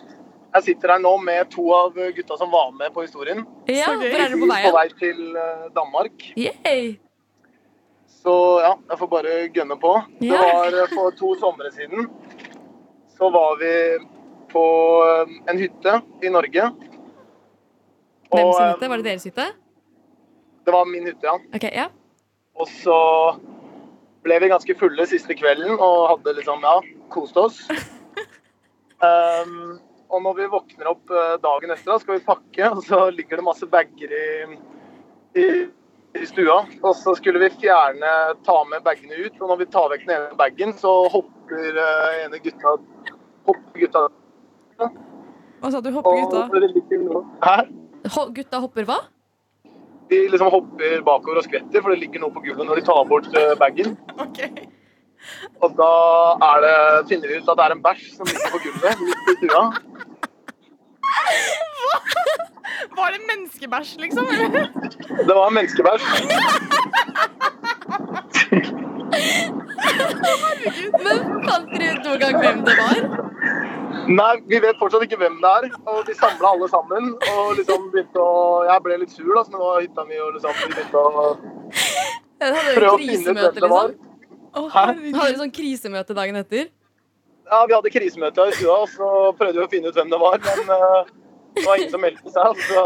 jeg 0.55 0.63
sitter 0.63 0.95
her 0.95 0.99
nå 0.99 1.11
med 1.21 1.51
to 1.51 1.67
av 1.71 1.93
gutta 1.93 2.37
som 2.37 2.49
var 2.49 2.71
med 2.71 2.91
på 2.95 3.03
historien. 3.05 3.45
Ja, 3.67 3.85
Hvor 3.91 4.03
er 4.03 4.15
dere 4.17 4.39
på 4.41 4.49
vei? 4.49 4.63
På 4.65 4.73
vei 4.73 4.87
til 4.99 5.35
eh, 5.37 5.69
Danmark. 5.75 6.25
Yay. 6.35 6.97
Så 8.23 8.33
ja, 8.61 8.75
jeg 8.89 8.97
får 8.99 9.09
bare 9.09 9.35
gønne 9.53 9.77
på. 9.81 9.93
Det 10.19 10.29
var 10.31 10.89
for 10.93 11.13
to 11.17 11.31
somre 11.41 11.71
siden. 11.73 12.09
Så 13.21 13.29
var 13.29 13.57
vi 13.57 14.05
på 14.51 14.65
eh, 15.05 15.51
en 15.51 15.57
hytte 15.57 16.01
i 16.21 16.29
Norge. 16.29 16.63
Hvem 18.31 18.47
Og, 18.47 18.55
sin 18.55 18.63
eh, 18.65 18.71
hytte? 18.71 18.87
Var 18.89 18.97
det 18.97 19.05
deres 19.05 19.25
hytte? 19.29 19.45
Det 20.65 20.73
var 20.73 20.87
min 20.89 21.05
hytte, 21.05 21.27
ja. 21.27 21.35
Ok, 21.53 21.67
ja 21.69 21.85
Og 22.57 22.71
så 22.81 22.95
ble 24.25 24.39
vi 24.41 24.49
ganske 24.49 24.75
fulle 24.79 25.05
siste 25.05 25.37
kvelden 25.37 25.75
og 25.75 26.07
hadde 26.15 26.33
liksom, 26.39 26.65
ja, 26.65 26.73
kost 27.13 27.37
oss. 27.37 27.59
Um, 29.05 29.77
og 30.13 30.25
når 30.25 30.39
vi 30.39 30.49
våkner 30.55 30.89
opp 30.95 31.13
eh, 31.13 31.35
dagen 31.45 31.75
etter, 31.75 31.91
da, 31.91 31.99
skal 32.01 32.17
vi 32.17 32.25
pakke, 32.25 32.71
og 32.71 32.81
så 32.89 33.03
ligger 33.13 33.37
det 33.37 33.45
masse 33.51 33.69
bager 33.69 34.15
i, 34.17 34.57
i, 35.37 35.45
i 36.17 36.25
stua. 36.25 36.63
Og 36.81 36.97
så 36.97 37.13
skulle 37.21 37.45
vi 37.45 37.53
fjerne, 37.61 38.17
ta 38.49 38.57
med 38.73 38.81
bagene 38.89 39.27
ut, 39.27 39.37
og 39.37 39.53
når 39.53 39.61
vi 39.61 39.69
tar 39.77 39.93
vekk 39.93 40.09
den 40.09 40.17
ene 40.17 40.41
bagen, 40.41 40.73
så 40.81 40.95
hopper 41.19 41.77
uh, 41.77 42.25
ene 42.25 42.41
gutta 42.41 42.79
hopper 43.47 43.79
gutta. 43.79 44.03
Hva 45.61 45.69
sa 45.71 45.81
du? 45.81 45.91
Hoppegutta? 45.93 46.41
Ho 48.15 48.21
Gutta 48.33 48.59
hopper 48.63 48.87
hva? 48.89 48.99
De 50.11 50.17
liksom 50.33 50.49
hopper 50.51 51.01
bakover 51.07 51.39
og 51.39 51.45
skvetter, 51.45 51.79
for 51.81 51.89
det 51.93 52.01
ligger 52.01 52.19
noe 52.23 52.33
på 52.35 52.41
gulvet 52.43 52.67
når 52.67 52.81
de 52.81 52.85
tar 52.87 53.03
bort 53.07 53.29
eh, 53.37 53.53
bagen. 53.59 53.93
Ok. 54.19 54.39
Og 55.61 55.69
da 55.77 55.91
er 56.47 56.57
det, 56.65 56.77
finner 57.11 57.27
vi 57.29 57.37
ut 57.37 57.51
at 57.53 57.59
det 57.59 57.65
er 57.67 57.75
en 57.77 57.83
bæsj 57.85 58.03
som 58.17 58.25
ligger 58.27 58.49
på 58.55 58.63
gulvet 58.65 58.95
midt 59.05 59.21
i 59.21 59.37
stua. 59.39 59.63
Var 62.97 63.07
det 63.13 63.21
menneskebæsj, 63.29 63.91
liksom? 64.01 64.25
Det 64.25 65.33
var 65.35 65.45
en 65.47 65.55
menneskebæsj. 65.59 66.03
Men 71.01 71.17
fant 71.47 71.71
dere 71.73 71.95
ut 71.95 72.03
noen 72.05 72.19
gang 72.21 72.35
hvem 72.41 72.59
det 72.67 72.75
var? 72.79 73.01
Nei, 74.11 74.33
vi 74.49 74.59
vet 74.63 74.79
fortsatt 74.79 75.03
ikke 75.05 75.19
hvem 75.21 75.39
det 75.43 75.51
er. 75.57 75.67
Og 75.91 76.03
vi 76.07 76.15
samla 76.17 76.53
alle 76.55 76.69
sammen. 76.71 77.11
Og 77.33 77.57
liksom 77.59 77.89
begynte 77.93 78.19
å 78.21 78.63
Jeg 78.69 78.85
ble 78.85 79.01
litt 79.03 79.13
sur, 79.15 79.31
da, 79.35 79.43
så 79.45 79.55
nå 79.55 79.63
var 79.63 79.81
hytta 79.83 80.05
mi 80.07 80.21
og 80.21 80.37
liksom 80.37 80.53
vi 80.61 80.71
begynte 80.75 80.97
å 81.01 81.25
prøve 82.41 82.93
å 82.93 82.97
finne 83.01 83.19
ut 83.21 83.41
hvem 83.41 83.59
det 83.59 83.71
var. 83.75 83.91
liksom? 83.91 84.07
Hæ? 84.51 84.69
herregud. 84.75 85.15
Hadde 85.15 85.27
dere 85.31 85.39
sånn 85.39 85.53
krisemøte 85.55 86.15
dagen 86.17 86.39
etter? 86.41 86.71
Ja, 87.51 87.61
vi 87.67 87.75
hadde 87.75 87.91
krisemøte 87.91 88.47
i 88.47 88.55
stua, 88.55 88.81
og 88.83 88.89
så 88.91 89.07
prøvde 89.39 89.59
vi 89.59 89.65
å 89.65 89.71
finne 89.71 89.91
ut 89.91 89.99
hvem 89.99 90.11
det 90.11 90.19
var. 90.19 90.41
Men 90.47 90.71
uh, 90.71 91.13
det 91.55 91.63
var 91.67 91.79
ingen 91.79 91.93
som 91.93 92.03
meldte 92.03 92.33
seg, 92.33 92.65
så 92.67 92.83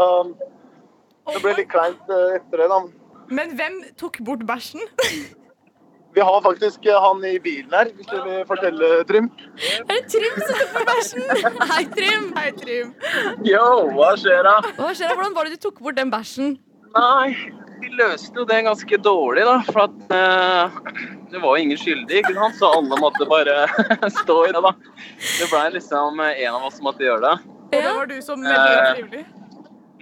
det 1.32 1.42
ble 1.42 1.56
litt 1.58 1.70
kleint 1.70 2.10
uh, 2.10 2.36
etter 2.38 2.62
det, 2.62 2.70
da. 2.70 2.80
Men 3.34 3.56
hvem 3.58 3.80
tok 3.98 4.20
bort 4.26 4.46
bæsjen? 4.46 4.86
Vi 6.14 6.20
har 6.24 6.42
faktisk 6.42 6.86
eh, 6.86 7.00
han 7.02 7.24
i 7.24 7.38
bilen 7.42 7.72
her, 7.76 7.90
hvis 7.96 8.06
du 8.08 8.16
vil 8.24 8.44
fortelle, 8.48 9.02
Trym. 9.08 9.26
Er 9.82 9.90
det 9.90 10.06
Trym 10.12 10.38
som 10.38 10.54
tok 10.60 10.70
på 10.76 10.84
bæsjen? 10.88 11.26
Hei, 11.72 11.82
Trym. 11.96 12.30
Hei, 12.38 12.52
Trym. 12.56 12.94
Yo, 13.44 13.66
hva 13.96 14.14
skjer 14.20 14.46
da? 14.46 14.54
Hva 14.78 14.94
skjer 14.94 15.12
da? 15.12 15.18
Hvordan 15.18 15.36
var 15.36 15.48
det 15.48 15.58
du 15.58 15.66
tok 15.68 15.82
bort 15.84 15.98
den 15.98 16.12
bæsjen? 16.14 16.56
Nei, 16.96 17.34
vi 17.82 17.92
løste 17.98 18.40
jo 18.40 18.46
det 18.48 18.62
ganske 18.64 19.00
dårlig, 19.04 19.44
da. 19.44 19.58
For 19.68 19.84
at 19.84 19.98
uh, 20.08 20.80
det 21.32 21.42
var 21.42 21.58
jo 21.58 21.66
ingen 21.66 21.80
skyldig, 21.80 22.22
ikke 22.22 22.32
sant? 22.38 22.56
så 22.56 22.72
alle 22.78 23.00
måtte 23.02 23.28
bare 23.28 23.66
stå 24.22 24.38
i 24.46 24.54
det, 24.56 24.64
da. 24.64 24.72
Det 25.20 25.50
ble 25.52 25.62
liksom 25.76 26.24
eh, 26.24 26.42
en 26.46 26.56
av 26.56 26.64
oss 26.70 26.78
som 26.78 26.88
måtte 26.88 27.04
gjøre 27.04 27.24
det. 27.26 27.52
Og 27.66 27.76
det 27.76 27.92
var 27.98 28.08
du 28.08 28.16
som 28.24 28.40
meldte 28.40 28.80
frivillig? 28.96 29.24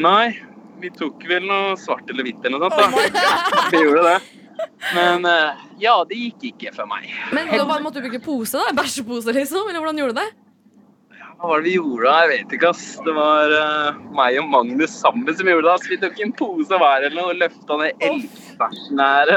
Nei, 0.04 0.36
vi 0.82 0.90
tok 0.94 1.26
vel 1.26 1.46
noe 1.48 1.74
svart 1.80 2.06
eller 2.10 2.26
hvitt 2.26 2.46
eller 2.46 2.62
noe 2.62 2.70
sånt, 2.70 2.94
da. 3.18 3.26
Oh 3.58 3.70
Vi 3.72 3.82
gjorde 3.82 4.06
det. 4.12 4.43
Men 4.94 5.24
eh, 5.28 5.62
ja, 5.82 5.94
det 6.08 6.18
gikk 6.20 6.48
ikke 6.52 6.74
for 6.76 6.88
meg. 6.90 7.08
Men 7.34 7.50
da 7.54 7.78
måtte 7.82 8.00
du 8.00 8.08
bruke 8.08 8.22
pose, 8.24 8.60
da? 8.60 8.74
Bæsjepose, 8.76 9.32
liksom? 9.36 9.68
Eller 9.70 9.80
hvordan 9.82 10.00
gjorde 10.02 10.16
du 10.16 10.20
det? 10.20 10.28
Hva 11.38 11.48
var 11.50 11.60
det 11.60 11.68
vi 11.68 11.74
gjorde 11.76 12.06
da? 12.06 12.14
Jeg 12.22 12.30
vet 12.30 12.52
ikke, 12.56 12.70
ass. 12.70 12.84
Det 13.04 13.12
var 13.16 13.52
uh, 13.52 13.96
meg 14.16 14.38
og 14.40 14.48
Magnus 14.52 14.94
sammen 15.00 15.28
som 15.36 15.48
gjorde 15.50 15.66
det. 15.66 15.74
ass. 15.74 15.88
Vi 15.90 15.98
tok 16.02 16.20
en 16.24 16.32
pose 16.38 16.78
hver 16.80 17.06
eller 17.08 17.16
noe 17.18 17.32
og 17.34 17.40
løfta 17.42 17.78
ned 17.80 18.04
elgstæsjen 18.08 19.02
her. 19.04 19.32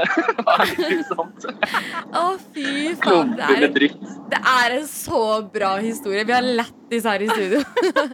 Å, 2.14 2.26
fy 2.54 2.94
faen. 3.02 3.34
Det 3.38 3.50
er, 3.58 3.68
dritt. 3.76 4.04
det 4.32 4.42
er 4.54 4.78
en 4.78 4.86
så 4.92 5.24
bra 5.54 5.74
historie. 5.84 6.26
Vi 6.28 6.36
har 6.38 6.46
lættis 6.46 7.08
her 7.10 7.26
i 7.26 7.30
studio. 7.32 7.64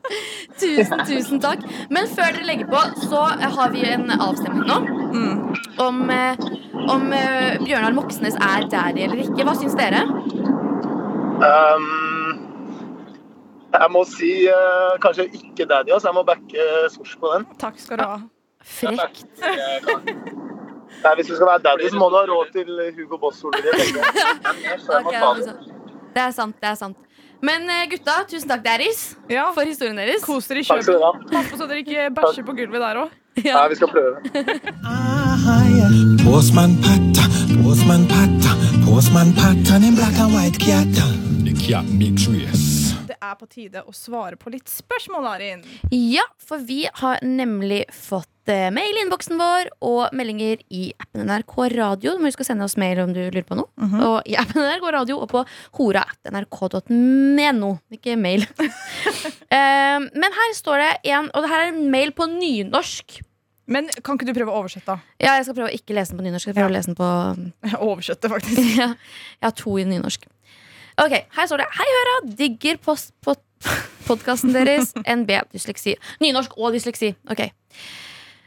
tusen, 0.62 1.04
tusen 1.10 1.44
takk. 1.44 1.68
Men 1.94 2.10
før 2.12 2.34
dere 2.38 2.48
legger 2.50 2.72
på, 2.72 2.82
så 3.10 3.26
har 3.58 3.76
vi 3.76 3.84
en 3.92 4.08
avstemning 4.16 4.66
nå. 4.70 4.80
Om, 5.84 6.02
eh, 6.10 6.48
om 6.90 7.12
eh, 7.14 7.62
Bjørnar 7.62 7.94
Moxnes 7.98 8.40
er 8.40 8.66
daddy 8.72 9.06
eller 9.06 9.22
ikke. 9.28 9.46
Hva 9.46 9.54
syns 9.60 9.78
dere? 9.78 10.06
Um, 11.44 12.13
jeg 13.74 13.90
må 13.92 14.04
si 14.06 14.32
uh, 14.50 14.94
kanskje 15.04 15.28
ikke 15.34 15.66
Daddy, 15.70 15.94
altså. 15.96 16.08
Jeg 16.12 16.16
må 16.20 16.24
backe 16.28 16.68
Sosh 16.94 17.18
på 17.20 17.34
den. 17.34 17.46
Takk 17.62 17.80
skal 17.82 18.02
du 18.02 18.06
ha. 18.08 18.18
Frekt. 18.64 19.26
Nei, 21.04 21.14
hvis 21.18 21.28
du 21.28 21.36
skal 21.36 21.48
være 21.50 21.62
daddy, 21.66 21.90
så 21.92 22.00
må 22.00 22.08
du 22.14 22.16
ha 22.16 22.24
råd 22.30 22.52
til 22.54 22.70
Hugo 22.96 23.18
Boss-solbriller. 23.20 23.74
tenker 23.82 24.70
jeg. 24.70 24.78
Så 24.86 24.94
jeg 24.94 25.04
må 25.04 25.10
Ok, 25.10 25.16
ta 25.18 25.74
det 26.14 26.22
er 26.22 26.32
sant. 26.32 26.56
Det 26.62 26.70
er 26.70 26.78
sant. 26.80 26.98
Men 27.44 27.66
eh, 27.68 27.84
gutta, 27.92 28.22
tusen 28.30 28.48
takk, 28.48 28.64
daddies, 28.64 29.18
Ja, 29.32 29.50
for 29.56 29.68
historien 29.68 29.98
deres. 30.00 30.24
Kos 30.24 30.48
dere 30.48 30.62
i 30.62 30.68
kjøpet. 30.68 31.26
Pass 31.34 31.50
på 31.52 31.60
så 31.60 31.68
dere 31.68 31.82
ikke 31.84 32.08
bæsjer 32.16 32.48
på 32.48 32.56
gulvet 32.62 32.86
der 32.86 33.04
òg. 33.04 33.10
Ja. 33.34 33.56
Nei, 33.58 33.70
vi 33.72 33.76
skal 33.80 33.90
prøve. 33.90 34.22
Postman 36.22 36.76
Er 43.24 43.36
på 43.40 43.46
tide 43.48 43.80
å 43.88 43.94
svare 43.96 44.36
på 44.36 44.52
litt 44.52 44.68
spørsmål, 44.68 45.28
Arin. 45.30 45.62
Ja, 45.96 46.26
for 46.44 46.60
vi 46.68 46.82
har 47.00 47.22
nemlig 47.24 47.86
fått 47.96 48.52
eh, 48.52 48.68
mail 48.74 48.98
i 48.98 49.04
innboksen 49.06 49.38
vår 49.40 49.70
og 49.86 50.12
meldinger 50.18 50.60
i 50.76 50.90
appen 51.00 51.24
NRK 51.30 51.54
Radio. 51.78 52.18
Du 52.18 52.20
må 52.20 52.28
huske 52.28 52.44
å 52.44 52.48
sende 52.50 52.68
oss 52.68 52.76
mail 52.82 53.00
om 53.06 53.14
du 53.16 53.22
lurer 53.22 53.46
på 53.48 53.56
noe. 53.56 53.70
Og 54.04 54.28
i 54.28 54.36
appen 54.40 54.60
NRK 54.66 54.90
Radio 54.98 55.22
og 55.24 55.30
på 55.32 55.46
hora.nrk.no. 55.80 57.72
Ikke 57.96 58.18
mail. 58.20 58.44
Eh, 59.54 60.00
men 60.18 60.34
her 60.34 60.54
står 60.58 60.82
det 60.82 61.12
en, 61.14 61.28
og 61.30 61.44
det 61.46 61.50
her 61.52 61.62
er 61.68 61.72
en 61.76 61.84
mail 61.94 62.10
på 62.18 62.26
nynorsk. 62.26 63.20
Men 63.70 63.86
kan 64.02 64.18
ikke 64.18 64.26
du 64.32 64.34
prøve 64.34 64.50
å 64.50 64.64
oversette? 64.64 64.96
Ja, 65.22 65.36
Jeg 65.38 65.46
skal 65.46 65.56
prøve 65.60 65.70
å 65.70 65.76
ikke 65.78 65.94
lese 65.94 66.10
den 66.12 66.20
på 66.20 66.26
nynorsk. 66.26 66.48
Jeg 66.50 66.56
skal 66.56 66.58
prøve 66.58 66.72
å 66.72 66.74
lese 66.74 66.90
den 66.90 66.98
på 66.98 67.78
Oversette, 67.92 68.32
faktisk. 68.34 68.64
ja, 68.82 68.88
Jeg 69.38 69.46
har 69.46 69.54
to 69.62 69.76
i 69.78 69.86
nynorsk. 69.88 70.26
Ok, 71.02 71.14
Her 71.34 71.50
står 71.50 71.64
det 71.64 71.70
Hei, 71.74 71.90
høra! 71.98 72.16
Digger 72.38 72.80
post, 72.84 73.14
pod, 73.26 73.42
podkasten 74.08 74.54
deres. 74.54 74.94
NB 75.20 75.40
dysleksi. 75.54 75.96
Nynorsk 76.22 76.58
og 76.60 76.76
dysleksi. 76.76 77.14
Ok. 77.32 77.48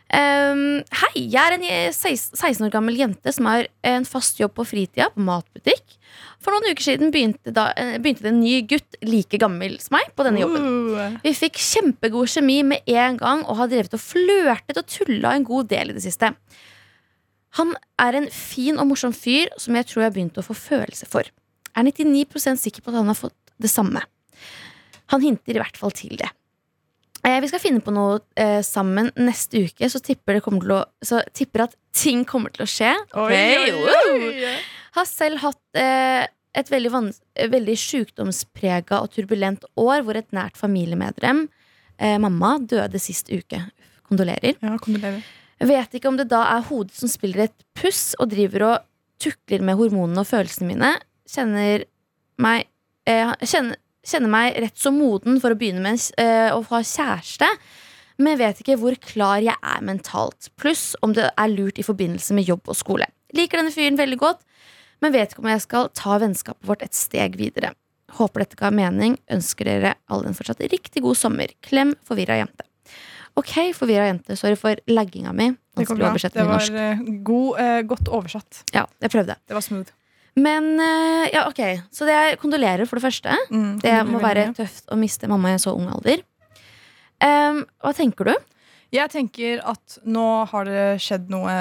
Um, 0.07 0.85
hei, 1.01 1.25
jeg 1.33 1.41
er 1.43 1.55
en 1.57 1.65
eh, 1.67 1.89
16 1.91 2.39
16 2.39 2.69
år 2.69 2.71
gammel 2.71 2.95
jente 2.95 3.33
som 3.35 3.49
har 3.51 3.67
en 3.91 4.05
fast 4.07 4.39
jobb 4.39 4.53
på 4.55 4.63
fritida 4.69 5.09
på 5.11 5.25
matbutikk. 5.27 5.97
For 6.39 6.55
noen 6.55 6.71
uker 6.71 6.87
siden 6.87 7.11
begynte, 7.11 7.51
da, 7.51 7.73
eh, 7.75 7.97
begynte 7.99 8.23
det 8.23 8.31
en 8.31 8.39
ny 8.39 8.61
gutt 8.71 9.01
like 9.03 9.41
gammel 9.43 9.75
som 9.83 9.97
meg 9.97 10.13
på 10.15 10.27
denne 10.29 10.45
jobben. 10.45 10.69
Uh, 10.95 11.17
Vi 11.25 11.33
fikk 11.35 11.59
kjempegod 11.59 12.31
kjemi 12.31 12.61
med 12.71 12.87
en 12.87 13.19
gang 13.19 13.43
og 13.49 13.59
har 13.59 13.73
drevet 13.73 13.99
og 13.99 14.05
flørtet 14.05 14.79
og 14.79 14.87
tulla 14.87 15.35
en 15.35 15.49
god 15.49 15.73
del 15.75 15.91
i 15.91 15.99
det 15.99 16.07
siste. 16.07 16.31
Han 17.59 17.75
er 17.99 18.21
en 18.21 18.31
fin 18.31 18.79
og 18.79 18.87
morsom 18.93 19.17
fyr 19.17 19.51
som 19.59 19.75
jeg 19.75 19.91
tror 19.91 20.05
jeg 20.05 20.13
har 20.13 20.17
begynt 20.21 20.39
å 20.39 20.47
få 20.47 20.55
følelse 20.55 21.11
for. 21.11 21.27
Er 21.77 21.87
99% 21.87 22.63
sikker 22.63 22.85
på 22.85 22.93
at 22.93 23.01
han 23.01 23.11
har 23.11 23.19
fått 23.19 23.37
det 23.63 23.71
samme. 23.73 24.03
Han 25.13 25.23
hinter 25.23 25.57
i 25.57 25.63
hvert 25.63 25.79
fall 25.79 25.95
til 25.97 26.17
det. 26.19 26.29
Eh, 27.27 27.41
vi 27.43 27.51
skal 27.51 27.63
finne 27.63 27.83
på 27.83 27.93
noe 27.95 28.21
eh, 28.39 28.61
sammen 28.67 29.11
neste 29.19 29.65
uke, 29.67 29.89
så 29.91 30.01
tipper, 30.03 30.39
det 30.39 30.45
til 30.47 30.75
å, 30.77 30.81
så 31.03 31.21
tipper 31.35 31.67
at 31.67 31.77
ting 31.97 32.25
kommer 32.29 32.55
til 32.55 32.67
å 32.67 32.71
skje. 32.71 32.93
oi, 33.19 33.41
oi, 33.75 34.43
oi. 34.47 34.57
Har 34.97 35.09
selv 35.11 35.43
hatt 35.43 35.81
eh, 35.81 36.27
et 36.57 36.71
veldig, 36.73 36.93
eh, 37.35 37.49
veldig 37.53 37.77
sykdomsprega 37.83 39.01
og 39.03 39.11
turbulent 39.17 39.67
år 39.81 40.05
hvor 40.07 40.19
et 40.19 40.31
nært 40.37 40.57
familiemedlem 40.61 41.47
eh, 41.99 42.17
mamma 42.23 42.57
døde 42.63 43.01
sist 43.03 43.33
uke. 43.33 43.61
Kondolerer. 44.07 44.55
Ja, 44.63 44.77
kondolerer. 44.79 45.25
Vet 45.67 45.97
ikke 45.97 46.11
om 46.13 46.19
det 46.21 46.29
da 46.31 46.45
er 46.53 46.67
hodet 46.69 46.95
som 46.97 47.11
spiller 47.11 47.47
et 47.47 47.57
puss 47.77 48.15
og 48.21 48.31
driver 48.33 48.69
og 48.71 48.89
tukler 49.23 49.65
med 49.65 49.79
hormonene 49.81 50.23
og 50.23 50.29
følelsene 50.29 50.69
mine. 50.69 50.93
Kjenner 51.31 51.85
meg 52.43 52.69
eh, 53.09 53.33
kjenner, 53.43 53.79
kjenner 54.07 54.33
meg 54.33 54.59
rett 54.63 54.79
så 54.79 54.93
moden 54.95 55.41
for 55.43 55.55
å 55.55 55.59
begynne 55.59 55.83
med 55.85 56.03
eh, 56.23 56.53
å 56.55 56.63
ha 56.71 56.83
kjæreste. 56.83 57.49
Men 58.23 58.39
vet 58.41 58.63
ikke 58.63 58.79
hvor 58.81 58.97
klar 59.03 59.43
jeg 59.45 59.57
er 59.61 59.83
mentalt. 59.85 60.49
Pluss 60.57 60.95
om 61.05 61.13
det 61.17 61.29
er 61.29 61.53
lurt 61.53 61.81
i 61.81 61.85
forbindelse 61.85 62.37
med 62.37 62.49
jobb 62.49 62.71
og 62.73 62.79
skole. 62.79 63.09
Liker 63.37 63.61
denne 63.61 63.75
fyren 63.75 63.99
veldig 63.99 64.19
godt, 64.21 64.47
men 65.05 65.13
vet 65.13 65.35
ikke 65.35 65.43
om 65.45 65.51
jeg 65.51 65.65
skal 65.67 65.91
ta 65.97 66.17
vennskapet 66.23 66.69
vårt 66.69 66.87
et 66.87 66.97
steg 66.97 67.37
videre. 67.37 67.75
Håper 68.17 68.45
dette 68.45 68.57
ga 68.57 68.71
mening. 68.73 69.19
Ønsker 69.33 69.69
dere 69.69 69.97
alle 70.09 70.31
en 70.31 70.39
fortsatt 70.39 70.63
riktig 70.73 71.03
god 71.05 71.19
sommer. 71.19 71.53
Klem 71.67 71.93
forvirra 72.07 72.39
jente. 72.41 72.65
Ok, 73.37 73.53
forvirra 73.77 74.07
jente. 74.09 74.37
Sorry 74.41 74.57
for 74.57 74.81
lagginga 74.89 75.35
mi. 75.37 75.51
Det 75.77 75.85
Det 76.33 76.47
var 76.49 76.71
eh, 76.73 77.03
god, 77.21 77.59
eh, 77.61 77.83
godt 77.83 78.09
oversatt. 78.09 78.63
Ja, 78.73 78.87
jeg 79.03 79.11
prøvde. 79.11 79.37
Det 79.45 79.55
var 79.59 79.61
smooth. 79.61 79.93
Men 80.37 80.67
eh, 80.81 81.31
ja, 81.33 81.47
ok. 81.49 81.61
Så 81.95 82.05
det 82.09 82.13
jeg 82.17 82.39
kondolerer, 82.43 82.85
for 82.89 82.99
det 83.01 83.07
første. 83.07 83.37
Mm, 83.51 83.79
Det 83.81 83.95
må 84.09 84.21
være 84.21 84.51
tøft 84.57 84.91
å 84.93 84.99
miste 85.01 85.29
mamma 85.31 85.55
i 85.55 85.61
så 85.63 85.73
ung 85.77 85.89
alder. 85.89 86.21
Um, 87.25 87.63
hva 87.81 87.95
tenker 87.97 88.29
du? 88.29 88.35
Jeg 88.93 89.09
tenker 89.11 89.63
at 89.67 89.97
nå 90.07 90.25
har 90.51 90.69
det 90.69 90.83
skjedd 91.03 91.31
noe 91.33 91.55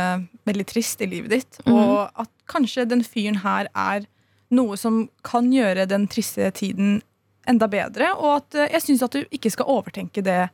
veldig 0.45 0.65
trist 0.67 0.99
i 1.01 1.07
livet 1.09 1.31
ditt, 1.31 1.57
Mm. 1.65 1.73
og 1.73 2.11
at 2.21 2.29
kanskje 2.51 2.85
den 2.87 3.01
fyren 3.03 3.39
her 3.41 3.67
er 3.73 4.05
noe 4.51 4.75
som 4.77 5.09
kan 5.23 5.47
gjøre 5.51 5.87
den 5.89 6.05
triste 6.07 6.51
tiden 6.53 7.01
enda 7.47 7.67
bedre, 7.67 8.11
og 8.19 8.35
at 8.43 8.55
eh, 8.55 8.67
jeg 8.75 8.81
syns 8.81 9.03
at 9.07 9.11
du 9.15 9.23
ikke 9.31 9.49
skal 9.51 9.65
overtenke 9.71 10.21
det 10.21 10.49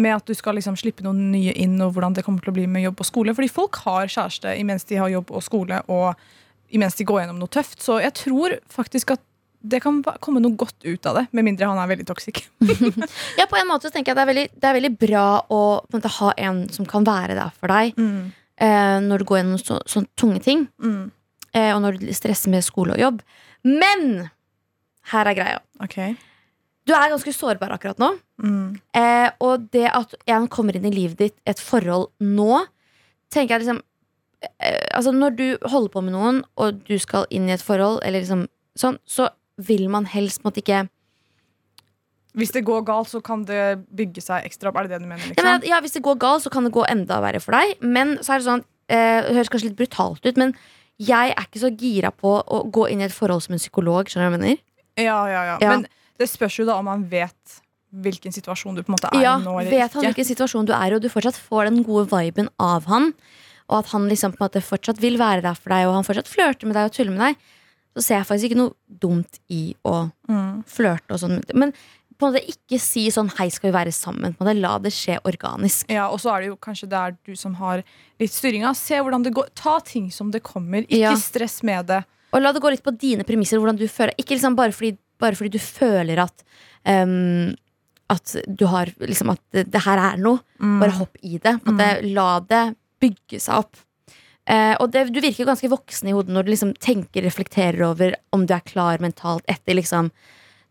med 0.00 0.16
at 0.16 0.26
du 0.26 0.34
skal 0.34 0.54
liksom 0.56 0.76
slippe 0.80 1.02
noen 1.04 1.30
nye 1.30 1.52
inn, 1.52 1.76
og 1.84 1.92
hvordan 1.94 2.14
det 2.16 2.24
kommer 2.24 2.40
til 2.40 2.50
å 2.54 2.56
bli 2.56 2.66
med 2.66 2.82
jobb 2.88 3.00
og 3.04 3.06
skole. 3.06 3.34
Fordi 3.36 3.48
folk 3.52 3.76
har 3.84 4.06
kjæreste 4.08 4.56
imens 4.58 4.84
de 4.88 4.96
har 4.96 5.10
jobb 5.12 5.30
og 5.30 5.42
skole, 5.44 5.82
og 5.92 6.14
imens 6.76 6.96
de 6.98 7.06
går 7.08 7.22
gjennom 7.22 7.40
noe 7.40 7.52
tøft. 7.52 7.80
Så 7.82 7.98
jeg 8.02 8.14
tror 8.18 8.56
faktisk 8.70 9.16
at 9.16 9.24
det 9.60 9.82
kan 9.84 9.98
komme 10.24 10.40
noe 10.40 10.56
godt 10.56 10.86
ut 10.86 11.06
av 11.10 11.18
det, 11.18 11.26
med 11.36 11.44
mindre 11.44 11.68
han 11.68 11.78
er 11.82 11.90
veldig 11.90 12.06
toxic. 12.08 12.46
Ja, 13.38 13.44
på 13.48 13.58
en 13.60 13.68
måte 13.68 13.88
så 13.88 13.94
tenker 13.94 14.12
jeg 14.12 14.16
at 14.16 14.20
det 14.20 14.24
er 14.24 14.30
veldig, 14.30 14.46
det 14.56 14.68
er 14.68 14.76
veldig 14.78 14.92
bra 15.02 15.24
å 15.52 15.60
på 15.84 15.96
en 15.96 16.00
måte, 16.00 16.14
ha 16.16 16.30
en 16.48 16.62
som 16.72 16.88
kan 16.88 17.04
være 17.06 17.36
der 17.36 17.52
for 17.60 17.72
deg 17.72 17.92
eh, 18.00 18.96
når 19.04 19.20
du 19.20 19.28
går 19.28 19.42
gjennom 19.42 19.60
så, 19.60 19.80
sånne 19.88 20.08
tunge 20.20 20.40
ting. 20.44 20.64
Mm. 20.80 21.10
eh, 21.52 21.70
og 21.74 21.82
når 21.84 22.00
du 22.00 22.08
stresser 22.16 22.52
med 22.52 22.64
skole 22.64 22.96
og 22.96 23.04
jobb. 23.04 23.20
Men 23.68 24.30
her 25.12 25.28
er 25.28 25.36
greia. 25.36 25.60
Okay. 25.84 26.16
Du 26.88 26.94
er 26.96 27.12
ganske 27.12 27.32
sårbar 27.34 27.74
akkurat 27.76 28.00
nå. 28.00 28.14
Mm. 28.42 28.80
Eh, 28.96 29.28
og 29.44 29.68
det 29.74 29.88
at 29.92 30.16
en 30.30 30.48
kommer 30.52 30.76
inn 30.76 30.88
i 30.88 30.94
livet 30.94 31.20
ditt, 31.20 31.36
et 31.44 31.60
forhold 31.60 32.08
nå, 32.24 32.64
tenker 33.30 33.56
jeg 33.58 33.66
liksom 33.66 33.84
Altså 34.94 35.12
Når 35.12 35.36
du 35.36 35.44
holder 35.68 35.92
på 35.92 36.00
med 36.00 36.14
noen, 36.16 36.40
og 36.56 36.80
du 36.88 36.96
skal 36.98 37.26
inn 37.30 37.48
i 37.48 37.52
et 37.52 37.64
forhold, 37.64 38.00
eller 38.04 38.22
liksom 38.22 38.46
sånn, 38.78 38.96
så 39.04 39.28
vil 39.60 39.88
man 39.92 40.06
helst 40.08 40.44
måtte 40.46 40.62
ikke 40.62 40.86
Hvis 42.38 42.52
det 42.54 42.62
går 42.64 42.84
galt, 42.86 43.10
så 43.10 43.20
kan 43.20 43.42
det 43.44 43.82
bygge 43.96 44.22
seg 44.22 44.46
ekstra 44.46 44.70
opp. 44.70 44.78
Er 44.80 44.88
det 44.88 44.96
det 44.96 45.02
du 45.02 45.08
mener? 45.10 45.24
ja, 45.24 45.32
liksom? 45.34 45.48
men, 45.48 45.68
ja, 45.68 45.80
Hvis 45.82 45.96
det 45.98 46.04
går 46.06 46.18
galt, 46.22 46.44
så 46.46 46.50
kan 46.52 46.64
det 46.64 46.72
gå 46.72 46.84
enda 46.88 47.20
verre 47.20 47.40
for 47.42 47.56
deg. 47.58 47.80
Men 47.82 48.18
så 48.22 48.34
er 48.34 48.40
det 48.42 48.46
sånn 48.48 48.64
eh, 48.88 49.20
Det 49.26 49.34
høres 49.36 49.50
kanskje 49.52 49.70
litt 49.72 49.80
brutalt 49.80 50.24
ut, 50.24 50.36
men 50.40 50.54
jeg 51.00 51.32
er 51.32 51.46
ikke 51.48 51.62
så 51.62 51.70
gira 51.72 52.10
på 52.12 52.34
å 52.44 52.64
gå 52.68 52.86
inn 52.92 53.00
i 53.00 53.06
et 53.08 53.14
forhold 53.16 53.42
som 53.46 53.54
en 53.56 53.60
psykolog. 53.62 54.08
Skjønner 54.08 54.28
du 54.28 54.36
hva 54.36 54.36
jeg 54.36 54.40
mener? 54.40 54.62
Ja, 55.00 55.20
ja, 55.32 55.42
ja. 55.48 55.56
Ja. 55.64 55.74
Men 55.74 55.86
det 56.20 56.28
spørs 56.28 56.58
jo 56.60 56.66
da 56.68 56.76
om 56.76 56.90
han 56.92 57.06
vet 57.08 57.60
hvilken 57.90 58.34
situasjon 58.36 58.76
du 58.76 58.82
på 58.84 58.92
en 58.92 58.96
måte 58.98 59.08
er 59.10 59.22
Ja, 59.24 59.38
i 59.40 59.42
nå. 59.42 59.54
Eller 59.58 59.72
vet 59.72 59.94
han 59.96 60.04
ikke. 60.04 60.10
hvilken 60.12 60.28
situasjon 60.28 60.68
du 60.68 60.74
er 60.76 60.92
i, 60.92 60.98
og 60.98 61.02
du 61.02 61.08
fortsatt 61.10 61.38
får 61.40 61.70
den 61.70 61.80
gode 61.86 62.06
viben 62.12 62.50
av 62.60 62.86
han, 62.92 63.10
og 63.70 63.78
at 63.84 63.92
han 63.94 64.08
liksom 64.10 64.34
på 64.34 64.42
en 64.42 64.48
måte 64.48 64.62
fortsatt 64.66 64.98
vil 65.00 65.16
være 65.20 65.42
der 65.46 65.54
for 65.54 65.70
deg, 65.72 65.86
og 65.88 65.94
han 65.94 66.04
fortsatt 66.06 66.28
flørter 66.30 66.66
med 66.68 66.74
deg 66.76 66.90
og 66.90 66.92
tuller 66.96 67.14
med 67.14 67.22
deg, 67.28 67.36
så 67.96 68.02
ser 68.04 68.20
jeg 68.20 68.26
faktisk 68.28 68.50
ikke 68.50 68.60
noe 68.60 68.74
dumt 69.02 69.40
i 69.50 69.74
å 69.86 70.10
Mm. 70.28 70.62
flørte 70.66 71.10
og 71.16 71.18
sånn. 71.22 71.40
Men 71.54 71.72
på 72.20 72.26
en 72.28 72.32
måte 72.34 72.44
ikke 72.52 72.78
si 72.78 73.06
sånn 73.10 73.30
'hei, 73.32 73.48
skal 73.50 73.70
vi 73.72 73.78
være 73.78 73.92
sammen'? 73.96 74.36
På 74.36 74.42
en 74.44 74.46
måte 74.46 74.60
La 74.60 74.78
det 74.78 74.92
skje 74.92 75.18
organisk. 75.24 75.86
Ja, 75.88 76.08
Og 76.10 76.18
så 76.20 76.36
er 76.36 76.40
det 76.40 76.48
jo 76.48 76.56
kanskje 76.56 76.88
det 76.88 76.98
er 76.98 77.16
du 77.24 77.34
som 77.34 77.54
har 77.54 77.82
litt 78.20 78.30
styringa. 78.30 78.74
Se 78.76 78.94
hvordan 78.96 79.22
det 79.24 79.32
går. 79.34 79.48
Ta 79.54 79.78
ting 79.80 80.10
som 80.10 80.30
det 80.30 80.42
kommer. 80.42 80.82
Ikke 80.86 80.98
Ja. 81.00 81.14
stress 81.14 81.62
med 81.62 81.86
det. 81.86 82.04
Og 82.32 82.42
la 82.42 82.52
det 82.52 82.60
gå 82.62 82.70
litt 82.70 82.82
på 82.84 82.96
dine 82.96 83.24
premisser, 83.24 83.58
hvordan 83.58 83.76
du 83.78 83.88
føler. 83.88 84.12
Ikke 84.18 84.36
liksom 84.36 84.54
bare 84.54 84.70
fordi, 84.70 84.98
bare 85.18 85.32
fordi 85.34 85.50
du 85.50 85.58
føler 85.58 86.18
at 86.18 86.42
um, 86.86 87.54
At 88.10 88.36
du 88.56 88.66
har 88.66 88.86
liksom 88.98 89.30
at 89.30 89.38
det, 89.52 89.70
det 89.70 89.82
her 89.82 89.96
er 89.96 90.16
noe. 90.16 90.40
Mm. 90.60 90.80
Bare 90.80 90.90
hopp 90.90 91.16
i 91.22 91.38
det. 91.38 91.62
På 91.62 91.68
en 91.70 91.76
måte, 91.76 92.12
la 92.12 92.40
det 92.40 92.76
bygge 93.02 93.40
seg 93.42 93.64
opp. 93.64 93.80
Eh, 94.50 94.74
og 94.80 94.90
det, 94.94 95.06
du 95.14 95.20
virker 95.22 95.48
ganske 95.48 95.70
voksen 95.70 96.10
i 96.10 96.14
hodet 96.16 96.34
når 96.34 96.46
du 96.46 96.52
liksom 96.54 96.72
tenker 96.82 97.24
reflekterer 97.26 97.82
over 97.86 98.16
om 98.34 98.46
du 98.48 98.54
er 98.56 98.64
klar 98.66 99.02
mentalt 99.02 99.44
etter 99.50 99.76
liksom 99.78 100.10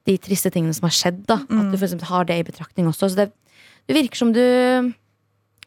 de 0.10 0.16
triste 0.20 0.52
tingene 0.54 0.74
som 0.76 0.88
har 0.88 0.96
skjedd. 0.96 1.22
Da. 1.30 1.42
At 1.46 1.70
du 1.70 1.78
for 1.78 1.88
eksempel 1.88 2.10
har 2.10 2.28
det 2.28 2.40
i 2.40 2.48
betraktning 2.48 2.90
også. 2.90 3.12
Så 3.12 3.22
det, 3.22 3.30
det 3.88 3.98
virker 3.98 4.24
som 4.24 4.34
du 4.36 4.44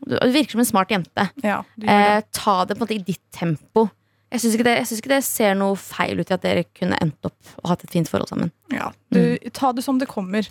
Du 0.03 0.17
du 0.19 0.33
virker 0.35 0.57
som 0.57 0.61
en 0.61 0.67
smart 0.67 0.91
jente. 0.91 1.29
Ja, 1.47 1.61
det. 1.79 1.87
Eh, 1.87 2.23
ta 2.35 2.65
det 2.67 2.75
på 2.75 2.83
en 2.83 2.89
måte 2.89 2.97
i 2.97 3.05
ditt 3.07 3.23
tempo. 3.31 3.87
Jeg 4.33 4.41
syns 4.41 4.57
ikke, 4.57 4.73
ikke 4.97 5.13
det 5.13 5.21
ser 5.23 5.55
noe 5.55 5.77
feil 5.77 6.19
ut 6.19 6.31
i 6.33 6.35
at 6.35 6.43
dere 6.43 6.65
kunne 6.75 6.99
endt 7.05 7.29
opp 7.29 7.53
og 7.61 7.69
hatt 7.71 7.85
et 7.85 7.93
fint 7.93 8.09
forhold 8.11 8.33
sammen. 8.33 8.51
Ja. 8.73 8.89
Du, 9.13 9.37
ta 9.53 9.71
det 9.77 9.85
som 9.85 10.01
det 10.01 10.09
kommer. 10.11 10.49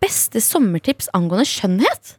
Beste 0.00 0.40
sommertips 0.40 1.08
angående 1.16 1.44
skjønnhet? 1.48 2.14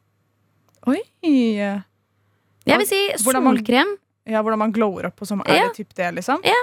Oi! 0.90 1.00
Jeg 1.22 2.78
vil 2.78 2.88
si 2.88 3.00
Hvordan 3.24 3.44
man- 3.44 3.58
solkrem. 3.58 3.96
Ja, 4.30 4.42
Hvordan 4.44 4.60
man 4.60 4.72
glower 4.72 5.08
opp 5.08 5.16
på 5.18 5.26
sommer. 5.26 5.48
Er 5.50 5.56
Ja. 5.56 5.68
det 5.70 5.76
typ 5.78 5.94
det, 5.96 6.14
liksom? 6.16 6.42
Det 6.44 6.54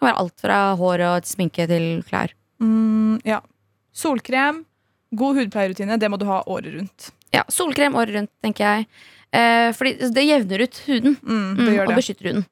kan 0.00 0.08
være 0.12 0.18
alt 0.18 0.40
fra 0.40 0.76
hår 0.76 1.00
og 1.16 1.22
sminke 1.24 1.66
til 1.66 2.02
klær. 2.04 2.30
Mm, 2.60 3.20
ja. 3.24 3.40
Solkrem, 3.92 4.64
god 5.14 5.36
hudpleierrutine, 5.36 5.98
det 5.98 6.08
må 6.10 6.18
du 6.18 6.24
ha 6.26 6.42
året 6.46 6.74
rundt. 6.78 7.10
Ja, 7.32 7.42
Solkrem 7.48 7.94
året 7.94 8.14
rundt, 8.14 8.30
tenker 8.42 8.58
jeg. 8.64 8.86
Eh, 9.32 9.72
fordi 9.72 9.98
det 10.12 10.24
jevner 10.28 10.60
ut 10.62 10.78
huden 10.86 11.16
Mm, 11.22 11.56
mm, 11.56 11.56
det 11.56 11.74
gjør 11.74 11.82
og 11.82 11.88
det. 11.88 11.96
beskytter 11.96 12.24
huden. 12.32 12.46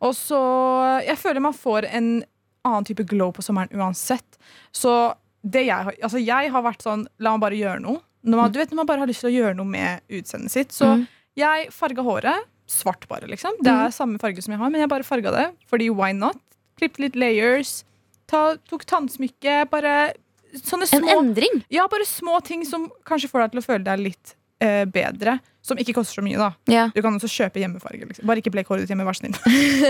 Og 0.00 0.14
så 0.14 1.04
Jeg 1.06 1.16
føler 1.18 1.40
man 1.40 1.52
får 1.52 1.84
en 1.92 2.24
annen 2.64 2.84
type 2.84 3.04
glow 3.06 3.30
på 3.32 3.42
sommeren 3.42 3.68
uansett. 3.74 4.38
Så 4.72 5.14
det 5.44 5.66
jeg 5.66 5.84
har 5.88 5.94
Altså, 6.02 6.20
jeg 6.24 6.50
har 6.52 6.62
vært 6.62 6.82
sånn 6.82 7.06
La 7.18 7.32
meg 7.36 7.40
bare 7.40 7.58
gjøre 7.58 7.80
noe. 7.82 8.00
Når 8.24 8.38
man, 8.38 8.52
du 8.54 8.58
vet 8.60 8.70
når 8.70 8.76
man 8.76 8.86
bare 8.86 9.02
har 9.02 9.10
lyst 9.10 9.20
til 9.24 9.30
å 9.32 9.34
gjøre 9.34 9.56
noe 9.58 9.66
med 9.66 10.00
utseendet 10.08 10.50
sitt. 10.54 10.70
Så 10.72 10.86
Mm. 10.96 11.06
jeg 11.36 11.70
farga 11.74 12.02
håret. 12.06 12.44
Svart, 12.68 13.06
bare, 13.08 13.26
liksom. 13.28 13.52
Det 13.60 13.68
er 13.72 13.90
samme 13.90 14.18
farge 14.22 14.40
som 14.42 14.52
jeg 14.52 14.58
har, 14.60 14.70
men 14.70 14.80
jeg 14.80 14.88
bare 14.88 15.02
farga 15.02 15.32
det. 15.34 15.46
Fordi 15.68 15.90
why 15.90 16.12
not? 16.12 16.38
Klippet 16.78 16.98
litt 17.00 17.16
layers. 17.16 17.84
Ta, 18.28 18.56
tok 18.70 18.84
tannsmykke. 18.86 19.68
Bare 19.68 20.14
sånne 20.54 20.86
En 20.92 21.02
små 21.02 21.18
endring. 21.18 21.64
Ja, 21.68 21.88
bare 21.88 22.06
små 22.06 22.38
ting 22.44 22.64
som 22.64 22.88
kanskje 23.04 23.28
får 23.28 23.40
deg 23.42 23.50
til 23.52 23.60
å 23.60 23.66
føle 23.66 23.84
deg 23.84 23.98
litt 23.98 24.34
eh, 24.62 24.84
bedre. 24.90 25.38
Som 25.62 25.78
ikke 25.78 25.94
koster 25.94 26.18
så 26.18 26.24
mye, 26.26 26.38
da. 26.40 26.48
Ja. 26.70 26.88
Du 26.90 26.98
kan 27.04 27.14
også 27.14 27.30
kjøpe 27.30 27.60
hjemmefarge. 27.62 28.08
Liksom. 28.08 28.26
Bare 28.26 28.42
ikke 28.42 28.50
blek 28.54 28.70
håret 28.70 28.82
ditt 28.82 28.90
hjemme, 28.90 29.06
vær 29.06 29.14
snill. 29.14 29.36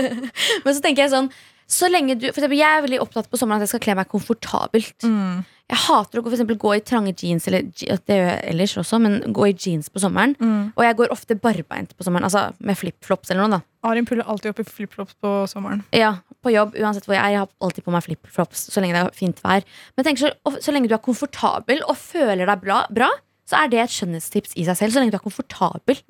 Men 0.65 0.75
så 0.75 0.83
tenker 0.83 1.05
jeg 1.05 1.13
sånn 1.15 1.31
så 1.73 1.87
lenge 1.89 2.17
du, 2.19 2.27
for 2.29 2.41
eksempel, 2.41 2.59
Jeg 2.59 2.77
er 2.77 2.85
veldig 2.85 3.01
opptatt 3.01 3.29
på 3.31 3.39
sommeren 3.39 3.61
at 3.61 3.67
jeg 3.67 3.73
skal 3.73 3.83
kle 3.87 3.97
meg 3.97 4.09
komfortabelt. 4.11 5.05
Mm. 5.07 5.43
Jeg 5.71 5.79
hater 5.87 6.19
å 6.19 6.21
gå, 6.21 6.27
for 6.27 6.35
eksempel, 6.35 6.57
gå 6.59 6.73
i 6.75 6.81
trange 6.85 7.13
jeans, 7.17 7.47
eller 7.49 7.69
det 7.71 8.17
gjør 8.17 8.27
jeg 8.27 8.41
ellers 8.51 8.73
også, 8.81 8.99
men 9.01 9.15
gå 9.33 9.47
i 9.47 9.53
jeans 9.55 9.87
på 9.89 10.01
sommeren. 10.03 10.35
Mm. 10.37 10.73
Og 10.75 10.83
jeg 10.85 10.97
går 10.99 11.13
ofte 11.15 11.37
barbeint 11.39 11.95
på 11.95 12.05
sommeren, 12.05 12.27
altså 12.27 12.49
med 12.59 12.77
flipflops 12.77 13.31
eller 13.31 13.47
noe. 13.47 13.57
da 13.61 13.89
Arin 13.89 14.05
puller 14.07 14.27
alltid 14.29 14.51
opp 14.51 14.61
i 14.61 14.67
flipflops 14.67 15.15
på 15.23 15.31
sommeren. 15.51 15.81
Ja, 15.95 16.17
På 16.43 16.51
jobb, 16.51 16.75
uansett 16.75 17.07
hvor 17.07 17.15
jeg 17.15 17.23
er. 17.23 17.31
Jeg 17.31 17.39
har 17.39 17.51
alltid 17.63 17.85
på 17.85 17.91
meg 17.95 18.03
flipflops 18.03 18.65
så 18.73 18.83
lenge 18.83 18.97
det 18.97 19.01
er 19.05 19.15
fint 19.15 19.37
vær. 19.43 19.63
Men 19.95 20.07
tenk 20.07 20.19
så, 20.19 20.33
så 20.59 20.75
lenge 20.75 20.91
du 20.91 20.95
er 20.97 21.03
komfortabel 21.03 21.79
og 21.87 21.95
føler 21.99 22.43
deg 22.43 22.63
bra, 22.63 22.81
bra, 22.91 23.07
så 23.49 23.59
er 23.59 23.71
det 23.71 23.81
et 23.83 23.93
skjønnhetstips 23.93 24.55
i 24.55 24.65
seg 24.67 24.79
selv. 24.79 24.93
Så 24.93 25.01
lenge 25.01 25.13
du 25.13 25.19
er 25.19 25.23
komfortabel. 25.23 26.03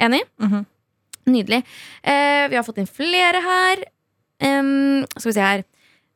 Enig? 0.00 0.22
Mhm. 0.40 0.66
Nydelig. 1.30 1.60
Eh, 2.02 2.46
vi 2.48 2.56
har 2.56 2.64
fått 2.64 2.80
inn 2.80 2.88
flere 2.88 3.42
her. 3.44 3.82
Um, 4.40 5.04
skal 5.12 5.28
vi 5.28 5.36
se 5.36 5.44
her. 5.44 5.64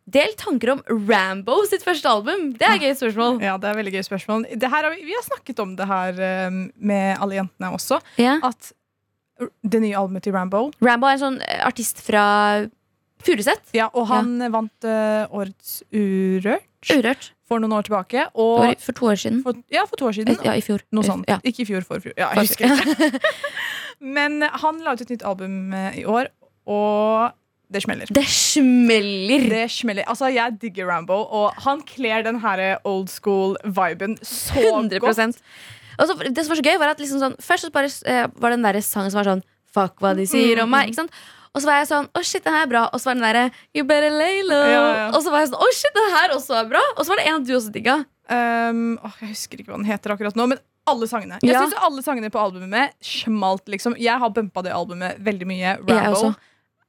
Del 0.05 0.33
tanker 0.37 0.75
om 0.75 0.81
Rambo 1.09 1.63
sitt 1.69 1.85
første 1.85 2.09
album. 2.09 2.51
Det 2.57 2.67
er 2.67 2.77
et 2.77 2.87
gøy 2.89 2.97
spørsmål. 2.99 3.39
Ja, 3.45 3.57
det 3.61 3.71
er 3.71 3.79
veldig 3.79 3.93
gøy 3.95 4.05
spørsmål. 4.05 4.47
Det 4.53 4.69
her 4.69 4.85
har 4.85 4.93
vi, 4.93 5.05
vi 5.05 5.17
har 5.17 5.25
snakket 5.25 5.61
om 5.65 5.77
det 5.79 5.87
her 5.89 6.21
eh, 6.29 6.57
med 6.77 7.21
alle 7.25 7.39
jentene 7.39 7.71
også. 7.77 8.01
Ja. 8.21 8.39
At 8.45 8.73
det 9.65 9.81
nye 9.83 9.97
albumet 9.99 10.23
til 10.23 10.35
Rambo 10.37 10.69
Rambo 10.85 11.09
er 11.09 11.17
en 11.17 11.23
sånn 11.25 11.39
eh, 11.43 11.63
artist 11.67 12.03
fra 12.05 12.25
Furuset. 13.25 13.63
Ja, 13.73 13.89
og 13.97 14.05
han 14.11 14.37
vant 14.53 14.85
uh, 14.85 15.25
Årets 15.33 15.79
Urørt 15.89 16.69
Urørt. 16.91 17.31
for 17.49 17.61
noen 17.61 17.73
år 17.77 17.83
tilbake. 17.87 18.27
Og 18.35 18.75
For 18.81 18.93
to 18.93 19.07
år 19.13 19.21
siden. 19.21 19.43
for, 19.45 19.55
ja, 19.73 19.85
for 19.85 19.97
to 20.01 20.07
år 20.09 20.13
siden. 20.17 20.37
Ja, 20.45 20.55
i 20.57 20.61
fjor. 20.65 20.81
Noe 20.93 21.05
sånt. 21.05 21.29
Ja. 21.29 21.39
Ikke 21.45 21.63
i 21.63 21.69
fjor, 21.69 21.85
for 21.85 22.01
fjor. 22.01 22.13
Ja, 22.17 22.31
jeg 22.35 22.49
husker 22.49 22.65
ikke. 22.73 23.21
Men 24.17 24.43
han 24.43 24.81
la 24.85 24.93
ut 24.93 25.01
et 25.05 25.11
nytt 25.11 25.25
album 25.25 25.73
eh, 25.73 26.01
i 26.03 26.05
år, 26.05 26.29
og 26.67 27.33
det 27.73 27.83
smeller. 27.83 28.11
Det 28.13 28.25
smeller. 28.29 29.49
Det 29.51 29.71
smeller. 29.73 30.05
Altså, 30.11 30.29
jeg 30.33 30.59
digger 30.61 30.87
Rambo, 30.91 31.17
og 31.25 31.55
han 31.65 31.81
kler 31.89 32.23
den 32.27 32.41
her 32.41 32.77
old 32.85 33.09
school-viben 33.09 34.19
så 34.23 34.61
100 34.61 35.01
godt. 35.01 35.41
Og 35.99 36.09
så, 36.09 36.15
Det 36.27 36.45
som 36.45 36.51
var 36.55 36.57
så 36.61 36.67
gøy, 36.67 36.79
var 36.79 36.93
at 36.93 37.01
liksom 37.01 37.21
sånn, 37.23 37.37
først 37.41 37.69
så 37.69 37.71
bare, 37.75 37.91
eh, 38.07 38.27
var 38.37 38.51
det 38.51 38.59
den 38.59 38.67
der 38.67 38.81
sangen 38.81 39.11
som 39.11 39.23
var 39.23 39.31
sånn 39.37 39.45
Fuck 39.75 39.99
hva 39.99 40.13
de 40.15 40.23
sier 40.31 40.61
om 40.63 40.71
meg. 40.71 40.87
Ikke 40.93 41.01
sant? 41.03 41.11
Og 41.55 41.63
så 41.63 41.69
var 41.71 41.77
jeg 41.81 41.89
sånn 41.91 42.09
Å, 42.11 42.23
shit, 42.27 42.43
den 42.45 42.55
her 42.57 42.65
er 42.67 42.71
bra. 42.71 42.83
Og 42.93 43.01
så 43.01 43.11
var 43.11 43.19
den 43.19 43.25
derre 43.29 43.45
You 43.77 43.85
better 43.87 44.11
lay 44.11 44.43
low. 44.43 44.67
Ja, 44.67 44.85
ja. 44.99 45.07
Og 45.15 45.23
så 45.23 45.31
var 45.33 45.45
jeg 45.45 45.53
sånn 45.53 45.63
Å, 45.63 45.69
shit, 45.79 45.95
den 45.97 46.11
her 46.17 46.35
også 46.35 46.57
er 46.61 46.69
bra. 46.73 46.83
Og 46.97 47.05
så 47.05 47.15
var 47.15 47.23
det 47.23 47.27
en 47.31 47.45
du 47.47 47.53
også 47.57 47.73
digga. 47.75 48.01
Um, 48.25 48.85
oh, 49.05 49.19
jeg 49.21 49.35
husker 49.35 49.61
ikke 49.61 49.71
hva 49.71 49.79
den 49.79 49.89
heter 49.89 50.15
akkurat 50.15 50.37
nå, 50.39 50.47
men 50.55 50.63
alle 50.89 51.07
sangene. 51.09 51.39
Jeg 51.45 51.53
Ja. 51.55 51.61
synes 51.63 51.77
alle 51.81 52.03
sangene 52.05 52.31
på 52.33 52.41
albumet 52.41 52.93
smalt, 53.05 53.65
liksom. 53.73 53.95
Jeg 54.01 54.19
har 54.21 54.31
bumpa 54.33 54.63
det 54.65 54.73
albumet 54.73 55.21
veldig 55.25 55.47
mye. 55.49 55.77
Rambo 55.89 56.35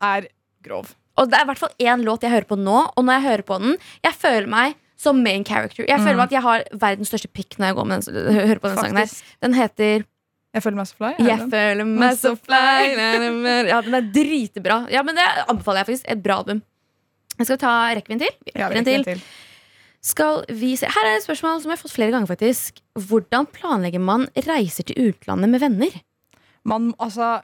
er 0.04 0.28
grov. 0.64 0.96
Og 1.18 1.30
det 1.32 1.38
er 1.38 1.46
i 1.46 1.50
hvert 1.52 1.62
fall 1.62 1.76
én 1.80 2.04
låt 2.04 2.26
jeg 2.26 2.32
hører 2.34 2.48
på 2.50 2.58
nå, 2.60 2.80
og 2.96 3.06
når 3.06 3.20
jeg 3.20 3.26
hører 3.30 3.46
på 3.48 3.60
den, 3.62 3.78
jeg 4.04 4.18
føler 4.20 4.48
meg 4.52 4.76
som 5.00 5.22
main 5.24 5.44
character. 5.48 5.86
Jeg 5.88 6.00
føler 6.00 6.16
meg 6.20 6.28
at 6.28 6.36
jeg 6.36 6.44
har 6.44 6.64
verdens 6.74 7.12
største 7.12 7.28
pikk 7.32 7.58
når 7.60 7.68
jeg 7.72 7.76
går 7.76 7.88
med 7.92 8.06
den, 8.08 8.34
hører 8.36 8.60
på 8.64 8.72
den 8.72 8.78
sangen 8.80 9.00
her. 9.00 9.16
Den 9.44 9.54
heter 9.54 10.06
Jeg 10.56 10.64
føler 10.64 10.80
meg 10.80 10.88
så 10.88 10.96
fly. 10.96 11.10
Jeg 11.20 11.48
føler 11.52 11.90
meg 11.90 12.20
så 12.20 12.32
fly. 12.40 12.60
Ja, 13.72 13.82
den 13.84 13.98
er 13.98 14.06
dritbra. 14.16 14.78
Ja, 14.94 15.04
men 15.04 15.18
Det 15.18 15.26
anbefaler 15.52 15.84
jeg 15.84 15.90
faktisk. 15.92 16.08
Et 16.14 16.22
bra 16.24 16.38
album. 16.44 16.62
Skal 17.36 17.58
vi 17.58 17.62
ta 17.66 17.74
rekker 17.98 18.22
til? 18.22 18.38
Ja, 18.54 18.70
rekker 18.70 18.78
vi 18.78 18.80
en 18.80 18.86
rekker 18.86 18.86
til. 18.86 19.02
en 19.04 19.20
til. 19.20 19.26
Skal 20.06 20.44
vi 20.54 20.76
se. 20.80 20.88
Her 20.94 21.10
er 21.10 21.18
et 21.18 21.26
spørsmål 21.26 21.60
som 21.64 21.72
jeg 21.74 21.80
har 21.80 21.82
fått 21.82 21.96
flere 21.96 22.14
ganger. 22.14 22.30
faktisk 22.30 22.80
Hvordan 23.10 23.48
planlegger 23.52 24.00
man 24.00 24.28
reiser 24.48 24.86
til 24.88 25.10
utlandet 25.10 25.50
med 25.50 25.64
venner? 25.66 25.98
Man, 26.66 26.94
altså, 27.00 27.42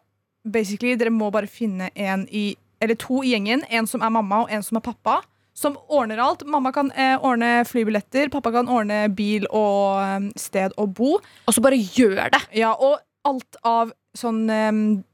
basically, 0.47 0.95
dere 0.95 1.11
må 1.13 1.31
bare 1.33 1.49
finne 1.51 1.89
en 1.95 2.27
i 2.31 2.55
Eller 2.81 2.95
to 2.97 3.19
i 3.21 3.35
gjengen. 3.35 3.61
En 3.69 3.85
som 3.85 4.01
er 4.01 4.09
mamma, 4.09 4.39
og 4.41 4.49
en 4.49 4.63
som 4.65 4.79
er 4.79 4.81
pappa. 4.81 5.19
Som 5.53 5.75
ordner 5.91 6.17
alt. 6.23 6.45
Mamma 6.47 6.71
kan 6.71 6.91
eh, 6.95 7.17
ordne 7.19 7.65
flybilletter, 7.67 8.29
pappa 8.31 8.51
kan 8.55 8.69
ordne 8.71 9.03
bil 9.13 9.45
og 9.51 9.99
eh, 10.01 10.29
sted 10.39 10.71
å 10.79 10.85
bo. 10.87 11.17
Og 11.47 11.53
så 11.55 11.61
bare 11.63 11.77
gjør 11.79 12.29
det! 12.31 12.39
Ja, 12.61 12.71
og 12.73 12.99
alt 13.27 13.57
av 13.67 13.91
sånn 14.17 14.39
eh, 14.49 14.71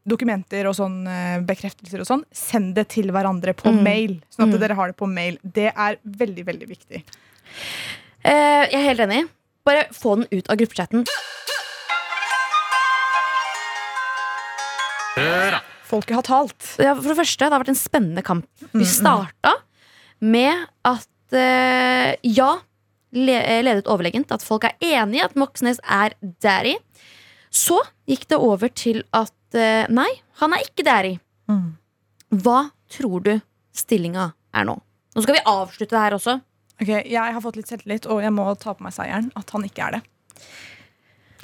dokumenter 0.10 0.70
og 0.70 0.76
sånn 0.78 1.02
eh, 1.10 1.40
bekreftelser 1.46 2.02
og 2.02 2.08
sånn, 2.10 2.24
send 2.34 2.76
det 2.78 2.88
til 2.94 3.12
hverandre 3.14 3.54
på 3.58 3.74
Mm. 3.74 3.82
mail. 3.84 4.14
Sånn 4.34 4.48
at 4.48 4.54
Mm. 4.56 4.60
dere 4.62 4.76
har 4.80 4.88
det 4.94 4.98
på 4.98 5.10
mail. 5.10 5.38
Det 5.44 5.72
er 5.76 5.98
veldig, 6.06 6.46
veldig 6.46 6.68
viktig. 6.70 7.04
Eh, 8.24 8.64
jeg 8.72 8.78
er 8.80 8.88
helt 8.94 9.00
enig. 9.10 9.28
Bare 9.66 9.88
få 9.92 10.16
den 10.22 10.28
ut 10.32 10.50
av 10.50 10.58
gruppechatten. 10.58 11.04
Folket 15.88 16.16
har 16.16 16.24
talt. 16.28 16.66
Ja, 16.84 16.94
for 16.96 17.08
det 17.14 17.16
første, 17.22 17.40
det 17.48 17.54
har 17.54 17.62
vært 17.64 17.72
en 17.72 17.80
spennende 17.80 18.24
kamp. 18.26 18.46
Vi 18.76 18.84
starta 18.86 19.54
med 20.24 20.66
at 20.88 21.36
eh, 21.36 22.16
ja, 22.26 22.50
le 23.18 23.38
ledet 23.66 23.88
overlegent 23.90 24.32
at 24.36 24.44
folk 24.46 24.68
er 24.68 24.76
enig 24.84 25.22
i 25.22 25.26
at 25.26 25.38
Moxnes 25.40 25.80
er 25.84 26.16
daddy. 26.44 26.76
Så 27.54 27.80
gikk 28.10 28.28
det 28.32 28.40
over 28.42 28.72
til 28.74 29.04
at 29.16 29.58
eh, 29.58 29.86
nei, 29.94 30.10
han 30.42 30.54
er 30.56 30.66
ikke 30.66 30.86
daddy. 30.88 31.16
Hva 32.44 32.60
tror 32.92 33.24
du 33.24 33.34
stillinga 33.78 34.32
er 34.58 34.68
nå? 34.68 34.76
Nå 35.16 35.24
skal 35.24 35.38
vi 35.38 35.46
avslutte 35.48 35.96
det 35.96 36.02
her 36.04 36.16
også. 36.18 36.38
Ok, 36.78 36.90
Jeg 37.10 37.34
har 37.34 37.42
fått 37.42 37.56
litt 37.58 37.70
selvtillit, 37.72 38.06
og 38.12 38.20
jeg 38.22 38.34
må 38.36 38.46
ta 38.62 38.76
på 38.78 38.86
meg 38.86 38.94
seieren. 38.94 39.32
At 39.40 39.50
han 39.56 39.64
ikke 39.66 39.88
er 39.88 39.98
det. 39.98 40.02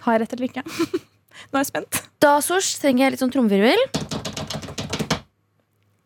Har 0.03 0.13
jeg 0.17 0.21
rett 0.26 0.36
eller 0.36 0.49
ikke? 0.49 0.63
Nå 1.49 1.57
er 1.57 1.63
jeg 1.63 1.69
spent. 1.71 2.01
Da 2.21 2.36
Sosh, 2.43 2.76
trenger 2.84 3.07
jeg 3.07 3.15
litt 3.15 3.24
sånn 3.24 3.34
trommevirvel. 3.34 3.82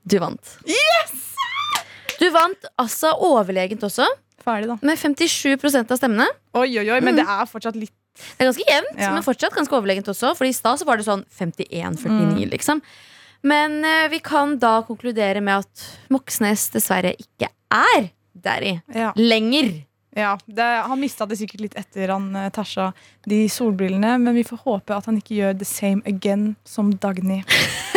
Du 0.07 0.15
vant. 0.23 0.53
Du 2.19 2.27
vant 2.33 2.67
altså 2.81 3.11
overlegent 3.27 3.83
også, 3.85 4.05
Ferdig, 4.43 4.67
da. 4.71 4.77
med 4.81 4.97
57% 4.97 5.91
av 5.91 5.99
stemmene. 5.99 6.27
Oi, 6.57 6.69
oi, 6.79 6.87
oi, 6.95 6.99
men 7.03 7.17
det 7.19 7.25
er 7.27 7.45
fortsatt 7.49 7.75
litt 7.77 7.91
Det 8.17 8.41
er 8.41 8.47
ganske 8.49 8.65
jevnt, 8.65 8.95
Ja. 8.97 9.11
men 9.13 9.21
fortsatt 9.25 9.53
ganske 9.53 9.75
overlegent 9.77 10.07
også. 10.09 10.31
For 10.37 10.45
i 10.47 10.53
stad 10.55 10.81
var 10.87 10.97
det 10.97 11.05
sånn 11.05 11.21
51-49, 11.37 12.47
liksom. 12.49 12.81
Men 13.45 13.83
uh, 13.85 14.07
vi 14.09 14.17
kan 14.25 14.55
da 14.57 14.79
konkludere 14.87 15.41
med 15.45 15.61
at 15.65 15.83
Moxnes 16.09 16.69
dessverre 16.73 17.11
ikke 17.21 17.51
er 17.69 18.09
daddy 18.33 18.79
Ja. 18.95 19.11
lenger. 19.15 19.83
ja 20.17 20.31
det, 20.47 20.65
han 20.87 20.99
mista 20.99 21.27
det 21.29 21.37
sikkert 21.37 21.61
litt 21.61 21.75
etter 21.77 22.09
han 22.15 22.31
uh, 22.35 22.47
tæsja 22.49 22.89
de 23.29 23.43
solbrillene, 23.53 24.15
men 24.19 24.33
vi 24.33 24.43
får 24.47 24.63
håpe 24.65 24.97
at 24.97 25.05
han 25.05 25.17
ikke 25.21 25.35
gjør 25.37 25.59
the 25.59 25.65
same 25.69 26.01
again 26.09 26.55
som 26.65 26.89
Dagny. 26.97 27.43